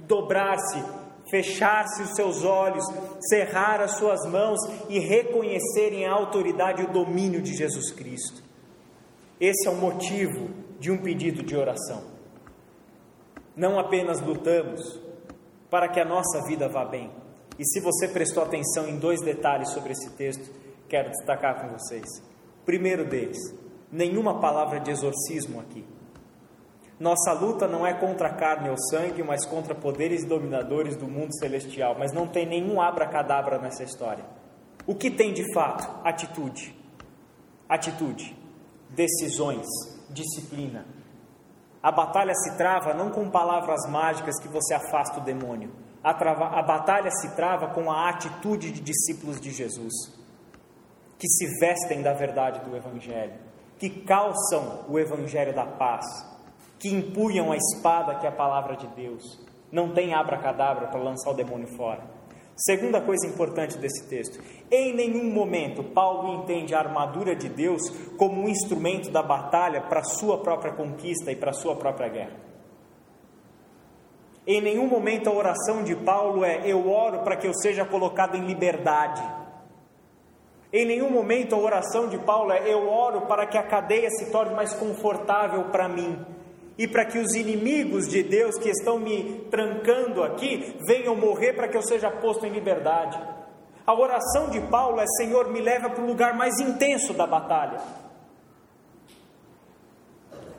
dobrar-se, 0.00 0.82
fechar-se 1.30 2.02
os 2.02 2.14
seus 2.14 2.44
olhos, 2.44 2.84
cerrar 3.28 3.80
as 3.80 3.92
suas 3.92 4.24
mãos 4.26 4.58
e 4.88 4.98
reconhecerem 4.98 6.06
a 6.06 6.12
autoridade 6.12 6.82
e 6.82 6.86
o 6.86 6.92
domínio 6.92 7.40
de 7.40 7.54
Jesus 7.54 7.92
Cristo. 7.92 8.49
Esse 9.40 9.66
é 9.66 9.70
o 9.70 9.76
motivo 9.76 10.50
de 10.78 10.90
um 10.90 10.98
pedido 10.98 11.42
de 11.42 11.56
oração. 11.56 12.02
Não 13.56 13.78
apenas 13.78 14.20
lutamos 14.20 15.00
para 15.70 15.88
que 15.88 15.98
a 15.98 16.04
nossa 16.04 16.46
vida 16.46 16.68
vá 16.68 16.84
bem. 16.84 17.10
E 17.58 17.64
se 17.64 17.80
você 17.80 18.06
prestou 18.08 18.42
atenção 18.42 18.86
em 18.86 18.98
dois 18.98 19.22
detalhes 19.22 19.70
sobre 19.70 19.92
esse 19.92 20.10
texto, 20.10 20.50
quero 20.90 21.08
destacar 21.08 21.58
com 21.58 21.68
vocês. 21.68 22.04
Primeiro 22.66 23.08
deles, 23.08 23.38
nenhuma 23.90 24.40
palavra 24.40 24.78
de 24.78 24.90
exorcismo 24.90 25.58
aqui. 25.58 25.86
Nossa 26.98 27.32
luta 27.32 27.66
não 27.66 27.86
é 27.86 27.94
contra 27.94 28.28
a 28.28 28.34
carne 28.34 28.68
ou 28.68 28.76
sangue, 28.90 29.22
mas 29.22 29.46
contra 29.46 29.74
poderes 29.74 30.22
dominadores 30.22 30.96
do 30.96 31.08
mundo 31.08 31.34
celestial. 31.38 31.96
Mas 31.98 32.12
não 32.12 32.26
tem 32.26 32.44
nenhum 32.44 32.78
abracadabra 32.78 33.58
nessa 33.58 33.84
história. 33.84 34.24
O 34.86 34.94
que 34.94 35.10
tem 35.10 35.32
de 35.32 35.50
fato? 35.54 35.88
Atitude. 36.04 36.74
Atitude 37.66 38.39
decisões, 38.94 39.66
disciplina. 40.10 40.86
A 41.82 41.90
batalha 41.90 42.34
se 42.34 42.56
trava 42.56 42.92
não 42.92 43.10
com 43.10 43.30
palavras 43.30 43.88
mágicas 43.88 44.38
que 44.40 44.48
você 44.48 44.74
afasta 44.74 45.20
o 45.20 45.24
demônio. 45.24 45.70
A, 46.02 46.12
trava, 46.14 46.46
a 46.46 46.62
batalha 46.62 47.10
se 47.10 47.34
trava 47.34 47.68
com 47.68 47.90
a 47.90 48.08
atitude 48.08 48.70
de 48.70 48.80
discípulos 48.80 49.40
de 49.40 49.50
Jesus, 49.50 49.92
que 51.18 51.28
se 51.28 51.58
vestem 51.58 52.02
da 52.02 52.12
verdade 52.12 52.60
do 52.60 52.76
Evangelho, 52.76 53.34
que 53.78 53.88
calçam 53.88 54.84
o 54.88 54.98
Evangelho 54.98 55.54
da 55.54 55.66
paz, 55.66 56.04
que 56.78 56.88
empunham 56.88 57.52
a 57.52 57.56
espada 57.56 58.16
que 58.16 58.26
é 58.26 58.28
a 58.28 58.32
palavra 58.32 58.76
de 58.76 58.86
Deus. 58.88 59.40
Não 59.70 59.92
tem 59.94 60.14
abracadabra 60.14 60.88
para 60.88 61.00
lançar 61.00 61.30
o 61.30 61.34
demônio 61.34 61.68
fora 61.76 62.19
Segunda 62.62 63.00
coisa 63.00 63.26
importante 63.26 63.78
desse 63.78 64.06
texto: 64.06 64.38
em 64.70 64.94
nenhum 64.94 65.30
momento 65.32 65.82
Paulo 65.82 66.42
entende 66.42 66.74
a 66.74 66.78
armadura 66.78 67.34
de 67.34 67.48
Deus 67.48 67.80
como 68.18 68.42
um 68.42 68.48
instrumento 68.48 69.10
da 69.10 69.22
batalha 69.22 69.80
para 69.80 70.02
sua 70.02 70.36
própria 70.36 70.74
conquista 70.74 71.32
e 71.32 71.36
para 71.36 71.54
sua 71.54 71.74
própria 71.74 72.08
guerra. 72.08 72.36
Em 74.46 74.60
nenhum 74.60 74.86
momento 74.86 75.30
a 75.30 75.32
oração 75.32 75.82
de 75.82 75.96
Paulo 75.96 76.44
é: 76.44 76.60
eu 76.66 76.90
oro 76.90 77.20
para 77.20 77.36
que 77.36 77.46
eu 77.46 77.54
seja 77.54 77.82
colocado 77.86 78.36
em 78.36 78.44
liberdade. 78.44 79.22
Em 80.70 80.84
nenhum 80.84 81.10
momento 81.10 81.54
a 81.54 81.58
oração 81.58 82.08
de 82.08 82.18
Paulo 82.18 82.52
é: 82.52 82.70
eu 82.70 82.86
oro 82.90 83.22
para 83.22 83.46
que 83.46 83.56
a 83.56 83.62
cadeia 83.62 84.10
se 84.10 84.30
torne 84.30 84.54
mais 84.54 84.74
confortável 84.74 85.70
para 85.70 85.88
mim 85.88 86.26
e 86.78 86.88
para 86.88 87.04
que 87.04 87.18
os 87.18 87.34
inimigos 87.34 88.08
de 88.08 88.22
Deus 88.22 88.58
que 88.58 88.70
estão 88.70 88.98
me 88.98 89.46
trancando 89.50 90.22
aqui 90.22 90.76
venham 90.86 91.14
morrer 91.14 91.52
para 91.52 91.68
que 91.68 91.76
eu 91.76 91.82
seja 91.82 92.10
posto 92.10 92.46
em 92.46 92.50
liberdade. 92.50 93.20
A 93.86 93.94
oração 93.94 94.48
de 94.50 94.60
Paulo 94.62 95.00
é: 95.00 95.06
Senhor, 95.18 95.50
me 95.50 95.60
leva 95.60 95.90
para 95.90 96.02
o 96.02 96.06
lugar 96.06 96.34
mais 96.34 96.58
intenso 96.60 97.12
da 97.12 97.26
batalha. 97.26 97.80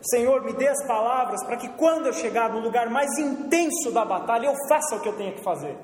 Senhor, 0.02 0.44
me 0.44 0.54
dê 0.54 0.68
as 0.68 0.86
palavras 0.88 1.44
para 1.46 1.58
que 1.58 1.70
quando 1.70 2.08
eu 2.08 2.14
chegar 2.14 2.52
no 2.52 2.60
lugar 2.60 2.90
mais 2.90 3.18
intenso 3.20 3.92
da 3.92 4.04
batalha, 4.04 4.48
eu 4.48 4.56
faça 4.68 4.96
o 4.96 5.00
que 5.00 5.08
eu 5.08 5.16
tenho 5.16 5.36
que 5.36 5.44
fazer. 5.44 5.78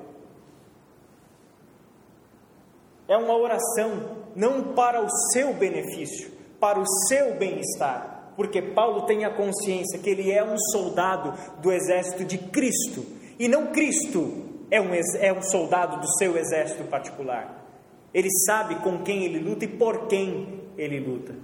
É 3.06 3.16
uma 3.16 3.36
oração 3.36 4.18
não 4.34 4.74
para 4.74 5.00
o 5.00 5.08
seu 5.32 5.54
benefício, 5.54 6.30
para 6.60 6.78
o 6.78 6.86
seu 7.08 7.36
bem-estar 7.36 8.17
porque 8.38 8.62
Paulo 8.62 9.02
tem 9.02 9.24
a 9.24 9.34
consciência 9.34 9.98
que 9.98 10.08
ele 10.08 10.30
é 10.30 10.44
um 10.44 10.56
soldado 10.70 11.34
do 11.60 11.72
exército 11.72 12.24
de 12.24 12.38
Cristo 12.38 13.04
e 13.36 13.48
não 13.48 13.72
Cristo 13.72 14.44
é 14.70 14.80
um, 14.80 14.94
é 14.94 15.32
um 15.32 15.42
soldado 15.42 16.00
do 16.00 16.06
seu 16.18 16.38
exército 16.38 16.84
particular. 16.84 17.66
Ele 18.14 18.28
sabe 18.46 18.76
com 18.76 19.02
quem 19.02 19.24
ele 19.24 19.40
luta 19.40 19.64
e 19.64 19.68
por 19.68 20.06
quem 20.06 20.62
ele 20.78 21.00
luta. 21.00 21.34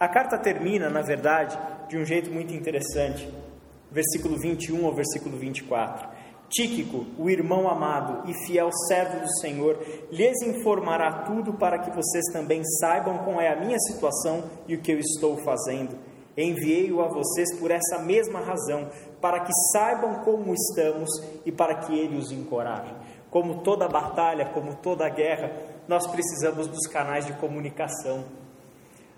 A 0.00 0.08
carta 0.08 0.36
termina, 0.36 0.90
na 0.90 1.02
verdade, 1.02 1.56
de 1.88 1.96
um 1.96 2.04
jeito 2.04 2.32
muito 2.32 2.52
interessante. 2.52 3.32
Versículo 3.88 4.36
21 4.36 4.84
ao 4.84 4.92
versículo 4.92 5.36
24. 5.36 6.08
Tíquico, 6.48 7.06
o 7.16 7.30
irmão 7.30 7.68
amado 7.68 8.28
e 8.28 8.34
fiel 8.44 8.70
servo 8.88 9.20
do 9.20 9.38
Senhor, 9.38 9.78
lhes 10.10 10.42
informará 10.42 11.22
tudo 11.22 11.52
para 11.52 11.78
que 11.78 11.92
vocês 11.92 12.24
também 12.32 12.60
saibam 12.80 13.18
qual 13.18 13.40
é 13.40 13.52
a 13.52 13.60
minha 13.60 13.78
situação 13.78 14.42
e 14.66 14.74
o 14.74 14.80
que 14.80 14.90
eu 14.90 14.98
estou 14.98 15.36
fazendo. 15.44 16.09
Enviei-o 16.36 17.00
a 17.00 17.08
vocês 17.08 17.58
por 17.58 17.70
essa 17.70 17.98
mesma 17.98 18.40
razão, 18.40 18.88
para 19.20 19.40
que 19.40 19.52
saibam 19.72 20.22
como 20.24 20.54
estamos 20.54 21.10
e 21.44 21.52
para 21.52 21.74
que 21.74 21.98
ele 21.98 22.16
os 22.16 22.30
encoraje. 22.30 22.94
Como 23.30 23.62
toda 23.62 23.88
batalha, 23.88 24.46
como 24.46 24.74
toda 24.76 25.08
guerra, 25.08 25.52
nós 25.86 26.06
precisamos 26.06 26.66
dos 26.66 26.86
canais 26.86 27.26
de 27.26 27.32
comunicação. 27.34 28.24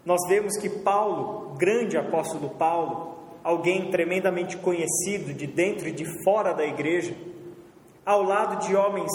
Nós 0.05 0.21
vemos 0.29 0.57
que 0.57 0.69
Paulo, 0.69 1.55
grande 1.57 1.97
apóstolo 1.97 2.51
Paulo, 2.51 3.17
alguém 3.45 3.91
tremendamente 3.91 4.57
conhecido 4.57 5.33
de 5.33 5.47
dentro 5.47 5.89
e 5.89 5.93
de 5.93 6.05
fora 6.25 6.53
da 6.53 6.65
igreja, 6.65 7.15
ao 8.05 8.23
lado 8.23 8.67
de 8.67 8.75
homens 8.75 9.11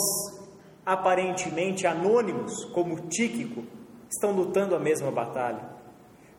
aparentemente 0.86 1.86
anônimos, 1.86 2.64
como 2.74 2.96
Tíquico, 3.10 3.64
estão 4.10 4.32
lutando 4.32 4.74
a 4.74 4.80
mesma 4.80 5.12
batalha. 5.12 5.77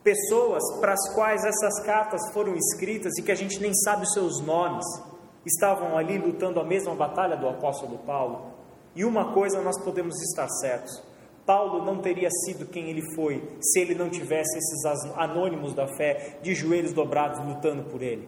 Pessoas 0.03 0.63
para 0.79 0.93
as 0.93 1.13
quais 1.13 1.43
essas 1.43 1.83
cartas 1.85 2.21
foram 2.31 2.55
escritas 2.55 3.17
e 3.17 3.21
que 3.21 3.31
a 3.31 3.35
gente 3.35 3.59
nem 3.59 3.73
sabe 3.73 4.03
os 4.03 4.13
seus 4.13 4.39
nomes, 4.41 4.85
estavam 5.45 5.97
ali 5.97 6.17
lutando 6.17 6.59
a 6.59 6.63
mesma 6.63 6.95
batalha 6.95 7.35
do 7.35 7.47
apóstolo 7.47 7.97
Paulo. 7.99 8.53
E 8.95 9.03
uma 9.03 9.33
coisa 9.33 9.61
nós 9.61 9.77
podemos 9.83 10.15
estar 10.21 10.47
certos: 10.47 11.03
Paulo 11.45 11.83
não 11.83 12.01
teria 12.01 12.29
sido 12.45 12.65
quem 12.65 12.89
ele 12.89 13.13
foi 13.13 13.43
se 13.59 13.81
ele 13.81 13.93
não 13.93 14.09
tivesse 14.09 14.57
esses 14.57 14.85
anônimos 15.17 15.73
da 15.73 15.87
fé 15.97 16.39
de 16.41 16.55
joelhos 16.55 16.93
dobrados 16.93 17.45
lutando 17.45 17.83
por 17.83 18.01
ele, 18.01 18.27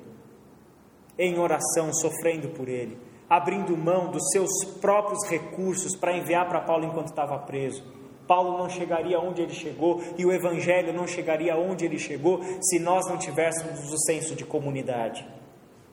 em 1.17 1.39
oração, 1.39 1.93
sofrendo 1.93 2.49
por 2.49 2.67
ele, 2.67 2.97
abrindo 3.29 3.77
mão 3.77 4.11
dos 4.11 4.29
seus 4.31 4.51
próprios 4.81 5.25
recursos 5.29 5.95
para 5.95 6.17
enviar 6.17 6.49
para 6.49 6.61
Paulo 6.61 6.85
enquanto 6.85 7.07
estava 7.07 7.39
preso 7.39 8.00
Paulo 8.27 8.57
não 8.57 8.69
chegaria 8.69 9.19
onde 9.19 9.41
ele 9.41 9.53
chegou 9.53 10.01
e 10.17 10.25
o 10.25 10.31
Evangelho 10.31 10.93
não 10.93 11.07
chegaria 11.07 11.55
onde 11.55 11.85
ele 11.85 11.99
chegou 11.99 12.41
se 12.61 12.79
nós 12.79 13.07
não 13.07 13.17
tivéssemos 13.17 13.91
o 13.91 13.97
senso 13.99 14.35
de 14.35 14.45
comunidade. 14.45 15.27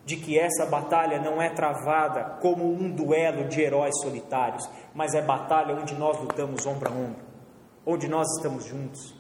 De 0.05 0.17
que 0.17 0.39
essa 0.39 0.65
batalha 0.65 1.21
não 1.21 1.43
é 1.43 1.51
travada 1.51 2.39
como 2.41 2.65
um 2.73 2.91
duelo 2.91 3.49
de 3.49 3.61
heróis 3.61 3.95
solitários, 4.01 4.69
mas 4.95 5.15
é 5.15 5.21
batalha 5.21 5.75
onde 5.75 5.95
nós 5.95 6.19
lutamos 6.19 6.65
ombro 6.65 6.89
a 6.89 6.93
ombro, 6.93 7.23
onde 7.85 8.09
nós 8.09 8.27
estamos 8.37 8.65
juntos. 8.65 9.15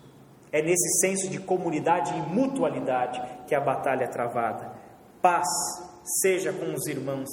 É 0.51 0.63
nesse 0.63 1.01
senso 1.01 1.29
de 1.29 1.39
comunidade 1.39 2.17
e 2.17 2.23
mutualidade 2.23 3.21
que 3.47 3.55
a 3.55 3.61
batalha 3.61 4.05
é 4.05 4.09
travada. 4.09 4.73
Paz 5.21 5.47
seja 6.23 6.53
com 6.53 6.73
os 6.73 6.87
irmãos 6.87 7.29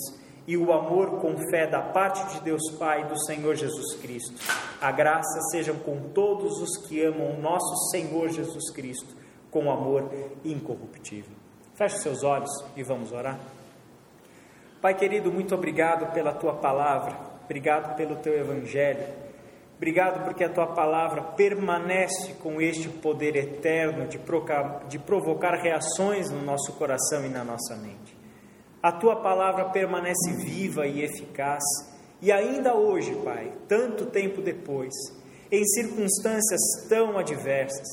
e 0.47 0.55
o 0.55 0.71
amor 0.71 1.19
com 1.19 1.35
fé 1.49 1.65
da 1.65 1.81
parte 1.81 2.33
de 2.33 2.41
Deus 2.41 2.61
Pai 2.77 3.01
e 3.01 3.05
do 3.05 3.19
Senhor 3.25 3.55
Jesus 3.55 3.95
Cristo. 3.95 4.33
A 4.79 4.91
graça 4.91 5.39
seja 5.51 5.73
com 5.73 6.09
todos 6.13 6.61
os 6.61 6.87
que 6.87 7.03
amam 7.03 7.31
o 7.31 7.41
nosso 7.41 7.89
Senhor 7.89 8.29
Jesus 8.29 8.71
Cristo 8.71 9.15
com 9.49 9.71
amor 9.71 10.11
incorruptível. 10.43 11.33
Feche 11.73 11.97
seus 11.99 12.23
olhos 12.23 12.51
e 12.75 12.83
vamos 12.83 13.11
orar. 13.11 13.39
Pai 14.81 14.93
querido, 14.93 15.31
muito 15.31 15.55
obrigado 15.55 16.13
pela 16.13 16.31
tua 16.31 16.53
palavra, 16.53 17.17
obrigado 17.43 17.95
pelo 17.95 18.17
teu 18.17 18.37
evangelho. 18.37 19.25
Obrigado 19.77 20.23
porque 20.23 20.43
a 20.43 20.49
tua 20.49 20.67
palavra 20.67 21.21
permanece 21.21 22.33
com 22.35 22.61
este 22.61 22.87
poder 22.87 23.35
eterno 23.35 24.07
de 24.07 24.99
provocar 24.99 25.55
reações 25.55 26.29
no 26.29 26.41
nosso 26.41 26.71
coração 26.73 27.25
e 27.25 27.29
na 27.29 27.43
nossa 27.43 27.75
mente. 27.75 28.14
A 28.85 28.91
tua 28.91 29.15
palavra 29.15 29.65
permanece 29.69 30.31
viva 30.43 30.85
e 30.85 31.01
eficaz, 31.01 31.63
e 32.21 32.31
ainda 32.31 32.75
hoje, 32.75 33.15
Pai, 33.23 33.51
tanto 33.67 34.05
tempo 34.05 34.43
depois, 34.43 34.93
em 35.51 35.65
circunstâncias 35.65 36.61
tão 36.87 37.17
adversas, 37.17 37.87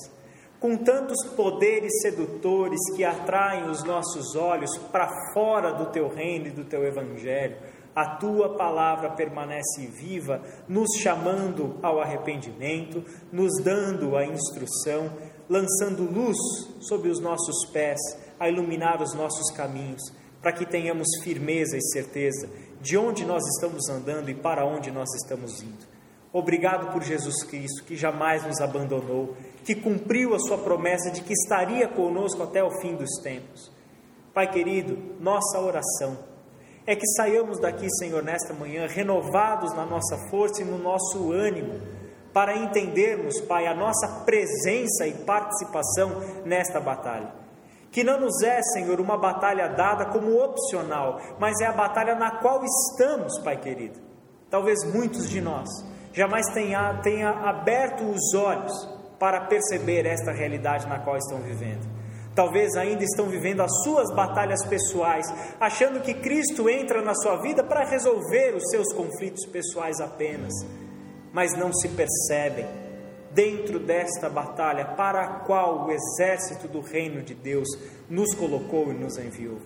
com 0.61 0.77
tantos 0.77 1.25
poderes 1.35 2.03
sedutores 2.03 2.79
que 2.95 3.05
atraem 3.05 3.71
os 3.71 3.83
nossos 3.85 4.37
olhos 4.37 4.77
para 4.93 5.09
fora 5.33 5.73
do 5.73 5.87
teu 5.87 6.09
reino 6.09 6.49
e 6.49 6.51
do 6.51 6.65
teu 6.65 6.85
evangelho, 6.85 7.57
a 7.97 8.17
tua 8.17 8.55
palavra 8.55 9.09
permanece 9.13 9.87
viva, 9.87 10.43
nos 10.69 10.91
chamando 11.01 11.79
ao 11.83 12.03
arrependimento, 12.03 13.03
nos 13.33 13.63
dando 13.65 14.15
a 14.15 14.27
instrução, 14.27 15.11
lançando 15.49 16.03
luz 16.03 16.37
sobre 16.81 17.09
os 17.09 17.19
nossos 17.19 17.65
pés, 17.73 17.99
a 18.39 18.47
iluminar 18.47 19.01
os 19.01 19.15
nossos 19.15 19.51
caminhos 19.57 20.21
para 20.43 20.53
que 20.53 20.67
tenhamos 20.67 21.07
firmeza 21.23 21.77
e 21.77 21.83
certeza 21.93 22.51
de 22.81 22.99
onde 22.99 23.25
nós 23.25 23.45
estamos 23.55 23.89
andando 23.89 24.29
e 24.29 24.35
para 24.35 24.67
onde 24.67 24.91
nós 24.91 25.09
estamos 25.15 25.63
indo. 25.63 25.87
Obrigado 26.33 26.93
por 26.93 27.03
Jesus 27.03 27.45
Cristo, 27.45 27.85
que 27.85 27.97
jamais 27.97 28.45
nos 28.45 28.61
abandonou, 28.61 29.37
que 29.65 29.75
cumpriu 29.75 30.35
a 30.35 30.41
sua 30.41 30.59
promessa 30.59 31.11
de 31.11 31.23
que 31.23 31.33
estaria 31.33 31.87
conosco 31.87 32.43
até 32.43 32.65
o 32.65 32.81
fim 32.81 32.97
dos 32.97 33.21
tempos. 33.23 33.71
Pai 34.35 34.51
querido, 34.51 34.99
nossa 35.21 35.61
oração 35.61 36.19
é 36.85 36.97
que 36.97 37.07
saiamos 37.17 37.61
daqui, 37.61 37.87
Senhor, 37.99 38.25
nesta 38.25 38.53
manhã, 38.53 38.89
renovados 38.89 39.73
na 39.75 39.87
nossa 39.87 40.17
força 40.29 40.63
e 40.63 40.65
no 40.65 40.79
nosso 40.79 41.31
ânimo, 41.31 41.81
para 42.33 42.57
entendermos, 42.57 43.41
Pai, 43.43 43.67
a 43.67 43.75
nossa 43.75 44.09
presença 44.25 45.07
e 45.07 45.13
participação 45.13 46.21
nesta 46.45 46.81
batalha 46.81 47.42
que 47.93 48.03
não 48.03 48.19
nos 48.19 48.43
é, 48.43 48.61
Senhor, 48.73 48.99
uma 49.01 49.19
batalha 49.19 49.69
dada 49.69 50.07
como 50.07 50.43
opcional, 50.43 51.21
mas 51.39 51.61
é 51.61 51.67
a 51.67 51.73
batalha 51.73 52.15
na 52.15 52.39
qual 52.41 52.63
estamos, 52.65 53.39
Pai 53.41 53.59
querido. 53.59 54.01
Talvez 54.51 54.83
muitos 54.93 55.29
de 55.29 55.41
nós 55.41 55.69
jamais 56.13 56.47
tenha, 56.53 57.01
tenha 57.03 57.31
aberto 57.31 58.03
os 58.05 58.35
olhos 58.35 58.73
para 59.19 59.43
perceber 59.43 60.07
esta 60.07 60.33
realidade 60.33 60.89
na 60.89 60.99
qual 60.99 61.17
estão 61.19 61.39
vivendo. 61.39 61.87
Talvez 62.35 62.75
ainda 62.77 63.05
estão 63.05 63.27
vivendo 63.27 63.61
as 63.61 63.83
suas 63.83 64.11
batalhas 64.15 64.65
pessoais, 64.67 65.27
achando 65.61 66.01
que 66.01 66.15
Cristo 66.15 66.71
entra 66.71 67.03
na 67.03 67.15
sua 67.15 67.37
vida 67.43 67.63
para 67.63 67.85
resolver 67.85 68.55
os 68.57 68.71
seus 68.71 68.91
conflitos 68.95 69.45
pessoais 69.47 70.01
apenas, 70.01 70.53
mas 71.31 71.53
não 71.59 71.71
se 71.75 71.91
percebem 71.91 72.82
dentro 73.35 73.79
desta 73.79 74.29
batalha 74.29 74.85
para 74.85 75.23
a 75.23 75.29
qual 75.41 75.87
o 75.87 75.91
exército 75.91 76.69
do 76.69 76.81
reino 76.81 77.23
de 77.23 77.35
Deus 77.35 77.69
nos 78.09 78.35
colocou 78.35 78.91
e 78.91 78.95
nos 78.95 79.19
enviou. 79.19 79.59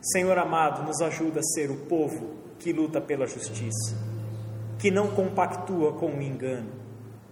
Senhor 0.00 0.38
amado, 0.38 0.84
nos 0.84 1.00
ajuda 1.00 1.40
a 1.40 1.42
ser 1.42 1.70
o 1.70 1.76
povo 1.76 2.36
que 2.58 2.72
luta 2.72 3.00
pela 3.00 3.26
justiça, 3.26 3.96
que 4.78 4.90
não 4.90 5.08
compactua 5.08 5.92
com 5.92 6.06
o 6.06 6.22
engano, 6.22 6.70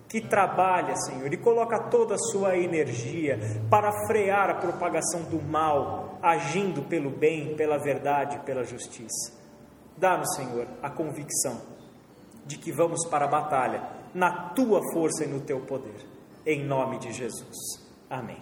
que 0.09 0.21
trabalha, 0.21 0.95
Senhor, 0.97 1.33
e 1.33 1.37
coloca 1.37 1.79
toda 1.79 2.15
a 2.15 2.19
sua 2.19 2.57
energia 2.57 3.39
para 3.71 3.93
frear 4.07 4.51
a 4.51 4.55
propagação 4.55 5.23
do 5.23 5.41
mal, 5.43 6.19
agindo 6.23 6.83
pelo 6.83 7.11
bem, 7.11 7.55
pela 7.57 7.79
verdade, 7.79 8.39
pela 8.41 8.65
justiça. 8.65 9.33
Dá-nos, 9.97 10.35
Senhor, 10.35 10.67
a 10.83 10.91
convicção 10.91 11.61
de 12.47 12.59
que 12.59 12.73
vamos 12.73 13.07
para 13.07 13.25
a 13.25 13.29
batalha 13.29 14.04
na 14.15 14.51
tua 14.51 14.81
força 14.93 15.25
e 15.25 15.29
no 15.29 15.41
teu 15.41 15.61
poder. 15.61 15.97
Em 16.47 16.65
nome 16.65 16.99
de 16.99 17.13
Jesus. 17.13 17.57
Amém. 18.09 18.39